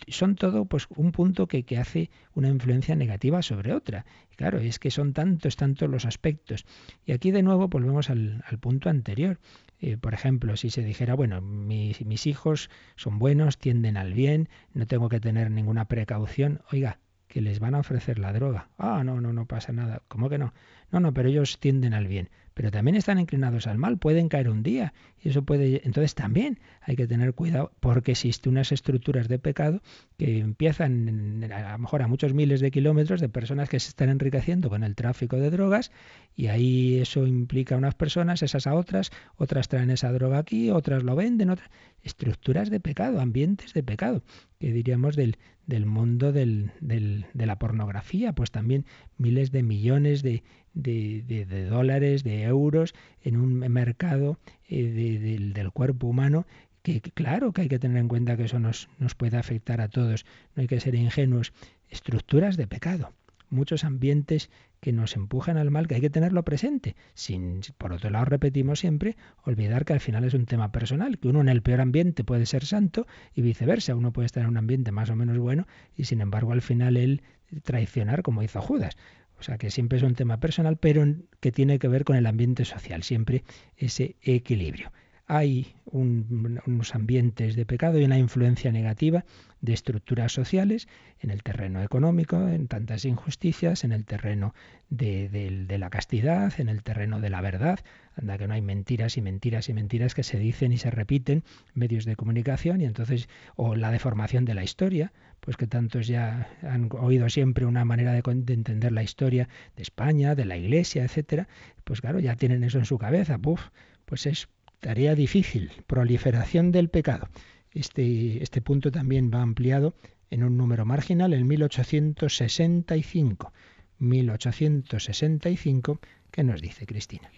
son 0.06 0.36
todo 0.36 0.66
pues 0.66 0.86
un 0.94 1.10
punto 1.10 1.48
que, 1.48 1.64
que, 1.64 1.78
hace 1.78 2.10
una 2.34 2.48
influencia 2.48 2.94
negativa 2.94 3.42
sobre 3.42 3.72
otra. 3.72 4.04
Y 4.32 4.36
claro, 4.36 4.58
es 4.58 4.78
que 4.78 4.92
son 4.92 5.12
tantos, 5.12 5.56
tantos 5.56 5.90
los 5.90 6.04
aspectos. 6.04 6.66
Y 7.04 7.12
aquí 7.12 7.32
de 7.32 7.42
nuevo 7.42 7.66
volvemos 7.66 8.10
al, 8.10 8.44
al 8.46 8.58
punto 8.58 8.90
anterior. 8.90 9.40
Eh, 9.80 9.98
por 9.98 10.14
ejemplo, 10.14 10.56
si 10.56 10.70
se 10.70 10.82
dijera, 10.82 11.14
bueno, 11.14 11.42
mis, 11.42 12.04
mis 12.06 12.26
hijos 12.26 12.70
son 12.96 13.18
buenos, 13.18 13.58
tienden 13.58 13.98
al 13.98 14.14
bien, 14.14 14.48
no 14.72 14.86
tengo 14.86 15.10
que 15.10 15.20
tener 15.20 15.50
ninguna 15.50 15.86
precaución, 16.04 16.60
oiga, 16.70 16.98
que 17.28 17.40
les 17.40 17.60
van 17.60 17.74
a 17.74 17.80
ofrecer 17.80 18.18
la 18.18 18.32
droga. 18.32 18.68
Ah, 18.76 19.02
no, 19.04 19.20
no, 19.20 19.32
no 19.32 19.46
pasa 19.46 19.72
nada. 19.72 20.02
¿Cómo 20.08 20.28
que 20.28 20.38
no? 20.38 20.52
No, 20.92 21.00
no, 21.00 21.14
pero 21.14 21.30
ellos 21.30 21.58
tienden 21.58 21.94
al 21.94 22.06
bien. 22.06 22.28
Pero 22.52 22.70
también 22.70 22.94
están 22.94 23.18
inclinados 23.18 23.66
al 23.66 23.78
mal, 23.78 23.98
pueden 23.98 24.28
caer 24.28 24.48
un 24.48 24.62
día. 24.62 24.94
Y 25.20 25.30
eso 25.30 25.42
puede. 25.42 25.80
Entonces 25.84 26.14
también 26.14 26.60
hay 26.82 26.94
que 26.94 27.08
tener 27.08 27.34
cuidado 27.34 27.72
porque 27.80 28.12
existen 28.12 28.52
unas 28.52 28.70
estructuras 28.70 29.26
de 29.26 29.40
pecado 29.40 29.82
que 30.16 30.38
empiezan 30.38 31.42
a 31.50 31.72
lo 31.72 31.78
mejor 31.78 32.02
a 32.02 32.06
muchos 32.06 32.34
miles 32.34 32.60
de 32.60 32.70
kilómetros 32.70 33.20
de 33.20 33.28
personas 33.28 33.68
que 33.68 33.80
se 33.80 33.88
están 33.88 34.10
enriqueciendo 34.10 34.68
con 34.68 34.84
el 34.84 34.94
tráfico 34.94 35.36
de 35.36 35.50
drogas 35.50 35.90
y 36.36 36.46
ahí 36.46 37.00
eso 37.00 37.26
implica 37.26 37.74
a 37.74 37.78
unas 37.78 37.94
personas, 37.94 38.42
esas 38.44 38.68
a 38.68 38.74
otras, 38.74 39.10
otras 39.36 39.66
traen 39.66 39.90
esa 39.90 40.12
droga 40.12 40.38
aquí, 40.38 40.70
otras 40.70 41.02
lo 41.02 41.16
venden, 41.16 41.50
otras 41.50 41.70
estructuras 42.02 42.70
de 42.70 42.78
pecado, 42.78 43.20
ambientes 43.20 43.72
de 43.72 43.82
pecado, 43.82 44.22
que 44.60 44.72
diríamos 44.72 45.16
del, 45.16 45.38
del 45.66 45.86
mundo 45.86 46.32
del, 46.32 46.72
del, 46.80 47.26
de 47.32 47.46
la 47.46 47.58
pornografía, 47.58 48.32
pues 48.32 48.50
también 48.50 48.84
miles 49.18 49.50
de 49.50 49.62
millones 49.62 50.22
de, 50.22 50.42
de, 50.74 51.66
dólares, 51.68 52.24
de 52.24 52.42
euros 52.42 52.94
en 53.22 53.36
un 53.36 53.58
mercado 53.58 54.38
eh, 54.68 55.52
del 55.54 55.70
cuerpo 55.72 56.06
humano 56.06 56.46
que 56.82 57.00
claro 57.00 57.52
que 57.52 57.62
hay 57.62 57.68
que 57.68 57.78
tener 57.78 57.96
en 57.96 58.08
cuenta 58.08 58.36
que 58.36 58.44
eso 58.44 58.58
nos, 58.58 58.90
nos 58.98 59.14
puede 59.14 59.38
afectar 59.38 59.80
a 59.80 59.88
todos, 59.88 60.26
no 60.54 60.60
hay 60.60 60.66
que 60.66 60.80
ser 60.80 60.94
ingenuos, 60.94 61.54
estructuras 61.88 62.58
de 62.58 62.66
pecado. 62.66 63.12
Muchos 63.48 63.84
ambientes 63.84 64.50
que 64.84 64.92
nos 64.92 65.16
empujan 65.16 65.56
al 65.56 65.70
mal, 65.70 65.88
que 65.88 65.94
hay 65.94 66.02
que 66.02 66.10
tenerlo 66.10 66.42
presente, 66.42 66.94
sin, 67.14 67.62
por 67.78 67.94
otro 67.94 68.10
lado, 68.10 68.26
repetimos 68.26 68.80
siempre, 68.80 69.16
olvidar 69.42 69.86
que 69.86 69.94
al 69.94 70.00
final 70.00 70.24
es 70.24 70.34
un 70.34 70.44
tema 70.44 70.72
personal, 70.72 71.18
que 71.18 71.28
uno 71.28 71.40
en 71.40 71.48
el 71.48 71.62
peor 71.62 71.80
ambiente 71.80 72.22
puede 72.22 72.44
ser 72.44 72.66
santo 72.66 73.06
y 73.34 73.40
viceversa, 73.40 73.94
uno 73.94 74.12
puede 74.12 74.26
estar 74.26 74.42
en 74.42 74.50
un 74.50 74.58
ambiente 74.58 74.92
más 74.92 75.08
o 75.08 75.16
menos 75.16 75.38
bueno 75.38 75.66
y 75.96 76.04
sin 76.04 76.20
embargo 76.20 76.52
al 76.52 76.60
final 76.60 76.98
él 76.98 77.22
traicionar 77.62 78.22
como 78.22 78.42
hizo 78.42 78.60
Judas. 78.60 78.98
O 79.38 79.42
sea 79.42 79.56
que 79.56 79.70
siempre 79.70 79.96
es 79.96 80.04
un 80.04 80.16
tema 80.16 80.38
personal, 80.38 80.76
pero 80.76 81.02
que 81.40 81.50
tiene 81.50 81.78
que 81.78 81.88
ver 81.88 82.04
con 82.04 82.16
el 82.16 82.26
ambiente 82.26 82.66
social, 82.66 83.02
siempre 83.04 83.42
ese 83.78 84.16
equilibrio 84.20 84.92
hay 85.26 85.74
unos 85.86 86.94
ambientes 86.94 87.56
de 87.56 87.64
pecado 87.64 87.98
y 87.98 88.04
una 88.04 88.18
influencia 88.18 88.70
negativa 88.72 89.24
de 89.62 89.72
estructuras 89.72 90.32
sociales 90.32 90.86
en 91.20 91.30
el 91.30 91.42
terreno 91.42 91.82
económico, 91.82 92.48
en 92.48 92.68
tantas 92.68 93.06
injusticias, 93.06 93.84
en 93.84 93.92
el 93.92 94.04
terreno 94.04 94.54
de, 94.90 95.64
la 95.78 95.88
castidad, 95.88 96.52
en 96.58 96.68
el 96.68 96.82
terreno 96.82 97.20
de 97.20 97.30
la 97.30 97.40
verdad. 97.40 97.80
Anda 98.16 98.36
que 98.36 98.46
no 98.46 98.54
hay 98.54 98.60
mentiras 98.60 99.16
y 99.16 99.22
mentiras 99.22 99.70
y 99.70 99.72
mentiras 99.72 100.14
que 100.14 100.22
se 100.22 100.38
dicen 100.38 100.72
y 100.72 100.76
se 100.76 100.90
repiten 100.90 101.42
medios 101.72 102.04
de 102.04 102.16
comunicación 102.16 102.82
y 102.82 102.84
entonces, 102.84 103.28
o 103.56 103.74
la 103.76 103.90
deformación 103.90 104.44
de 104.44 104.54
la 104.54 104.64
historia, 104.64 105.12
pues 105.40 105.56
que 105.56 105.66
tantos 105.66 106.06
ya 106.06 106.48
han 106.62 106.90
oído 106.92 107.30
siempre 107.30 107.64
una 107.64 107.86
manera 107.86 108.12
de, 108.12 108.22
de 108.22 108.52
entender 108.52 108.92
la 108.92 109.02
historia 109.02 109.48
de 109.76 109.82
España, 109.82 110.34
de 110.34 110.44
la 110.44 110.58
Iglesia, 110.58 111.04
etcétera, 111.04 111.48
pues 111.84 112.02
claro, 112.02 112.18
ya 112.20 112.36
tienen 112.36 112.62
eso 112.62 112.78
en 112.78 112.84
su 112.84 112.98
cabeza, 112.98 113.38
Puf, 113.38 113.70
pues 114.04 114.26
es 114.26 114.48
Tarea 114.80 115.14
difícil, 115.14 115.70
proliferación 115.86 116.72
del 116.72 116.88
pecado. 116.88 117.28
Este, 117.70 118.42
este 118.42 118.60
punto 118.60 118.90
también 118.90 119.30
va 119.32 119.42
ampliado 119.42 119.94
en 120.30 120.44
un 120.44 120.56
número 120.56 120.84
marginal 120.84 121.32
en 121.32 121.46
1865. 121.46 123.52
1865, 123.98 126.00
¿qué 126.30 126.44
nos 126.44 126.60
dice 126.60 126.86
Cristina? 126.86 127.30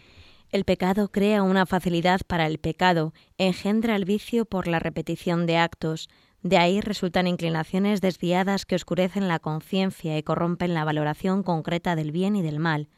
El 0.51 0.64
pecado 0.64 1.09
crea 1.09 1.43
una 1.43 1.66
facilidad 1.66 2.20
para 2.26 2.47
el 2.47 2.59
pecado, 2.59 3.12
engendra 3.37 3.97
el 3.97 4.05
vicio 4.05 4.45
por 4.45 4.68
la 4.68 4.78
repetición 4.78 5.47
de 5.47 5.57
actos. 5.57 6.09
De 6.43 6.57
ahí 6.57 6.80
resultan 6.80 7.26
inclinaciones 7.26 8.01
desviadas 8.01 8.64
que 8.64 8.76
oscurecen 8.76 9.26
la 9.26 9.41
conciencia 9.41 10.16
y 10.16 10.22
corrompen 10.22 10.74
la 10.74 10.84
valoración 10.84 11.43
concreta 11.43 11.97
del 11.97 12.12
bien 12.12 12.37
y 12.37 12.43
del 12.43 12.61
mal. 12.61 12.89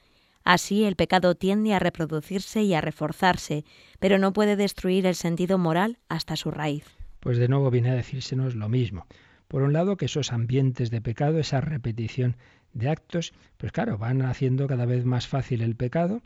Así 0.49 0.84
el 0.84 0.96
pecado 0.96 1.34
tiende 1.34 1.74
a 1.74 1.78
reproducirse 1.78 2.62
y 2.62 2.72
a 2.72 2.80
reforzarse, 2.80 3.66
pero 3.99 4.16
no 4.16 4.32
puede 4.32 4.57
destruir 4.57 5.05
el 5.05 5.14
sentido 5.14 5.59
moral 5.59 5.99
hasta 6.09 6.36
su 6.36 6.51
raíz. 6.51 6.86
Pues 7.20 7.36
de 7.36 7.49
nuevo 7.49 7.70
viene 7.70 7.90
a 7.90 7.94
decírsenos 7.94 8.55
lo 8.55 8.70
mismo. 8.70 9.07
Por 9.46 9.61
un 9.61 9.74
lado, 9.74 9.99
que 9.99 10.07
esos 10.07 10.32
ambientes 10.32 10.90
de 10.90 11.03
pecado, 11.03 11.38
esa 11.38 11.61
repetición 11.61 12.38
de 12.72 12.88
actos, 12.88 13.34
pues 13.59 13.72
claro, 13.72 13.99
van 13.99 14.22
haciendo 14.22 14.66
cada 14.68 14.86
vez 14.86 15.05
más 15.05 15.28
fácil 15.28 15.61
el 15.61 15.76
pecado, 15.76 16.22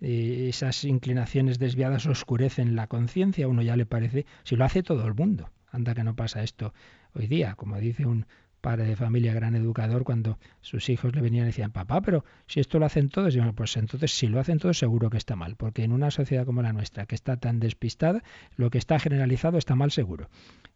eh, 0.00 0.46
esas 0.48 0.84
inclinaciones 0.84 1.58
desviadas 1.58 2.06
oscurecen 2.06 2.76
la 2.76 2.86
conciencia, 2.86 3.46
a 3.46 3.48
uno 3.48 3.62
ya 3.62 3.74
le 3.74 3.86
parece, 3.86 4.24
si 4.44 4.54
lo 4.54 4.64
hace 4.64 4.84
todo 4.84 5.04
el 5.04 5.14
mundo, 5.14 5.50
anda 5.72 5.96
que 5.96 6.04
no 6.04 6.14
pasa 6.14 6.44
esto 6.44 6.72
hoy 7.12 7.26
día, 7.26 7.56
como 7.56 7.76
dice 7.80 8.06
un, 8.06 8.26
padre 8.64 8.86
de 8.86 8.96
familia, 8.96 9.34
gran 9.34 9.54
educador, 9.54 10.04
cuando 10.04 10.38
sus 10.62 10.88
hijos 10.88 11.14
le 11.14 11.20
venían 11.20 11.44
y 11.44 11.48
decían, 11.48 11.70
papá, 11.70 12.00
pero 12.00 12.24
si 12.46 12.60
esto 12.60 12.78
lo 12.78 12.86
hacen 12.86 13.10
todos, 13.10 13.36
y 13.36 13.40
pues 13.52 13.76
entonces 13.76 14.10
si 14.16 14.26
lo 14.26 14.40
hacen 14.40 14.58
todos 14.58 14.78
seguro 14.78 15.10
que 15.10 15.18
está 15.18 15.36
mal, 15.36 15.54
porque 15.54 15.84
en 15.84 15.92
una 15.92 16.10
sociedad 16.10 16.46
como 16.46 16.62
la 16.62 16.72
nuestra, 16.72 17.04
que 17.04 17.14
está 17.14 17.36
tan 17.36 17.60
despistada, 17.60 18.22
lo 18.56 18.70
que 18.70 18.78
está 18.78 18.98
generalizado 18.98 19.58
está 19.58 19.74
mal 19.74 19.90
seguro. 19.90 20.30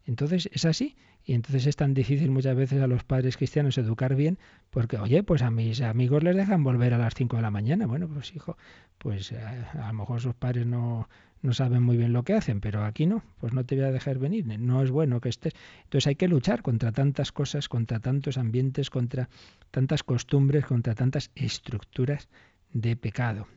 Entonces 0.05 0.51
es 0.53 0.65
así, 0.65 0.95
y 1.25 1.33
entonces 1.33 1.65
es 1.65 1.75
tan 1.77 1.95
difícil 1.95 2.29
muchas 2.29 2.55
veces 2.55 2.79
a 2.79 2.85
los 2.85 3.03
padres 3.03 3.37
cristianos 3.37 3.79
educar 3.79 4.13
bien, 4.13 4.37
porque, 4.69 4.97
oye, 4.97 5.23
pues 5.23 5.41
a 5.41 5.49
mis 5.49 5.81
amigos 5.81 6.21
les 6.21 6.35
dejan 6.35 6.63
volver 6.63 6.93
a 6.93 6.99
las 6.99 7.15
5 7.15 7.37
de 7.37 7.41
la 7.41 7.49
mañana. 7.49 7.87
Bueno, 7.87 8.07
pues 8.07 8.35
hijo, 8.35 8.55
pues 8.99 9.31
eh, 9.31 9.39
a 9.39 9.87
lo 9.87 9.93
mejor 9.93 10.21
sus 10.21 10.35
padres 10.35 10.67
no, 10.67 11.09
no 11.41 11.53
saben 11.53 11.83
muy 11.83 11.97
bien 11.97 12.13
lo 12.13 12.23
que 12.23 12.33
hacen, 12.33 12.59
pero 12.61 12.83
aquí 12.83 13.05
no, 13.05 13.23
pues 13.39 13.53
no 13.53 13.65
te 13.65 13.75
voy 13.75 13.85
a 13.85 13.91
dejar 13.91 14.19
venir, 14.19 14.45
no 14.45 14.83
es 14.83 14.91
bueno 14.91 15.21
que 15.21 15.29
estés. 15.29 15.53
Entonces 15.83 16.07
hay 16.07 16.15
que 16.15 16.27
luchar 16.27 16.61
contra 16.61 16.91
tantas 16.91 17.31
cosas, 17.31 17.69
contra 17.69 17.99
tantos 17.99 18.37
ambientes, 18.37 18.89
contra 18.89 19.29
tantas 19.71 20.03
costumbres, 20.03 20.65
contra 20.65 20.95
tantas 20.95 21.31
estructuras 21.35 22.27
de 22.73 22.95
pecado. 22.95 23.47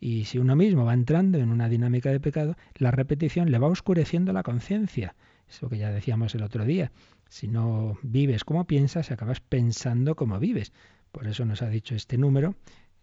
Y 0.00 0.24
si 0.24 0.38
uno 0.38 0.54
mismo 0.54 0.84
va 0.84 0.94
entrando 0.94 1.38
en 1.38 1.50
una 1.50 1.68
dinámica 1.68 2.10
de 2.10 2.20
pecado, 2.20 2.56
la 2.76 2.90
repetición 2.90 3.50
le 3.50 3.58
va 3.58 3.68
oscureciendo 3.68 4.32
la 4.32 4.42
conciencia. 4.42 5.14
Eso 5.48 5.68
que 5.68 5.78
ya 5.78 5.90
decíamos 5.90 6.34
el 6.34 6.42
otro 6.42 6.64
día. 6.64 6.92
Si 7.28 7.48
no 7.48 7.98
vives 8.02 8.44
como 8.44 8.66
piensas, 8.66 9.10
acabas 9.10 9.40
pensando 9.40 10.14
como 10.14 10.38
vives. 10.38 10.72
Por 11.10 11.26
eso 11.26 11.44
nos 11.44 11.62
ha 11.62 11.68
dicho 11.68 11.94
este 11.94 12.18
número, 12.18 12.54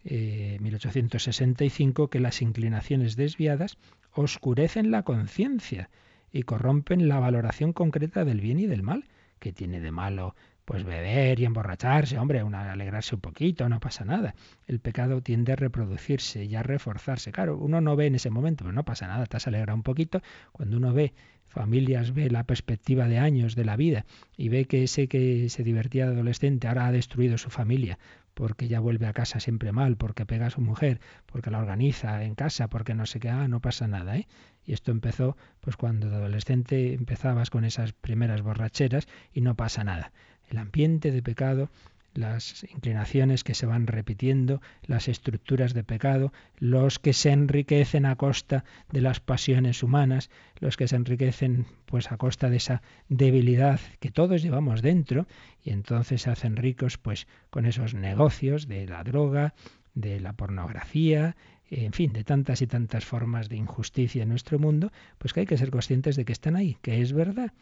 1865, 0.06 2.03
eh, 2.03 2.10
que 2.10 2.20
las 2.20 2.41
inclinaciones 2.41 3.16
desviadas 3.16 3.78
oscurecen 4.14 4.91
la 4.91 5.03
conciencia 5.03 5.89
y 6.32 6.43
corrompen 6.43 7.08
la 7.08 7.20
valoración 7.20 7.74
concreta 7.74 8.26
del 8.26 8.41
bien 8.41 8.60
y 8.60 8.68
del 8.68 8.84
mal. 8.84 9.06
que 9.39 9.51
tiene 9.51 9.82
de 9.82 9.91
malo 9.91 10.34
pues 10.66 10.84
beber 10.84 11.39
y 11.39 11.45
emborracharse, 11.45 12.18
hombre, 12.18 12.43
una, 12.43 12.72
alegrarse 12.72 13.14
un 13.14 13.22
poquito, 13.22 13.70
no 13.70 13.80
pasa 13.80 14.03
nada. 14.03 14.34
El 14.66 14.80
pecado 14.80 15.22
tiende 15.22 15.53
a 15.53 15.56
reproducirse 15.56 16.43
y 16.45 16.56
a 16.56 16.64
reforzarse. 16.64 17.32
Claro, 17.32 17.58
uno 17.58 17.82
no 17.82 17.95
ve 17.95 18.08
en 18.08 18.16
ese 18.16 18.32
momento, 18.32 18.64
pero 18.64 18.74
no 18.74 18.84
pasa 18.84 19.08
nada, 19.08 19.28
te 19.28 19.38
has 19.38 19.45
alegrado 19.45 19.76
un 19.76 19.84
poquito. 19.84 20.22
Cuando 20.51 20.78
uno 20.78 20.91
ve 20.91 21.14
familias, 21.47 22.14
ve 22.14 22.30
la 22.32 22.43
perspectiva 22.43 23.08
de 23.08 23.20
años 23.20 23.56
de 23.56 23.64
la 23.64 23.78
vida 23.78 24.06
y 24.36 24.49
ve 24.49 24.66
que 24.66 24.84
ese 24.84 25.08
que 25.08 25.49
se 25.49 25.64
divertía 25.64 26.08
de 26.08 26.14
adolescente 26.14 26.68
ahora 26.68 26.88
ha 26.88 26.91
destruido 26.91 27.38
su 27.38 27.51
familia, 27.51 27.99
porque 28.36 28.68
ya 28.68 28.80
vuelve 28.80 29.08
a 29.08 29.14
casa 29.14 29.40
siempre 29.40 29.72
mal, 29.72 29.98
porque 29.98 30.26
pega 30.28 30.46
a 30.46 30.50
su 30.52 30.62
mujer, 30.62 31.00
porque 31.26 31.50
la 31.50 31.58
organiza 31.58 32.24
en 32.24 32.36
casa, 32.36 32.68
porque 32.68 32.94
no 32.94 33.08
sé 33.08 33.20
qué, 33.20 33.30
ah, 33.30 33.48
no 33.48 33.62
pasa 33.62 33.88
nada, 33.88 34.18
¿eh? 34.18 34.28
Y 34.66 34.74
esto 34.74 34.92
empezó 34.92 35.36
pues 35.62 35.78
cuando 35.78 36.10
de 36.10 36.18
adolescente 36.18 36.94
empezabas 36.94 37.50
con 37.50 37.66
esas 37.66 37.94
primeras 37.94 38.42
borracheras 38.42 39.08
y 39.34 39.42
no 39.42 39.56
pasa 39.56 39.84
nada. 39.84 40.12
El 40.48 40.58
ambiente 40.60 41.12
de 41.12 41.24
pecado 41.24 41.70
las 42.16 42.63
inclinaciones 42.63 43.43
que 43.43 43.53
se 43.53 43.66
van 43.66 43.88
repitiendo, 43.88 44.61
las 44.84 45.07
estructuras 45.07 45.74
de 45.74 45.84
pecado, 45.84 46.34
los 46.57 46.97
que 46.97 47.13
se 47.13 47.32
enriquecen 47.32 48.05
a 48.05 48.16
costa 48.16 48.63
de 48.91 49.01
las 49.01 49.20
pasiones 49.20 49.84
humanas, 49.84 50.30
los 50.59 50.78
que 50.78 50.88
se 50.88 50.95
enriquecen 50.95 51.66
pues 51.86 52.11
a 52.11 52.18
costa 52.18 52.49
de 52.49 52.57
esa 52.57 52.82
debilidad 53.09 53.80
que 53.99 54.11
todos 54.11 54.41
llevamos 54.41 54.82
dentro 54.82 55.28
y 55.63 55.72
entonces 55.72 56.24
se 56.24 56.32
hacen 56.32 56.55
ricos 56.55 56.97
pues 56.97 57.28
con 57.49 57.66
esos 57.66 57.93
negocios 57.93 58.68
de 58.68 58.88
la 58.88 59.03
droga, 59.03 59.53
de 59.93 60.20
la 60.20 60.34
pornografía, 60.34 61.36
en 61.70 61.93
fin, 61.93 62.13
de 62.13 62.24
tantas 62.24 62.61
y 62.61 62.68
tantas 62.68 63.05
formas 63.05 63.49
de 63.49 63.57
injusticia 63.57 64.24
en 64.24 64.30
nuestro 64.30 64.59
mundo, 64.59 64.91
pues 65.18 65.34
que 65.34 65.41
hay 65.41 65.45
que 65.45 65.57
ser 65.57 65.72
conscientes 65.72 66.16
de 66.16 66.26
que 66.26 66.34
están 66.34 66.55
ahí, 66.55 66.78
que 66.82 67.01
es 67.01 67.13
verdad, 67.13 67.53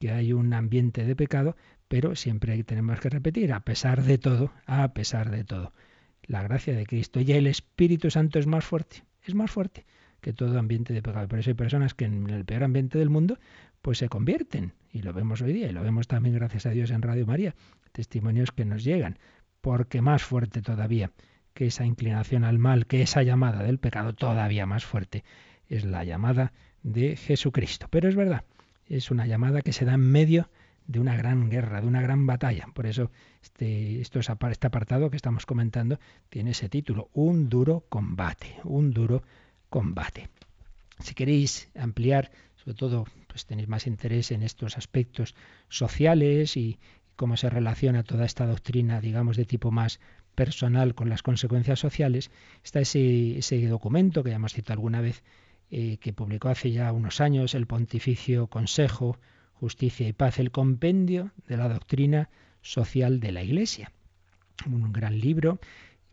que 0.00 0.10
hay 0.10 0.32
un 0.32 0.52
ambiente 0.52 1.04
de 1.04 1.14
pecado, 1.14 1.56
pero 1.92 2.16
siempre 2.16 2.64
tenemos 2.64 3.00
que 3.00 3.10
repetir, 3.10 3.52
a 3.52 3.60
pesar 3.60 4.02
de 4.02 4.16
todo, 4.16 4.50
a 4.64 4.94
pesar 4.94 5.30
de 5.30 5.44
todo, 5.44 5.74
la 6.22 6.42
gracia 6.42 6.74
de 6.74 6.86
Cristo 6.86 7.20
y 7.20 7.32
el 7.32 7.46
Espíritu 7.46 8.10
Santo 8.10 8.38
es 8.38 8.46
más 8.46 8.64
fuerte, 8.64 9.04
es 9.26 9.34
más 9.34 9.50
fuerte 9.50 9.84
que 10.22 10.32
todo 10.32 10.58
ambiente 10.58 10.94
de 10.94 11.02
pecado. 11.02 11.28
Por 11.28 11.38
eso 11.38 11.50
hay 11.50 11.54
personas 11.54 11.92
que 11.92 12.06
en 12.06 12.30
el 12.30 12.46
peor 12.46 12.64
ambiente 12.64 12.98
del 12.98 13.10
mundo, 13.10 13.38
pues 13.82 13.98
se 13.98 14.08
convierten, 14.08 14.72
y 14.90 15.02
lo 15.02 15.12
vemos 15.12 15.42
hoy 15.42 15.52
día, 15.52 15.68
y 15.68 15.72
lo 15.72 15.82
vemos 15.82 16.08
también 16.08 16.34
gracias 16.34 16.64
a 16.64 16.70
Dios 16.70 16.90
en 16.90 17.02
Radio 17.02 17.26
María, 17.26 17.54
testimonios 17.92 18.52
que 18.52 18.64
nos 18.64 18.84
llegan, 18.84 19.18
porque 19.60 20.00
más 20.00 20.22
fuerte 20.22 20.62
todavía 20.62 21.10
que 21.52 21.66
esa 21.66 21.84
inclinación 21.84 22.44
al 22.44 22.58
mal, 22.58 22.86
que 22.86 23.02
esa 23.02 23.22
llamada 23.22 23.62
del 23.64 23.78
pecado 23.78 24.14
todavía 24.14 24.64
más 24.64 24.86
fuerte, 24.86 25.24
es 25.68 25.84
la 25.84 26.04
llamada 26.04 26.54
de 26.82 27.16
Jesucristo. 27.16 27.88
Pero 27.90 28.08
es 28.08 28.16
verdad, 28.16 28.44
es 28.86 29.10
una 29.10 29.26
llamada 29.26 29.60
que 29.60 29.74
se 29.74 29.84
da 29.84 29.92
en 29.92 30.10
medio 30.10 30.48
de 30.92 31.00
una 31.00 31.16
gran 31.16 31.48
guerra, 31.48 31.80
de 31.80 31.86
una 31.86 32.02
gran 32.02 32.26
batalla. 32.26 32.66
Por 32.74 32.86
eso 32.86 33.10
este, 33.42 34.00
este 34.00 34.66
apartado 34.66 35.10
que 35.10 35.16
estamos 35.16 35.46
comentando 35.46 35.98
tiene 36.28 36.50
ese 36.50 36.68
título, 36.68 37.08
Un 37.14 37.48
duro 37.48 37.84
combate, 37.88 38.56
un 38.64 38.92
duro 38.92 39.22
combate. 39.70 40.28
Si 41.00 41.14
queréis 41.14 41.70
ampliar, 41.74 42.30
sobre 42.56 42.76
todo, 42.76 43.06
pues 43.26 43.46
tenéis 43.46 43.68
más 43.68 43.86
interés 43.86 44.30
en 44.30 44.42
estos 44.42 44.76
aspectos 44.76 45.34
sociales 45.68 46.56
y 46.56 46.78
cómo 47.16 47.36
se 47.36 47.48
relaciona 47.48 48.02
toda 48.02 48.26
esta 48.26 48.46
doctrina, 48.46 49.00
digamos, 49.00 49.36
de 49.36 49.46
tipo 49.46 49.70
más 49.70 49.98
personal 50.34 50.94
con 50.94 51.08
las 51.08 51.22
consecuencias 51.22 51.78
sociales, 51.78 52.30
está 52.62 52.80
ese, 52.80 53.38
ese 53.38 53.66
documento 53.66 54.22
que 54.22 54.30
ya 54.30 54.36
hemos 54.36 54.52
citado 54.52 54.74
alguna 54.74 55.00
vez, 55.00 55.22
eh, 55.70 55.96
que 55.98 56.12
publicó 56.12 56.50
hace 56.50 56.70
ya 56.70 56.92
unos 56.92 57.20
años 57.20 57.54
el 57.54 57.66
Pontificio 57.66 58.46
Consejo 58.46 59.18
Justicia 59.62 60.08
y 60.08 60.12
Paz, 60.12 60.40
el 60.40 60.50
compendio 60.50 61.30
de 61.46 61.56
la 61.56 61.68
doctrina 61.68 62.30
social 62.62 63.20
de 63.20 63.30
la 63.30 63.44
Iglesia. 63.44 63.92
Un 64.66 64.92
gran 64.92 65.20
libro 65.20 65.60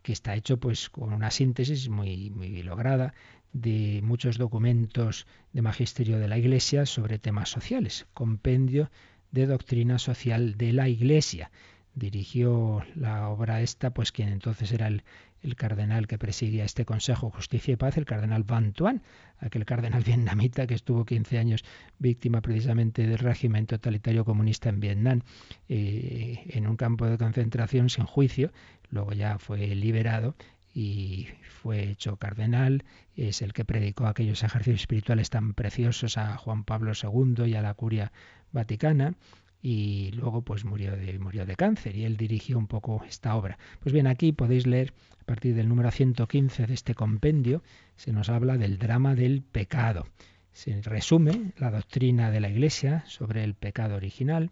que 0.02 0.12
está 0.12 0.36
hecho 0.36 0.60
pues 0.60 0.88
con 0.88 1.12
una 1.12 1.32
síntesis 1.32 1.88
muy, 1.88 2.30
muy 2.30 2.62
lograda 2.62 3.12
de 3.52 4.02
muchos 4.04 4.38
documentos 4.38 5.26
de 5.52 5.62
magisterio 5.62 6.20
de 6.20 6.28
la 6.28 6.38
Iglesia 6.38 6.86
sobre 6.86 7.18
temas 7.18 7.48
sociales. 7.48 8.06
Compendio 8.14 8.88
de 9.32 9.46
doctrina 9.46 9.98
social 9.98 10.56
de 10.56 10.72
la 10.72 10.88
Iglesia. 10.88 11.50
Dirigió 11.96 12.84
la 12.94 13.30
obra 13.30 13.62
esta, 13.62 13.90
pues 13.90 14.12
quien 14.12 14.28
entonces 14.28 14.70
era 14.70 14.86
el, 14.86 15.02
el 15.42 15.56
cardenal 15.56 16.06
que 16.06 16.18
presidia 16.18 16.64
este 16.64 16.84
Consejo 16.84 17.30
Justicia 17.30 17.72
y 17.72 17.76
Paz, 17.76 17.96
el 17.96 18.04
cardenal 18.04 18.44
Van 18.44 18.72
Tuan, 18.72 19.02
aquel 19.38 19.64
cardenal 19.64 20.02
vietnamita 20.04 20.66
que 20.66 20.74
estuvo 20.74 21.04
15 21.04 21.38
años 21.38 21.64
víctima 21.98 22.40
precisamente 22.40 23.06
del 23.06 23.18
régimen 23.18 23.66
totalitario 23.66 24.24
comunista 24.24 24.68
en 24.68 24.80
Vietnam, 24.80 25.22
eh, 25.68 26.44
en 26.48 26.66
un 26.66 26.76
campo 26.76 27.06
de 27.06 27.18
concentración 27.18 27.90
sin 27.90 28.04
juicio, 28.04 28.52
luego 28.90 29.12
ya 29.12 29.38
fue 29.38 29.66
liberado 29.74 30.34
y 30.72 31.28
fue 31.48 31.90
hecho 31.90 32.16
cardenal, 32.16 32.84
es 33.16 33.42
el 33.42 33.52
que 33.52 33.64
predicó 33.64 34.06
aquellos 34.06 34.42
ejercicios 34.42 34.82
espirituales 34.82 35.30
tan 35.30 35.54
preciosos 35.54 36.16
a 36.16 36.36
Juan 36.36 36.64
Pablo 36.64 36.92
II 36.94 37.44
y 37.46 37.54
a 37.54 37.62
la 37.62 37.74
curia 37.74 38.12
vaticana 38.52 39.14
y 39.62 40.10
luego 40.12 40.42
pues 40.42 40.64
murió 40.64 40.96
de, 40.96 41.18
murió 41.18 41.44
de 41.44 41.56
cáncer 41.56 41.96
y 41.96 42.04
él 42.04 42.16
dirigió 42.16 42.58
un 42.58 42.66
poco 42.66 43.04
esta 43.06 43.36
obra. 43.36 43.58
Pues 43.80 43.92
bien, 43.92 44.06
aquí 44.06 44.32
podéis 44.32 44.66
leer 44.66 44.92
a 45.20 45.24
partir 45.24 45.54
del 45.54 45.68
número 45.68 45.90
115 45.90 46.66
de 46.66 46.74
este 46.74 46.94
compendio, 46.94 47.62
se 47.96 48.12
nos 48.12 48.28
habla 48.28 48.56
del 48.56 48.78
drama 48.78 49.14
del 49.14 49.42
pecado. 49.42 50.06
Se 50.52 50.80
resume 50.82 51.52
la 51.58 51.70
doctrina 51.70 52.30
de 52.30 52.40
la 52.40 52.48
Iglesia 52.48 53.04
sobre 53.06 53.44
el 53.44 53.54
pecado 53.54 53.96
original 53.96 54.50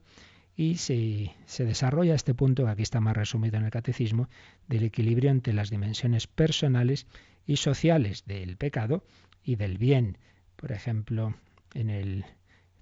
y 0.54 0.76
se, 0.76 1.32
se 1.46 1.64
desarrolla 1.64 2.14
este 2.14 2.34
punto 2.34 2.64
que 2.64 2.70
aquí 2.70 2.82
está 2.82 3.00
más 3.00 3.16
resumido 3.16 3.56
en 3.56 3.64
el 3.64 3.70
catecismo 3.70 4.28
del 4.68 4.84
equilibrio 4.84 5.30
entre 5.30 5.54
las 5.54 5.70
dimensiones 5.70 6.26
personales 6.26 7.06
y 7.46 7.56
sociales 7.56 8.24
del 8.26 8.56
pecado 8.56 9.02
y 9.42 9.56
del 9.56 9.78
bien. 9.78 10.18
Por 10.56 10.72
ejemplo, 10.72 11.34
en 11.74 11.90
el 11.90 12.24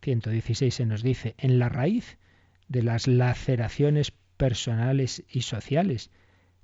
116 0.02 0.74
se 0.74 0.86
nos 0.86 1.02
dice, 1.02 1.34
en 1.38 1.58
la 1.58 1.68
raíz 1.68 2.18
de 2.68 2.82
las 2.82 3.06
laceraciones 3.06 4.12
personales 4.36 5.24
y 5.28 5.42
sociales 5.42 6.10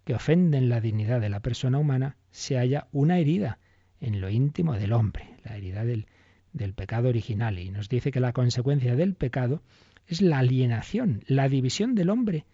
que 0.05 0.15
ofenden 0.15 0.69
la 0.69 0.81
dignidad 0.81 1.21
de 1.21 1.29
la 1.29 1.41
persona 1.41 1.79
humana, 1.79 2.17
se 2.31 2.57
halla 2.57 2.89
una 2.93 3.19
herida 3.19 3.59
en 4.01 4.21
lo 4.21 4.31
íntimo 4.31 4.75
del 4.75 4.93
hombre, 4.93 5.37
la 5.45 5.57
herida 5.57 5.85
del, 5.85 6.07
del 6.53 6.75
pecado 6.75 7.09
original. 7.09 7.59
Y 7.59 7.71
nos 7.71 7.89
dice 7.89 8.11
que 8.11 8.21
la 8.21 8.33
consecuencia 8.33 8.97
del 8.97 9.15
pecado 9.15 9.63
es 10.07 10.21
la 10.21 10.39
alienación, 10.39 11.23
la 11.27 11.49
división 11.49 11.95
del 11.95 12.11
hombre, 12.11 12.47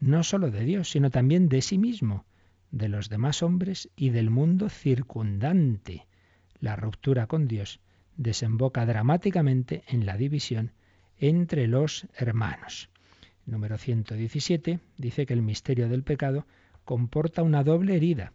no 0.00 0.22
sólo 0.22 0.50
de 0.50 0.64
Dios, 0.64 0.90
sino 0.90 1.10
también 1.10 1.48
de 1.48 1.62
sí 1.62 1.78
mismo, 1.78 2.24
de 2.70 2.88
los 2.88 3.08
demás 3.08 3.42
hombres 3.42 3.90
y 3.96 4.10
del 4.10 4.30
mundo 4.30 4.68
circundante. 4.68 6.06
La 6.60 6.76
ruptura 6.76 7.26
con 7.26 7.46
Dios 7.46 7.80
desemboca 8.18 8.84
dramáticamente 8.84 9.84
en 9.86 10.04
la 10.04 10.16
división 10.16 10.72
entre 11.18 11.66
los 11.66 12.06
hermanos. 12.16 12.90
número 13.46 13.78
117 13.78 14.80
dice 14.98 15.24
que 15.24 15.32
el 15.32 15.40
misterio 15.40 15.88
del 15.88 16.02
pecado 16.02 16.44
comporta 16.84 17.42
una 17.42 17.64
doble 17.64 17.96
herida, 17.96 18.32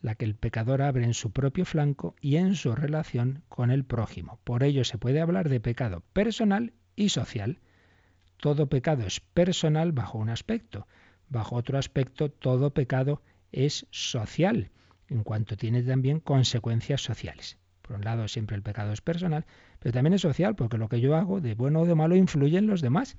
la 0.00 0.14
que 0.14 0.24
el 0.24 0.34
pecador 0.34 0.82
abre 0.82 1.04
en 1.04 1.14
su 1.14 1.30
propio 1.30 1.64
flanco 1.64 2.16
y 2.20 2.36
en 2.36 2.54
su 2.54 2.74
relación 2.74 3.42
con 3.48 3.70
el 3.70 3.84
prójimo. 3.84 4.40
Por 4.42 4.62
ello 4.62 4.84
se 4.84 4.98
puede 4.98 5.20
hablar 5.20 5.48
de 5.48 5.60
pecado 5.60 6.02
personal 6.12 6.72
y 6.96 7.10
social. 7.10 7.60
Todo 8.38 8.68
pecado 8.68 9.06
es 9.06 9.20
personal 9.20 9.92
bajo 9.92 10.18
un 10.18 10.30
aspecto, 10.30 10.86
bajo 11.28 11.56
otro 11.56 11.78
aspecto 11.78 12.30
todo 12.30 12.70
pecado 12.70 13.22
es 13.52 13.86
social, 13.90 14.70
en 15.08 15.22
cuanto 15.24 15.56
tiene 15.56 15.82
también 15.82 16.20
consecuencias 16.20 17.02
sociales. 17.02 17.58
Por 17.86 17.96
un 17.96 18.04
lado, 18.04 18.26
siempre 18.28 18.56
el 18.56 18.62
pecado 18.62 18.92
es 18.92 19.00
personal, 19.00 19.44
pero 19.78 19.92
también 19.92 20.14
es 20.14 20.22
social, 20.22 20.56
porque 20.56 20.78
lo 20.78 20.88
que 20.88 21.00
yo 21.00 21.14
hago, 21.14 21.40
de 21.40 21.54
bueno 21.54 21.80
o 21.80 21.86
de 21.86 21.94
malo, 21.94 22.16
influye 22.16 22.58
en 22.58 22.66
los 22.66 22.80
demás. 22.80 23.16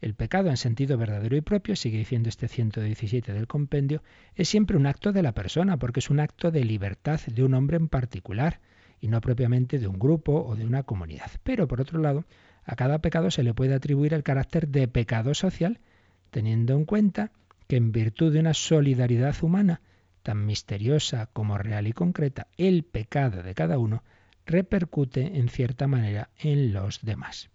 El 0.00 0.14
pecado 0.14 0.48
en 0.48 0.56
sentido 0.56 0.96
verdadero 0.96 1.36
y 1.36 1.40
propio, 1.40 1.76
sigue 1.76 1.98
diciendo 1.98 2.28
este 2.28 2.48
117 2.48 3.32
del 3.32 3.46
compendio, 3.46 4.02
es 4.34 4.48
siempre 4.48 4.76
un 4.76 4.86
acto 4.86 5.12
de 5.12 5.22
la 5.22 5.32
persona, 5.32 5.76
porque 5.76 6.00
es 6.00 6.08
un 6.08 6.20
acto 6.20 6.50
de 6.50 6.64
libertad 6.64 7.20
de 7.26 7.42
un 7.42 7.54
hombre 7.54 7.76
en 7.76 7.88
particular, 7.88 8.60
y 9.00 9.08
no 9.08 9.20
propiamente 9.20 9.78
de 9.78 9.86
un 9.86 9.98
grupo 9.98 10.44
o 10.44 10.56
de 10.56 10.64
una 10.64 10.84
comunidad. 10.84 11.30
Pero, 11.42 11.68
por 11.68 11.80
otro 11.80 12.00
lado, 12.00 12.24
a 12.64 12.76
cada 12.76 13.00
pecado 13.00 13.30
se 13.30 13.42
le 13.42 13.54
puede 13.54 13.74
atribuir 13.74 14.14
el 14.14 14.22
carácter 14.22 14.68
de 14.68 14.88
pecado 14.88 15.34
social, 15.34 15.80
teniendo 16.30 16.74
en 16.74 16.84
cuenta 16.84 17.32
que 17.66 17.76
en 17.76 17.92
virtud 17.92 18.32
de 18.32 18.40
una 18.40 18.54
solidaridad 18.54 19.34
humana, 19.42 19.80
tan 20.22 20.46
misteriosa 20.46 21.26
como 21.26 21.58
real 21.58 21.86
y 21.86 21.92
concreta, 21.92 22.48
el 22.56 22.84
pecado 22.84 23.42
de 23.42 23.54
cada 23.54 23.78
uno 23.78 24.02
repercute 24.46 25.38
en 25.38 25.48
cierta 25.48 25.86
manera 25.86 26.30
en 26.38 26.72
los 26.72 27.02
demás. 27.02 27.50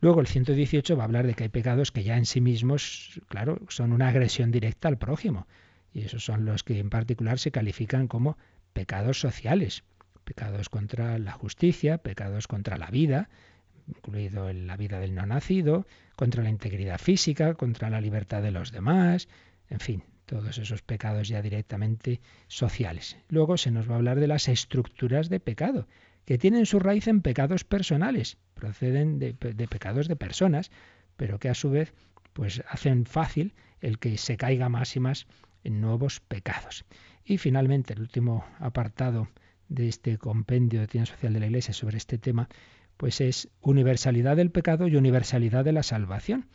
Luego 0.00 0.20
el 0.20 0.26
118 0.26 0.96
va 0.96 1.02
a 1.02 1.04
hablar 1.04 1.26
de 1.26 1.34
que 1.34 1.44
hay 1.44 1.48
pecados 1.50 1.92
que 1.92 2.02
ya 2.02 2.16
en 2.16 2.24
sí 2.24 2.40
mismos, 2.40 3.20
claro, 3.28 3.60
son 3.68 3.92
una 3.92 4.08
agresión 4.08 4.50
directa 4.50 4.88
al 4.88 4.96
prójimo. 4.96 5.46
Y 5.92 6.02
esos 6.02 6.24
son 6.24 6.46
los 6.46 6.64
que 6.64 6.78
en 6.78 6.88
particular 6.88 7.38
se 7.38 7.50
califican 7.50 8.08
como 8.08 8.38
pecados 8.72 9.20
sociales. 9.20 9.84
Pecados 10.24 10.70
contra 10.70 11.18
la 11.18 11.32
justicia, 11.32 11.98
pecados 11.98 12.46
contra 12.46 12.78
la 12.78 12.86
vida, 12.86 13.28
incluido 13.88 14.50
la 14.52 14.76
vida 14.76 15.00
del 15.00 15.14
no 15.14 15.26
nacido, 15.26 15.86
contra 16.16 16.42
la 16.42 16.50
integridad 16.50 16.98
física, 16.98 17.54
contra 17.54 17.90
la 17.90 18.00
libertad 18.00 18.40
de 18.40 18.52
los 18.52 18.72
demás, 18.72 19.28
en 19.68 19.80
fin, 19.80 20.04
todos 20.30 20.58
esos 20.58 20.80
pecados 20.80 21.26
ya 21.26 21.42
directamente 21.42 22.20
sociales. 22.46 23.16
Luego 23.28 23.56
se 23.56 23.72
nos 23.72 23.90
va 23.90 23.94
a 23.94 23.96
hablar 23.96 24.20
de 24.20 24.28
las 24.28 24.46
estructuras 24.46 25.28
de 25.28 25.40
pecado, 25.40 25.88
que 26.24 26.38
tienen 26.38 26.66
su 26.66 26.78
raíz 26.78 27.08
en 27.08 27.20
pecados 27.20 27.64
personales, 27.64 28.38
proceden 28.54 29.18
de, 29.18 29.34
pecados 29.34 30.06
de 30.06 30.14
personas, 30.14 30.70
pero 31.16 31.40
que 31.40 31.48
a 31.48 31.54
su 31.54 31.70
vez 31.70 31.92
pues 32.32 32.62
hacen 32.68 33.06
fácil 33.06 33.54
el 33.80 33.98
que 33.98 34.16
se 34.18 34.36
caiga 34.36 34.68
más 34.68 34.94
y 34.94 35.00
más 35.00 35.26
en 35.64 35.80
nuevos 35.80 36.20
pecados. 36.20 36.84
Y 37.24 37.38
finalmente, 37.38 37.94
el 37.94 38.00
último 38.00 38.44
apartado 38.60 39.26
de 39.68 39.88
este 39.88 40.16
compendio 40.16 40.78
de 40.78 40.86
ciencia 40.86 41.16
social 41.16 41.32
de 41.32 41.40
la 41.40 41.46
Iglesia 41.46 41.74
sobre 41.74 41.96
este 41.96 42.18
tema, 42.18 42.48
pues 42.96 43.20
es 43.20 43.48
universalidad 43.62 44.36
del 44.36 44.52
pecado 44.52 44.86
y 44.86 44.94
universalidad 44.94 45.64
de 45.64 45.72
la 45.72 45.82
salvación 45.82 46.46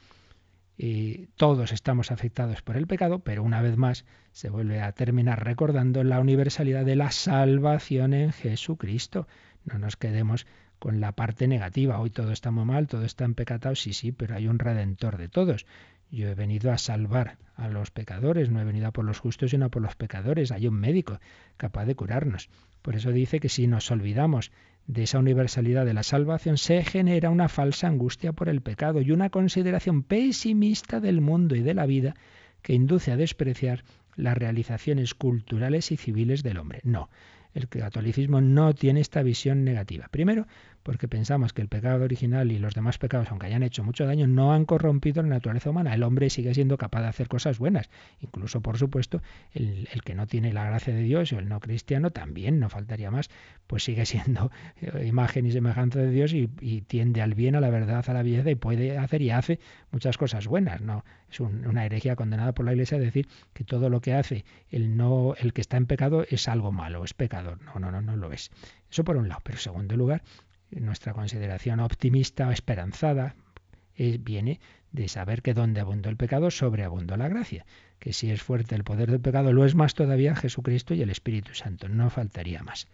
y 0.78 1.28
todos 1.38 1.72
estamos 1.72 2.12
afectados 2.12 2.62
por 2.62 2.76
el 2.76 2.88
pecado, 2.88 3.20
pero 3.20 3.44
una 3.44 3.62
vez 3.62 3.78
más 3.78 4.06
se 4.32 4.50
vuelve 4.50 4.82
a 4.82 4.92
terminar 4.92 5.44
recordando 5.46 6.04
la 6.04 6.20
universalidad 6.20 6.86
de 6.86 6.96
la 6.96 7.12
salvación 7.12 8.14
en 8.14 8.34
Jesucristo. 8.34 9.28
No 9.64 9.80
nos 9.80 9.96
quedemos 9.96 10.46
con 10.80 11.00
la 11.00 11.14
parte 11.14 11.48
negativa. 11.48 12.00
Hoy 12.00 12.10
todo 12.10 12.32
está 12.32 12.52
muy 12.52 12.66
mal, 12.66 12.88
todo 12.88 13.06
está 13.06 13.24
empecatado, 13.24 13.76
sí, 13.76 13.94
sí, 13.94 14.12
pero 14.12 14.36
hay 14.36 14.48
un 14.48 14.60
redentor 14.60 15.18
de 15.18 15.30
todos. 15.30 15.66
Yo 16.12 16.28
he 16.30 16.36
venido 16.36 16.72
a 16.72 16.78
salvar 16.78 17.38
a 17.56 17.70
los 17.70 17.92
pecadores, 17.92 18.50
no 18.50 18.62
he 18.62 18.66
venido 18.66 18.88
a 18.88 18.92
por 18.92 19.06
los 19.06 19.20
justos, 19.20 19.52
sino 19.52 19.66
a 19.66 19.70
por 19.70 19.82
los 19.82 19.96
pecadores. 19.96 20.52
Hay 20.52 20.68
un 20.68 20.76
médico 20.76 21.20
capaz 21.58 21.86
de 21.86 21.96
curarnos. 21.96 22.50
Por 22.82 22.96
eso 22.96 23.12
dice 23.12 23.40
que 23.40 23.50
si 23.50 23.68
nos 23.68 23.90
olvidamos 23.90 24.52
de 24.88 25.04
esa 25.04 25.20
universalidad 25.20 25.86
de 25.86 25.94
la 25.94 26.04
salvación 26.04 26.58
se 26.58 26.84
genera 26.84 27.30
una 27.30 27.50
falsa 27.50 27.88
angustia 27.88 28.34
por 28.34 28.50
el 28.50 28.62
pecado 28.62 29.02
y 29.02 29.12
una 29.12 29.30
consideración 29.30 30.04
pesimista 30.04 31.00
del 31.00 31.22
mundo 31.22 31.56
y 31.56 31.62
de 31.62 31.74
la 31.74 31.86
vida 31.86 32.16
que 32.62 32.74
induce 32.74 33.12
a 33.12 33.18
despreciar 33.18 33.84
las 34.16 34.38
realizaciones 34.38 35.14
culturales 35.14 35.92
y 35.92 35.98
civiles 35.98 36.44
del 36.44 36.58
hombre. 36.58 36.82
No, 36.84 37.10
el 37.54 37.68
catolicismo 37.68 38.42
no 38.42 38.74
tiene 38.76 39.02
esta 39.02 39.24
visión 39.24 39.64
negativa. 39.64 40.08
Primero, 40.10 40.48
porque 40.86 41.08
pensamos 41.08 41.52
que 41.52 41.64
el 41.64 41.68
pecado 41.68 42.04
original 42.04 42.52
y 42.52 42.60
los 42.60 42.76
demás 42.76 43.00
pecados, 43.00 43.32
aunque 43.32 43.48
hayan 43.48 43.64
hecho 43.64 43.84
mucho 43.84 44.06
daño, 44.06 44.28
no 44.28 44.54
han 44.54 44.66
corrompido 44.66 45.24
la 45.24 45.30
naturaleza 45.30 45.72
humana. 45.72 45.96
El 45.96 46.04
hombre 46.04 46.30
sigue 46.30 46.54
siendo 46.54 46.78
capaz 46.78 47.02
de 47.02 47.08
hacer 47.08 47.28
cosas 47.28 47.58
buenas. 47.58 47.90
Incluso, 48.22 48.62
por 48.62 48.78
supuesto, 48.78 49.24
el, 49.56 49.88
que 50.04 50.14
no 50.14 50.28
tiene 50.28 50.54
la 50.54 50.64
gracia 50.64 50.94
de 50.94 51.02
Dios 51.02 51.34
o 51.34 51.40
el 51.40 51.50
no 51.50 51.60
cristiano 51.60 52.12
también, 52.12 52.60
no 52.60 52.70
faltaría 52.70 53.10
más, 53.10 53.32
pues 53.66 53.84
sigue 53.84 54.06
siendo 54.06 54.52
eh, 54.80 55.08
imagen 55.08 55.48
y 55.48 55.52
semejanza 55.52 55.98
de 55.98 56.12
Dios 56.12 56.34
y, 56.34 56.48
tiende 56.82 57.24
al 57.24 57.34
bien, 57.34 57.56
a 57.56 57.62
la 57.62 57.72
verdad, 57.72 58.06
a 58.08 58.14
la 58.14 58.22
belleza 58.22 58.52
y 58.52 58.56
puede 58.56 58.96
hacer 59.00 59.24
y 59.24 59.32
hace 59.32 59.60
muchas 59.92 60.20
cosas 60.20 60.46
buenas. 60.46 60.82
No 60.82 61.04
es 61.32 61.40
una 61.40 61.84
herejía 61.84 62.16
condenada 62.16 62.54
por 62.54 62.64
la 62.64 62.74
Iglesia 62.74 63.00
decir 63.00 63.28
que 63.54 63.64
todo 63.64 63.90
lo 63.90 64.02
que 64.02 64.14
hace 64.14 64.46
el 64.70 64.96
no 64.96 65.34
el 65.40 65.52
que 65.52 65.62
está 65.62 65.78
en 65.78 65.88
pecado 65.88 66.26
es 66.30 66.48
algo 66.48 66.72
malo, 66.72 67.04
es 67.04 67.16
pecador. 67.16 67.60
No, 67.64 67.80
no, 67.80 67.90
no, 67.92 68.02
no 68.02 68.16
lo 68.16 68.32
es. 68.32 68.52
Eso 68.92 69.04
por 69.04 69.18
un 69.18 69.28
lado. 69.28 69.42
Pero 69.44 69.58
en 69.58 69.62
segundo 69.62 69.98
lugar, 69.98 70.22
nuestra 70.72 71.14
consideración 71.14 71.80
optimista 71.80 72.48
o 72.48 72.52
esperanzada 72.52 73.36
viene 74.20 74.60
de 74.92 75.08
saber 75.08 75.42
que 75.42 75.54
donde 75.54 75.82
abundó 75.82 76.10
el 76.10 76.18
pecado, 76.18 76.52
sobreabundó 76.52 77.18
la 77.18 77.28
gracia. 77.28 77.66
Que 78.00 78.14
si 78.14 78.32
es 78.32 78.42
fuerte 78.42 78.76
el 78.76 78.84
poder 78.84 79.10
del 79.10 79.22
pecado, 79.22 79.54
lo 79.54 79.66
es 79.66 79.76
más 79.76 79.94
todavía 79.94 80.36
Jesucristo 80.36 80.94
y 80.94 81.02
el 81.02 81.10
Espíritu 81.10 81.54
Santo. 81.54 81.88
No 81.90 82.10
faltaría 82.10 82.62
más. 82.64 82.88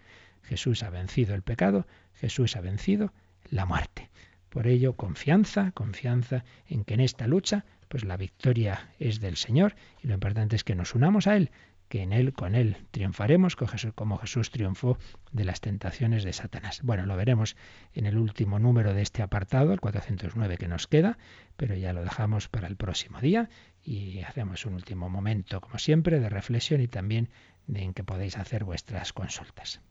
Jesús 0.44 0.84
ha 0.84 0.90
vencido 0.90 1.36
el 1.36 1.44
pecado, 1.44 1.88
Jesús 2.14 2.56
ha 2.56 2.62
vencido 2.62 3.14
la 3.50 3.66
muerte. 3.66 4.10
Por 4.50 4.68
ello, 4.68 4.94
confianza, 4.94 5.72
confianza 5.72 6.44
en 6.68 6.84
que 6.84 6.96
en 6.96 7.00
esta 7.00 7.28
lucha, 7.28 7.66
pues 7.88 8.04
la 8.04 8.18
victoria 8.18 8.90
es 9.00 9.20
del 9.20 9.38
Señor 9.38 9.76
y 10.04 10.08
lo 10.08 10.14
importante 10.14 10.56
es 10.56 10.64
que 10.64 10.76
nos 10.76 10.94
unamos 10.96 11.28
a 11.28 11.38
Él, 11.38 11.52
que 11.92 12.02
en 12.04 12.14
Él, 12.14 12.32
con 12.32 12.56
Él, 12.56 12.78
triunfaremos 12.92 13.58
como 13.58 14.18
Jesús 14.18 14.50
triunfó 14.50 14.98
de 15.34 15.44
las 15.44 15.60
tentaciones 15.60 16.24
de 16.24 16.32
Satanás. 16.32 16.80
Bueno, 16.84 17.06
lo 17.06 17.18
veremos 17.18 17.58
en 17.94 18.06
el 18.06 18.18
último 18.18 18.60
número 18.60 18.94
de 18.94 19.02
este 19.02 19.22
apartado, 19.22 19.74
el 19.74 19.82
409 19.82 20.58
que 20.58 20.70
nos 20.70 20.88
queda, 20.88 21.18
pero 21.58 21.76
ya 21.76 21.92
lo 21.92 22.02
dejamos 22.02 22.48
para 22.48 22.70
el 22.70 22.78
próximo 22.78 23.20
día 23.20 23.50
y 23.84 24.22
hacemos 24.22 24.66
un 24.66 24.76
último 24.76 25.10
momento, 25.10 25.60
como 25.60 25.80
siempre, 25.80 26.22
de 26.22 26.30
reflexión 26.30 26.80
y 26.80 26.88
también 26.88 27.28
en 27.68 27.94
que 27.94 28.06
podéis 28.06 28.38
hacer 28.38 28.64
vuestras 28.64 29.12
consultas. 29.12 29.82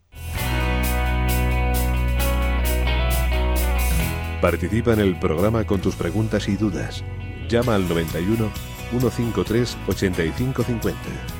Participa 4.41 4.95
en 4.95 5.01
el 5.01 5.19
programa 5.19 5.67
con 5.67 5.83
tus 5.83 5.97
preguntas 5.97 6.49
y 6.49 6.57
dudas. 6.57 7.05
Llama 7.51 7.75
al 7.75 7.87
91 7.87 8.51
153 8.91 9.77
8550. 9.87 11.40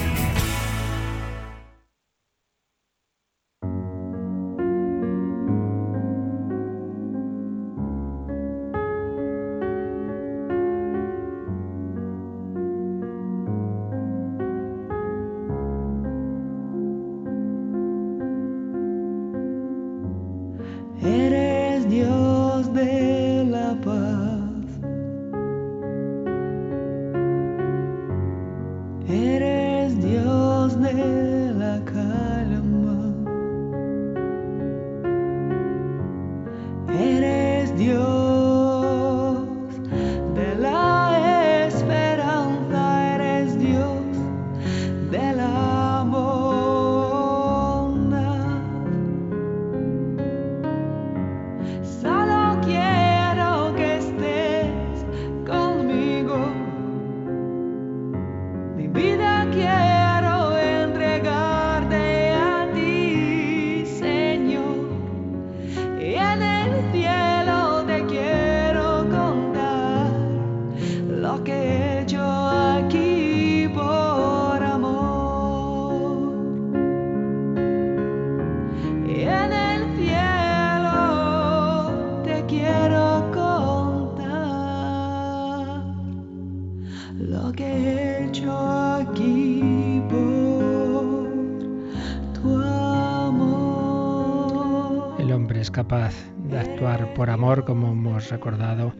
como 97.65 97.91
hemos 97.91 98.29
recordado 98.29 98.93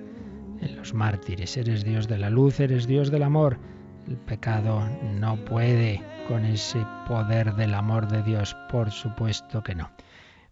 en 0.61 0.75
los 0.75 0.93
mártires. 0.93 1.57
Eres 1.57 1.83
Dios 1.83 2.07
de 2.07 2.17
la 2.17 2.29
luz, 2.29 2.59
eres 2.59 2.85
Dios 2.85 3.09
del 3.09 3.23
amor. 3.23 3.57
El 4.07 4.17
pecado 4.17 4.87
no 5.19 5.43
puede 5.45 6.01
con 6.27 6.45
ese 6.45 6.85
poder 7.07 7.55
del 7.55 7.73
amor 7.73 8.07
de 8.07 8.21
Dios, 8.23 8.55
por 8.69 8.91
supuesto 8.91 9.63
que 9.63 9.75
no. 9.75 9.89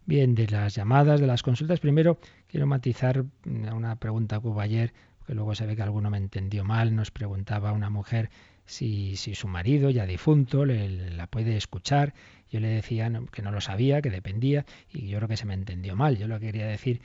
Bien, 0.06 0.36
de 0.36 0.48
las 0.48 0.76
llamadas, 0.76 1.20
de 1.20 1.28
las 1.28 1.44
consultas, 1.44 1.80
primero 1.80 2.20
quiero 2.48 2.66
matizar 2.66 3.26
una 3.46 3.96
pregunta 3.98 4.40
que 4.40 4.48
hubo 4.48 4.62
ayer, 4.62 4.94
que 5.28 5.36
luego 5.36 5.54
se 5.54 5.66
ve 5.66 5.76
que 5.76 5.84
alguno 5.84 6.10
me 6.10 6.18
entendió 6.18 6.64
mal. 6.64 6.96
Nos 6.96 7.12
preguntaba 7.12 7.72
una 7.72 7.90
mujer 7.90 8.30
si, 8.66 9.16
si 9.16 9.36
su 9.36 9.48
marido, 9.48 9.90
ya 9.90 10.06
difunto, 10.06 10.66
le, 10.66 11.12
la 11.12 11.28
puede 11.28 11.58
escuchar. 11.58 12.14
Yo 12.50 12.60
le 12.60 12.68
decía 12.68 13.12
que 13.32 13.42
no 13.42 13.52
lo 13.52 13.62
sabía, 13.62 14.02
que 14.02 14.10
dependía, 14.10 14.66
y 14.92 15.08
yo 15.08 15.18
creo 15.18 15.28
que 15.28 15.38
se 15.38 15.46
me 15.46 15.54
entendió 15.54 15.96
mal. 15.96 16.18
Yo 16.18 16.28
lo 16.28 16.40
quería 16.40 16.68
decir, 16.68 17.02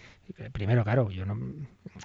primero, 0.53 0.84
claro, 0.84 1.11
yo 1.11 1.26
no, 1.26 1.38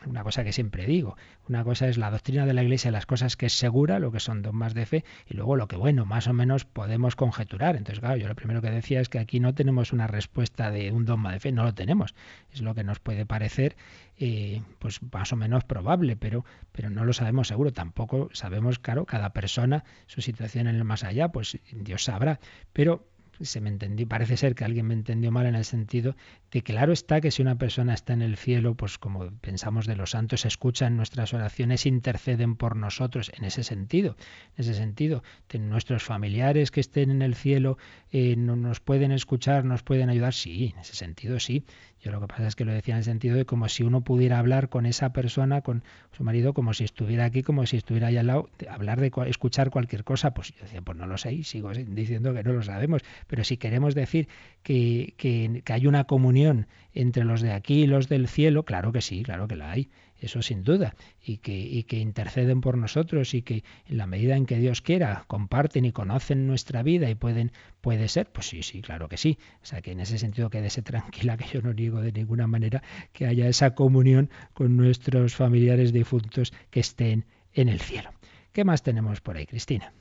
una 0.05 0.23
cosa 0.23 0.43
que 0.43 0.51
siempre 0.51 0.85
digo, 0.85 1.15
una 1.47 1.63
cosa 1.63 1.87
es 1.87 1.97
la 1.97 2.11
doctrina 2.11 2.45
de 2.45 2.53
la 2.53 2.63
Iglesia, 2.63 2.91
las 2.91 3.05
cosas 3.05 3.37
que 3.37 3.45
es 3.45 3.53
segura, 3.53 3.99
lo 3.99 4.11
que 4.11 4.19
son 4.19 4.41
dogmas 4.41 4.73
de 4.73 4.85
fe, 4.85 5.05
y 5.27 5.35
luego 5.35 5.55
lo 5.55 5.67
que, 5.67 5.77
bueno, 5.77 6.05
más 6.05 6.27
o 6.27 6.33
menos 6.33 6.65
podemos 6.65 7.15
conjeturar. 7.15 7.75
Entonces, 7.75 7.99
claro, 7.99 8.17
yo 8.17 8.27
lo 8.27 8.35
primero 8.35 8.61
que 8.61 8.69
decía 8.69 8.99
es 8.99 9.09
que 9.09 9.19
aquí 9.19 9.39
no 9.39 9.53
tenemos 9.53 9.93
una 9.93 10.07
respuesta 10.07 10.71
de 10.71 10.91
un 10.91 11.05
dogma 11.05 11.31
de 11.31 11.39
fe, 11.39 11.51
no 11.51 11.63
lo 11.63 11.73
tenemos. 11.73 12.15
Es 12.51 12.61
lo 12.61 12.75
que 12.75 12.83
nos 12.83 12.99
puede 12.99 13.25
parecer, 13.25 13.75
eh, 14.17 14.61
pues 14.79 14.99
más 15.13 15.31
o 15.31 15.35
menos 15.35 15.63
probable, 15.63 16.15
pero, 16.17 16.45
pero 16.71 16.89
no 16.89 17.05
lo 17.05 17.13
sabemos 17.13 17.47
seguro. 17.47 17.71
Tampoco 17.71 18.29
sabemos, 18.33 18.79
claro, 18.79 19.05
cada 19.05 19.31
persona, 19.31 19.83
su 20.07 20.21
situación 20.21 20.67
en 20.67 20.75
el 20.75 20.83
más 20.83 21.03
allá, 21.03 21.29
pues 21.29 21.57
Dios 21.71 22.03
sabrá. 22.03 22.39
Pero 22.73 23.07
se 23.45 23.61
me 23.61 23.69
entendió, 23.69 24.07
parece 24.07 24.37
ser 24.37 24.55
que 24.55 24.65
alguien 24.65 24.87
me 24.87 24.93
entendió 24.93 25.31
mal 25.31 25.45
en 25.45 25.55
el 25.55 25.65
sentido 25.65 26.15
que 26.49 26.63
claro 26.63 26.93
está 26.93 27.21
que 27.21 27.31
si 27.31 27.41
una 27.41 27.57
persona 27.57 27.93
está 27.93 28.13
en 28.13 28.21
el 28.21 28.37
cielo, 28.37 28.75
pues 28.75 28.97
como 28.97 29.29
pensamos 29.39 29.85
de 29.85 29.95
los 29.95 30.11
santos, 30.11 30.45
escuchan 30.45 30.97
nuestras 30.97 31.33
oraciones, 31.33 31.85
interceden 31.85 32.55
por 32.55 32.75
nosotros, 32.75 33.31
en 33.37 33.45
ese 33.45 33.63
sentido, 33.63 34.15
en 34.55 34.61
ese 34.63 34.73
sentido, 34.73 35.23
nuestros 35.59 36.03
familiares 36.03 36.71
que 36.71 36.79
estén 36.79 37.11
en 37.11 37.21
el 37.21 37.35
cielo 37.35 37.77
eh, 38.11 38.35
no, 38.37 38.55
nos 38.55 38.79
pueden 38.79 39.11
escuchar, 39.11 39.65
nos 39.65 39.83
pueden 39.83 40.09
ayudar, 40.09 40.33
sí, 40.33 40.71
en 40.73 40.79
ese 40.79 40.95
sentido 40.95 41.39
sí, 41.39 41.65
yo 42.01 42.11
lo 42.11 42.21
que 42.21 42.27
pasa 42.27 42.47
es 42.47 42.55
que 42.55 42.63
lo 42.63 42.71
decía 42.71 42.93
en 42.93 42.99
el 42.99 43.03
sentido 43.03 43.35
de 43.35 43.45
como 43.45 43.67
si 43.67 43.83
uno 43.83 44.01
pudiera 44.01 44.39
hablar 44.39 44.69
con 44.69 44.85
esa 44.85 45.11
persona, 45.11 45.61
con 45.61 45.83
su 46.11 46.23
marido, 46.23 46.53
como 46.53 46.73
si 46.73 46.85
estuviera 46.85 47.25
aquí, 47.25 47.43
como 47.43 47.65
si 47.65 47.75
estuviera 47.75 48.07
ahí 48.07 48.15
al 48.15 48.27
lado, 48.27 48.49
hablar 48.69 49.01
de 49.01 49.11
escuchar 49.27 49.69
cualquier 49.69 50.05
cosa. 50.05 50.33
Pues 50.33 50.53
yo 50.53 50.63
decía, 50.63 50.81
pues 50.81 50.97
no 50.97 51.07
lo 51.07 51.17
sé, 51.17 51.33
y 51.33 51.43
sigo 51.43 51.71
diciendo 51.71 52.33
que 52.33 52.43
no 52.43 52.53
lo 52.53 52.63
sabemos. 52.63 53.01
Pero 53.27 53.43
si 53.43 53.57
queremos 53.57 53.95
decir 53.95 54.29
que, 54.63 55.13
que, 55.17 55.61
que 55.65 55.73
hay 55.73 55.87
una 55.87 56.05
comunión 56.05 56.38
entre 56.93 57.23
los 57.23 57.41
de 57.41 57.51
aquí 57.51 57.83
y 57.83 57.87
los 57.87 58.09
del 58.09 58.27
cielo, 58.27 58.63
claro 58.63 58.91
que 58.91 59.01
sí, 59.01 59.23
claro 59.23 59.47
que 59.47 59.55
la 59.55 59.71
hay 59.71 59.89
eso 60.21 60.41
sin 60.41 60.63
duda, 60.63 60.95
y 61.23 61.37
que, 61.37 61.57
y 61.57 61.83
que 61.83 61.97
interceden 61.99 62.61
por 62.61 62.77
nosotros 62.77 63.33
y 63.33 63.41
que 63.41 63.63
en 63.87 63.97
la 63.97 64.07
medida 64.07 64.35
en 64.35 64.45
que 64.45 64.57
Dios 64.57 64.81
quiera 64.81 65.23
comparten 65.27 65.85
y 65.85 65.91
conocen 65.91 66.47
nuestra 66.47 66.83
vida 66.83 67.09
y 67.09 67.15
pueden, 67.15 67.51
puede 67.81 68.07
ser, 68.07 68.31
pues 68.31 68.47
sí, 68.47 68.63
sí, 68.63 68.81
claro 68.81 69.07
que 69.07 69.17
sí. 69.17 69.37
O 69.63 69.65
sea 69.65 69.81
que 69.81 69.91
en 69.91 69.99
ese 69.99 70.17
sentido 70.17 70.49
quédese 70.49 70.81
tranquila 70.81 71.37
que 71.37 71.45
yo 71.45 71.61
no 71.61 71.73
niego 71.73 72.01
de 72.01 72.11
ninguna 72.11 72.47
manera 72.47 72.83
que 73.13 73.25
haya 73.25 73.47
esa 73.47 73.75
comunión 73.75 74.29
con 74.53 74.77
nuestros 74.77 75.35
familiares 75.35 75.93
difuntos 75.93 76.53
que 76.69 76.81
estén 76.81 77.25
en 77.53 77.69
el 77.69 77.79
cielo. 77.79 78.11
¿Qué 78.51 78.63
más 78.63 78.83
tenemos 78.83 79.21
por 79.21 79.37
ahí, 79.37 79.45
Cristina? 79.45 79.93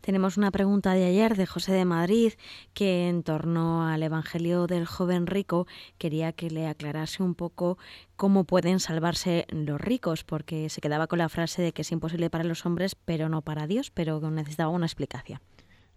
Tenemos 0.00 0.38
una 0.38 0.50
pregunta 0.50 0.94
de 0.94 1.04
ayer 1.04 1.36
de 1.36 1.46
José 1.46 1.72
de 1.72 1.84
Madrid 1.84 2.32
que 2.72 3.08
en 3.08 3.22
torno 3.22 3.86
al 3.86 4.02
Evangelio 4.02 4.66
del 4.66 4.86
joven 4.86 5.26
rico 5.26 5.66
quería 5.98 6.32
que 6.32 6.50
le 6.50 6.66
aclarase 6.66 7.22
un 7.22 7.34
poco 7.34 7.76
cómo 8.16 8.44
pueden 8.44 8.80
salvarse 8.80 9.46
los 9.50 9.80
ricos, 9.80 10.24
porque 10.24 10.70
se 10.70 10.80
quedaba 10.80 11.06
con 11.06 11.18
la 11.18 11.28
frase 11.28 11.60
de 11.60 11.72
que 11.72 11.82
es 11.82 11.92
imposible 11.92 12.30
para 12.30 12.44
los 12.44 12.64
hombres, 12.64 12.94
pero 12.94 13.28
no 13.28 13.42
para 13.42 13.66
Dios, 13.66 13.90
pero 13.90 14.20
necesitaba 14.30 14.70
una 14.70 14.86
explicación. 14.86 15.40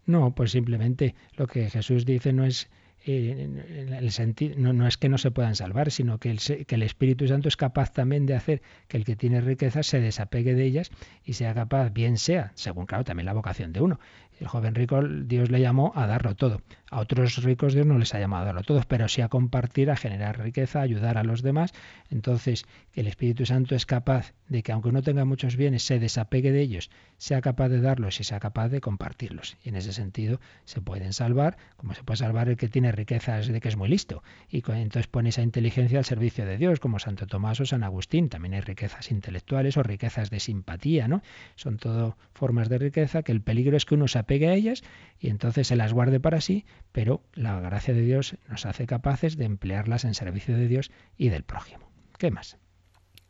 No, 0.06 0.36
pues 0.36 0.52
simplemente 0.52 1.16
lo 1.38 1.48
que 1.48 1.70
Jesús 1.70 2.06
dice 2.06 2.34
no 2.34 2.44
es 2.44 2.70
eh, 3.06 3.98
el 4.00 4.12
sentido, 4.12 4.56
no, 4.58 4.88
es 4.88 4.98
que 4.98 5.10
no 5.10 5.18
se 5.18 5.32
puedan 5.32 5.56
salvar, 5.56 5.92
sino 5.92 6.20
que 6.20 6.32
el, 6.32 6.40
que 6.40 6.76
el 6.76 6.84
Espíritu 6.84 7.28
Santo 7.28 7.48
es 7.48 7.58
capaz 7.58 7.92
también 7.92 8.26
de 8.26 8.36
hacer 8.36 8.62
que 8.88 8.98
el 8.98 9.06
que 9.06 9.16
tiene 9.16 9.42
riquezas 9.42 9.88
se 9.88 10.00
desapegue 10.00 10.56
de 10.56 10.64
ellas 10.64 10.90
y 11.26 11.34
sea 11.34 11.54
capaz, 11.54 11.90
bien 11.90 12.18
sea, 12.18 12.52
según 12.56 12.86
claro, 12.86 13.04
también 13.04 13.26
la 13.26 13.34
vocación 13.34 13.74
de 13.74 13.82
uno, 13.82 14.00
el 14.40 14.48
joven 14.48 14.76
rico 14.76 15.02
Dios 15.04 15.50
le 15.50 15.60
llamó 15.60 15.92
a 15.96 16.08
darlo 16.08 16.36
todo. 16.36 16.62
A 16.90 17.00
otros 17.00 17.44
ricos 17.44 17.74
Dios 17.74 17.88
no 17.88 17.98
les 17.98 18.14
ha 18.14 18.20
llamado 18.20 18.44
a 18.44 18.46
darlo 18.48 18.62
todo, 18.62 18.82
pero 18.88 19.08
sí 19.08 19.22
a 19.22 19.28
compartir, 19.28 19.90
a 19.90 19.96
generar 19.96 20.40
riqueza, 20.40 20.80
a 20.80 20.84
ayudar 20.84 21.18
a 21.18 21.24
los 21.24 21.42
demás. 21.42 21.74
Entonces, 22.12 22.66
el 22.94 23.08
Espíritu 23.08 23.46
Santo 23.46 23.74
es 23.76 23.86
capaz 23.86 24.34
de 24.48 24.62
que 24.62 24.72
aunque 24.72 24.90
uno 24.90 25.02
tenga 25.02 25.26
muchos 25.26 25.56
bienes, 25.56 25.84
se 25.84 25.98
desapegue 25.98 26.52
de 26.52 26.62
ellos, 26.62 26.92
sea 27.18 27.42
capaz 27.42 27.70
de 27.70 27.82
darlos 27.82 28.20
y 28.20 28.24
sea 28.24 28.40
capaz 28.40 28.70
de 28.70 28.80
compartirlos. 28.80 29.58
Y 29.64 29.70
en 29.70 29.76
ese 29.76 29.92
sentido 29.92 30.40
se 30.66 30.82
pueden 30.82 31.14
salvar, 31.14 31.58
como 31.78 31.94
se 31.96 32.04
puede 32.04 32.18
salvar 32.18 32.50
el 32.50 32.58
que 32.58 32.68
tiene 32.68 32.92
riquezas 32.92 33.48
de 33.48 33.60
que 33.60 33.70
es 33.70 33.78
muy 33.78 33.90
listo. 33.90 34.24
Y 34.50 34.64
entonces 34.68 35.08
pone 35.08 35.30
esa 35.30 35.42
inteligencia 35.42 35.98
al 35.98 36.06
servicio 36.06 36.46
de 36.46 36.58
Dios, 36.58 36.80
como 36.80 37.00
Santo 37.00 37.26
Tomás 37.26 37.60
o 37.60 37.66
San 37.66 37.84
Agustín. 37.84 38.30
También 38.30 38.54
hay 38.54 38.62
riquezas 38.62 39.10
intelectuales 39.10 39.78
o 39.78 39.84
riquezas 39.84 40.30
de 40.30 40.40
simpatía, 40.40 41.08
¿no? 41.08 41.22
Son 41.56 41.78
todo 41.78 42.18
formas 42.34 42.70
de 42.70 42.78
riqueza 42.78 43.24
que 43.24 43.32
el 43.32 43.42
peligro 43.42 43.78
es 43.78 43.86
que 43.86 43.96
uno 43.96 44.08
se 44.08 44.20
pegue 44.24 44.48
a 44.48 44.54
ellas 44.54 44.84
y 45.20 45.30
entonces 45.30 45.68
se 45.68 45.76
las 45.76 45.94
guarde 45.94 46.20
para 46.20 46.42
sí, 46.42 46.66
pero 46.92 47.24
la 47.34 47.60
gracia 47.60 47.94
de 47.94 48.02
Dios 48.02 48.36
nos 48.50 48.66
hace 48.66 48.86
capaces 48.86 49.38
de 49.38 49.46
emplearlas 49.46 50.06
en 50.06 50.14
servicio 50.14 50.56
de 50.56 50.68
Dios 50.68 50.92
y 51.18 51.30
del 51.30 51.44
prójimo. 51.44 51.90
¿Qué 52.18 52.32
más? 52.32 52.58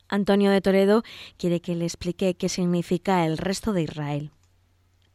Antonio 0.09 0.51
de 0.51 0.61
Toledo 0.61 1.03
quiere 1.37 1.61
que 1.61 1.75
le 1.75 1.85
explique 1.85 2.35
qué 2.35 2.49
significa 2.49 3.25
el 3.25 3.37
resto 3.37 3.73
de 3.73 3.83
Israel. 3.83 4.31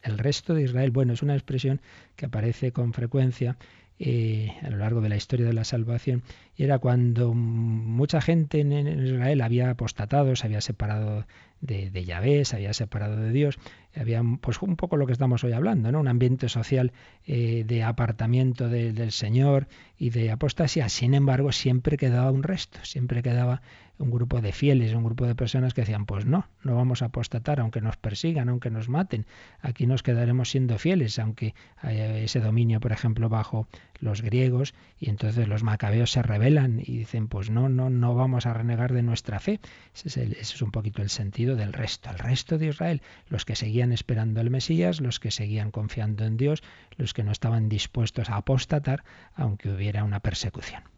El 0.03 0.19
resto 0.19 0.55
de 0.55 0.63
Israel, 0.63 0.91
bueno, 0.91 1.13
es 1.13 1.23
una 1.23 1.35
expresión 1.35 1.81
que 2.17 2.27
aparece 2.27 2.73
con 2.73 2.93
frecuencia 2.93 3.59
eh, 3.99 4.55
a 4.63 4.71
lo 4.71 4.79
largo 4.79 5.01
de 5.01 5.09
la 5.09 5.17
historia 5.17 5.47
de 5.47 5.53
la 5.53 5.65
salvación, 5.65 6.23
era 6.57 6.79
cuando 6.79 7.35
mucha 7.35 8.21
gente 8.21 8.61
en 8.61 9.07
Israel 9.07 9.41
había 9.41 9.71
apostatado, 9.71 10.37
se 10.37 10.47
había 10.47 10.61
separado 10.61 11.27
de, 11.61 11.91
de 11.91 12.05
Yahvé, 12.05 12.45
se 12.45 12.57
había 12.57 12.73
separado 12.73 13.17
de 13.17 13.31
Dios, 13.31 13.59
había 13.97 14.23
pues 14.41 14.63
un 14.63 14.77
poco 14.77 14.97
lo 14.97 15.07
que 15.07 15.13
estamos 15.13 15.43
hoy 15.45 15.53
hablando, 15.53 15.91
¿no? 15.91 16.01
Un 16.01 16.09
ambiente 16.09 16.49
social 16.49 16.93
eh, 17.27 17.65
de 17.67 17.83
apartamiento 17.83 18.69
del 18.69 19.13
Señor 19.13 19.67
y 19.99 20.11
de 20.11 20.31
apostasía. 20.31 20.89
Sin 20.89 21.15
embargo, 21.15 21.53
siempre 21.53 21.97
quedaba 21.97 22.31
un 22.31 22.43
resto, 22.43 22.79
siempre 22.85 23.23
quedaba 23.23 23.63
un 23.99 24.11
grupo 24.11 24.41
de 24.41 24.53
fieles, 24.53 24.95
un 24.95 25.05
grupo 25.05 25.27
de 25.27 25.35
personas 25.35 25.75
que 25.75 25.83
decían, 25.83 26.07
pues 26.07 26.25
no, 26.25 26.47
no 26.63 26.77
vamos 26.77 27.03
a 27.03 27.07
apostatar, 27.07 27.61
aunque 27.61 27.81
nos 27.81 27.97
persigan, 27.97 28.49
aunque 28.49 28.71
nos 28.71 28.89
maten, 28.89 29.27
aquí 29.61 29.87
nos 29.87 30.03
quedaremos 30.03 30.51
siendo 30.51 30.79
fieles, 30.79 31.19
aunque 31.19 31.55
haya 31.77 32.19
ese 32.19 32.41
dominio, 32.41 32.81
por 32.81 32.93
ejemplo, 32.93 33.29
bajo 33.29 33.67
los 34.01 34.23
griegos, 34.23 34.75
y 34.99 35.11
entonces 35.11 35.49
los 35.49 35.63
macabeos 35.63 36.13
se 36.13 36.23
rebelan 36.23 36.81
y 36.81 36.99
dicen, 36.99 37.29
pues 37.29 37.51
no, 37.51 37.69
no, 37.69 37.91
no 37.91 38.15
vamos 38.15 38.47
a 38.47 38.55
renegar 38.55 38.93
de 38.93 39.03
nuestra 39.03 39.41
fe. 39.41 39.61
Ese 39.95 40.09
es, 40.09 40.17
es 40.17 40.63
un 40.63 40.71
poquito 40.71 41.03
el 41.03 41.11
sentido 41.11 41.57
del 41.57 41.73
resto, 41.73 42.11
el 42.11 42.19
resto 42.19 42.59
de 42.59 42.69
Israel, 42.69 43.03
los 43.29 43.45
que 43.45 43.57
seguían 43.57 43.93
esperando 43.93 44.41
al 44.41 44.51
Mesías, 44.51 45.01
los 45.01 45.19
que 45.19 45.31
seguían 45.31 45.71
confiando 45.71 46.25
en 46.25 46.37
Dios, 46.37 46.63
los 46.97 47.15
que 47.15 47.25
no 47.25 47.33
estaban 47.33 47.69
dispuestos 47.69 48.31
a 48.31 48.37
apostatar, 48.37 49.03
aunque 49.35 49.71
hubiera 49.71 50.05
una 50.05 50.21
persecución. 50.21 50.98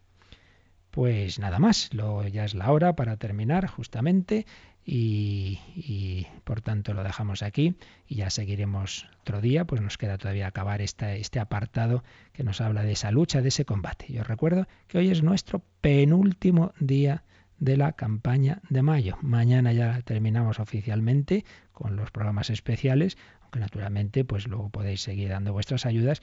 Pues 0.91 1.39
nada 1.39 1.57
más, 1.57 1.93
lo, 1.93 2.27
ya 2.27 2.43
es 2.43 2.53
la 2.53 2.71
hora 2.71 2.95
para 2.95 3.15
terminar 3.17 3.67
justamente 3.67 4.45
y, 4.85 5.59
y, 5.75 6.27
por 6.43 6.61
tanto 6.61 6.93
lo 6.93 7.03
dejamos 7.03 7.43
aquí 7.43 7.75
y 8.07 8.15
ya 8.15 8.29
seguiremos 8.29 9.07
otro 9.21 9.39
día, 9.39 9.65
pues 9.65 9.81
nos 9.81 9.97
queda 9.97 10.17
todavía 10.17 10.47
acabar 10.47 10.81
este 10.81 11.39
apartado 11.39 12.03
que 12.33 12.43
nos 12.43 12.59
habla 12.61 12.83
de 12.83 12.93
esa 12.93 13.11
lucha, 13.11 13.41
de 13.41 13.49
ese 13.49 13.63
combate. 13.63 14.11
Yo 14.11 14.23
recuerdo 14.23 14.67
que 14.87 14.97
hoy 14.97 15.09
es 15.09 15.23
nuestro 15.23 15.61
penúltimo 15.81 16.73
día 16.79 17.23
de 17.59 17.77
la 17.77 17.93
campaña 17.93 18.59
de 18.69 18.81
mayo. 18.81 19.17
Mañana 19.21 19.71
ya 19.71 20.01
terminamos 20.01 20.59
oficialmente 20.59 21.45
con 21.71 21.95
los 21.95 22.09
programas 22.09 22.49
especiales, 22.49 23.17
aunque 23.51 23.59
naturalmente 23.59 24.23
pues 24.23 24.47
luego 24.47 24.69
podéis 24.69 25.01
seguir 25.01 25.29
dando 25.29 25.51
vuestras 25.51 25.85
ayudas, 25.85 26.21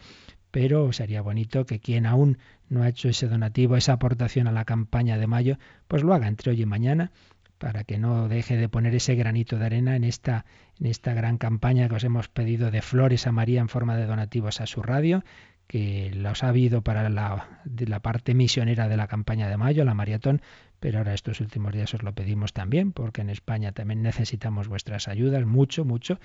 pero 0.51 0.93
sería 0.93 1.21
bonito 1.21 1.67
que 1.67 1.79
quien 1.79 2.07
aún 2.07 2.39
no 2.71 2.83
ha 2.83 2.89
hecho 2.89 3.11
ese 3.11 3.29
donativo, 3.29 3.77
esa 3.77 3.93
aportación 3.93 4.47
a 4.47 4.53
la 4.53 4.65
campaña 4.65 5.19
de 5.19 5.27
mayo, 5.27 5.59
pues 5.89 6.03
lo 6.03 6.15
haga 6.15 6.27
entre 6.27 6.53
hoy 6.53 6.63
y 6.63 6.67
mañana 6.67 7.13
para 7.59 7.85
que 7.85 7.99
no 7.99 8.29
deje 8.29 8.57
de 8.57 8.71
poner 8.71 8.95
ese 8.95 9.15
granito 9.15 9.59
de 9.59 9.67
arena 9.67 9.95
en 9.95 10.05
esta, 10.05 10.47
en 10.81 10.87
esta 10.87 11.13
gran 11.13 11.37
campaña 11.37 11.89
que 11.89 11.97
os 11.97 12.05
hemos 12.05 12.29
pedido 12.29 12.71
de 12.71 12.81
flores 12.81 13.27
a 13.27 13.33
María 13.33 13.61
en 13.61 13.69
forma 13.69 13.97
de 13.97 14.07
donativos 14.07 14.63
a 14.63 14.67
su 14.67 14.81
radio, 14.81 15.23
que 15.67 16.11
los 16.15 16.45
ha 16.45 16.49
habido 16.49 16.83
para 16.83 17.11
la, 17.11 17.61
la 17.65 18.01
parte 18.01 18.33
misionera 18.33 18.89
de 18.89 18.97
la 18.97 19.07
campaña 19.07 19.51
de 19.51 19.59
mayo, 19.59 19.85
la 19.85 19.93
maratón, 19.93 20.41
pero 20.81 20.99
ahora 20.99 21.15
estos 21.15 21.41
últimos 21.41 21.73
días 21.73 21.93
os 21.95 22.03
lo 22.03 22.15
pedimos 22.15 22.53
también, 22.53 22.93
porque 22.93 23.21
en 23.21 23.31
España 23.31 23.73
también 23.73 24.03
necesitamos 24.03 24.69
vuestras 24.69 25.09
ayudas, 25.09 25.45
mucho, 25.47 25.85
mucho. 25.85 26.19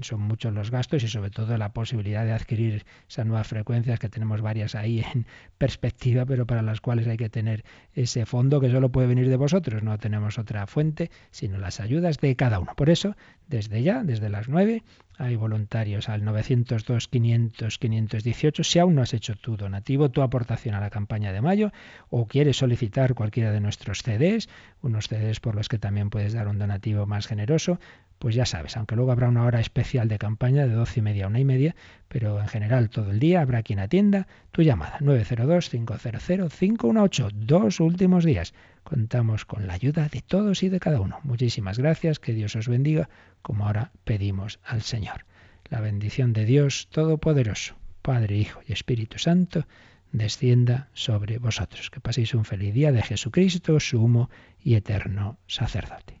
Son 0.00 0.20
muchos 0.20 0.52
los 0.52 0.70
gastos 0.70 1.02
y 1.04 1.08
sobre 1.08 1.30
todo 1.30 1.56
la 1.56 1.72
posibilidad 1.72 2.24
de 2.24 2.32
adquirir 2.32 2.84
esas 3.08 3.26
nuevas 3.26 3.46
frecuencias, 3.46 3.98
que 3.98 4.08
tenemos 4.08 4.40
varias 4.40 4.74
ahí 4.74 5.04
en 5.14 5.26
perspectiva, 5.58 6.26
pero 6.26 6.46
para 6.46 6.62
las 6.62 6.80
cuales 6.80 7.06
hay 7.06 7.16
que 7.16 7.28
tener 7.28 7.64
ese 7.94 8.26
fondo 8.26 8.60
que 8.60 8.70
solo 8.70 8.90
puede 8.90 9.06
venir 9.06 9.28
de 9.28 9.36
vosotros. 9.36 9.82
No 9.82 9.96
tenemos 9.98 10.38
otra 10.38 10.66
fuente, 10.66 11.10
sino 11.30 11.58
las 11.58 11.80
ayudas 11.80 12.18
de 12.18 12.34
cada 12.36 12.58
uno. 12.58 12.72
Por 12.76 12.90
eso, 12.90 13.16
desde 13.48 13.82
ya, 13.82 14.02
desde 14.02 14.28
las 14.28 14.48
nueve, 14.48 14.82
hay 15.18 15.36
voluntarios 15.36 16.08
al 16.08 16.24
902 16.24 17.08
500 17.08 17.78
518. 17.78 18.64
Si 18.64 18.78
aún 18.78 18.94
no 18.94 19.02
has 19.02 19.14
hecho 19.14 19.34
tu 19.36 19.56
donativo, 19.56 20.10
tu 20.10 20.22
aportación 20.22 20.74
a 20.74 20.80
la 20.80 20.90
campaña 20.90 21.32
de 21.32 21.40
mayo 21.40 21.72
o 22.10 22.26
quieres 22.26 22.56
solicitar 22.56 23.14
cualquiera 23.14 23.52
de 23.52 23.60
nuestros 23.60 24.02
CDs, 24.02 24.48
unos 24.82 25.08
CDs 25.08 25.40
por 25.40 25.54
los 25.54 25.68
que 25.68 25.78
también 25.78 26.10
puedes 26.10 26.32
dar 26.32 26.48
un 26.48 26.58
donativo 26.58 27.06
más 27.06 27.26
generoso, 27.26 27.78
pues 28.18 28.34
ya 28.36 28.46
sabes, 28.46 28.76
aunque 28.76 28.94
luego 28.94 29.10
habrá 29.10 29.28
una 29.28 29.44
hora 29.44 29.58
especial 29.58 30.06
de 30.06 30.16
campaña 30.16 30.64
de 30.66 30.74
doce 30.74 31.00
y 31.00 31.02
media 31.02 31.24
a 31.24 31.28
una 31.28 31.40
y 31.40 31.44
media, 31.44 31.74
pero 32.06 32.40
en 32.40 32.46
general 32.46 32.88
todo 32.88 33.10
el 33.10 33.18
día 33.18 33.40
habrá 33.40 33.64
quien 33.64 33.80
atienda 33.80 34.28
tu 34.52 34.62
llamada 34.62 34.98
902-500-518, 35.00 37.32
dos 37.32 37.80
últimos 37.80 38.24
días. 38.24 38.54
Contamos 38.82 39.44
con 39.44 39.66
la 39.66 39.74
ayuda 39.74 40.08
de 40.08 40.22
todos 40.22 40.62
y 40.62 40.68
de 40.68 40.80
cada 40.80 41.00
uno. 41.00 41.20
Muchísimas 41.22 41.78
gracias, 41.78 42.18
que 42.18 42.32
Dios 42.32 42.56
os 42.56 42.68
bendiga, 42.68 43.08
como 43.40 43.66
ahora 43.66 43.92
pedimos 44.04 44.60
al 44.64 44.82
Señor. 44.82 45.24
La 45.70 45.80
bendición 45.80 46.32
de 46.32 46.44
Dios 46.44 46.88
Todopoderoso, 46.90 47.76
Padre, 48.02 48.36
Hijo 48.36 48.60
y 48.66 48.72
Espíritu 48.72 49.18
Santo, 49.18 49.66
descienda 50.12 50.88
sobre 50.92 51.38
vosotros. 51.38 51.90
Que 51.90 52.00
paséis 52.00 52.34
un 52.34 52.44
feliz 52.44 52.74
día 52.74 52.92
de 52.92 53.02
Jesucristo, 53.02 53.80
sumo 53.80 54.30
y 54.60 54.74
eterno 54.74 55.38
sacerdote. 55.46 56.20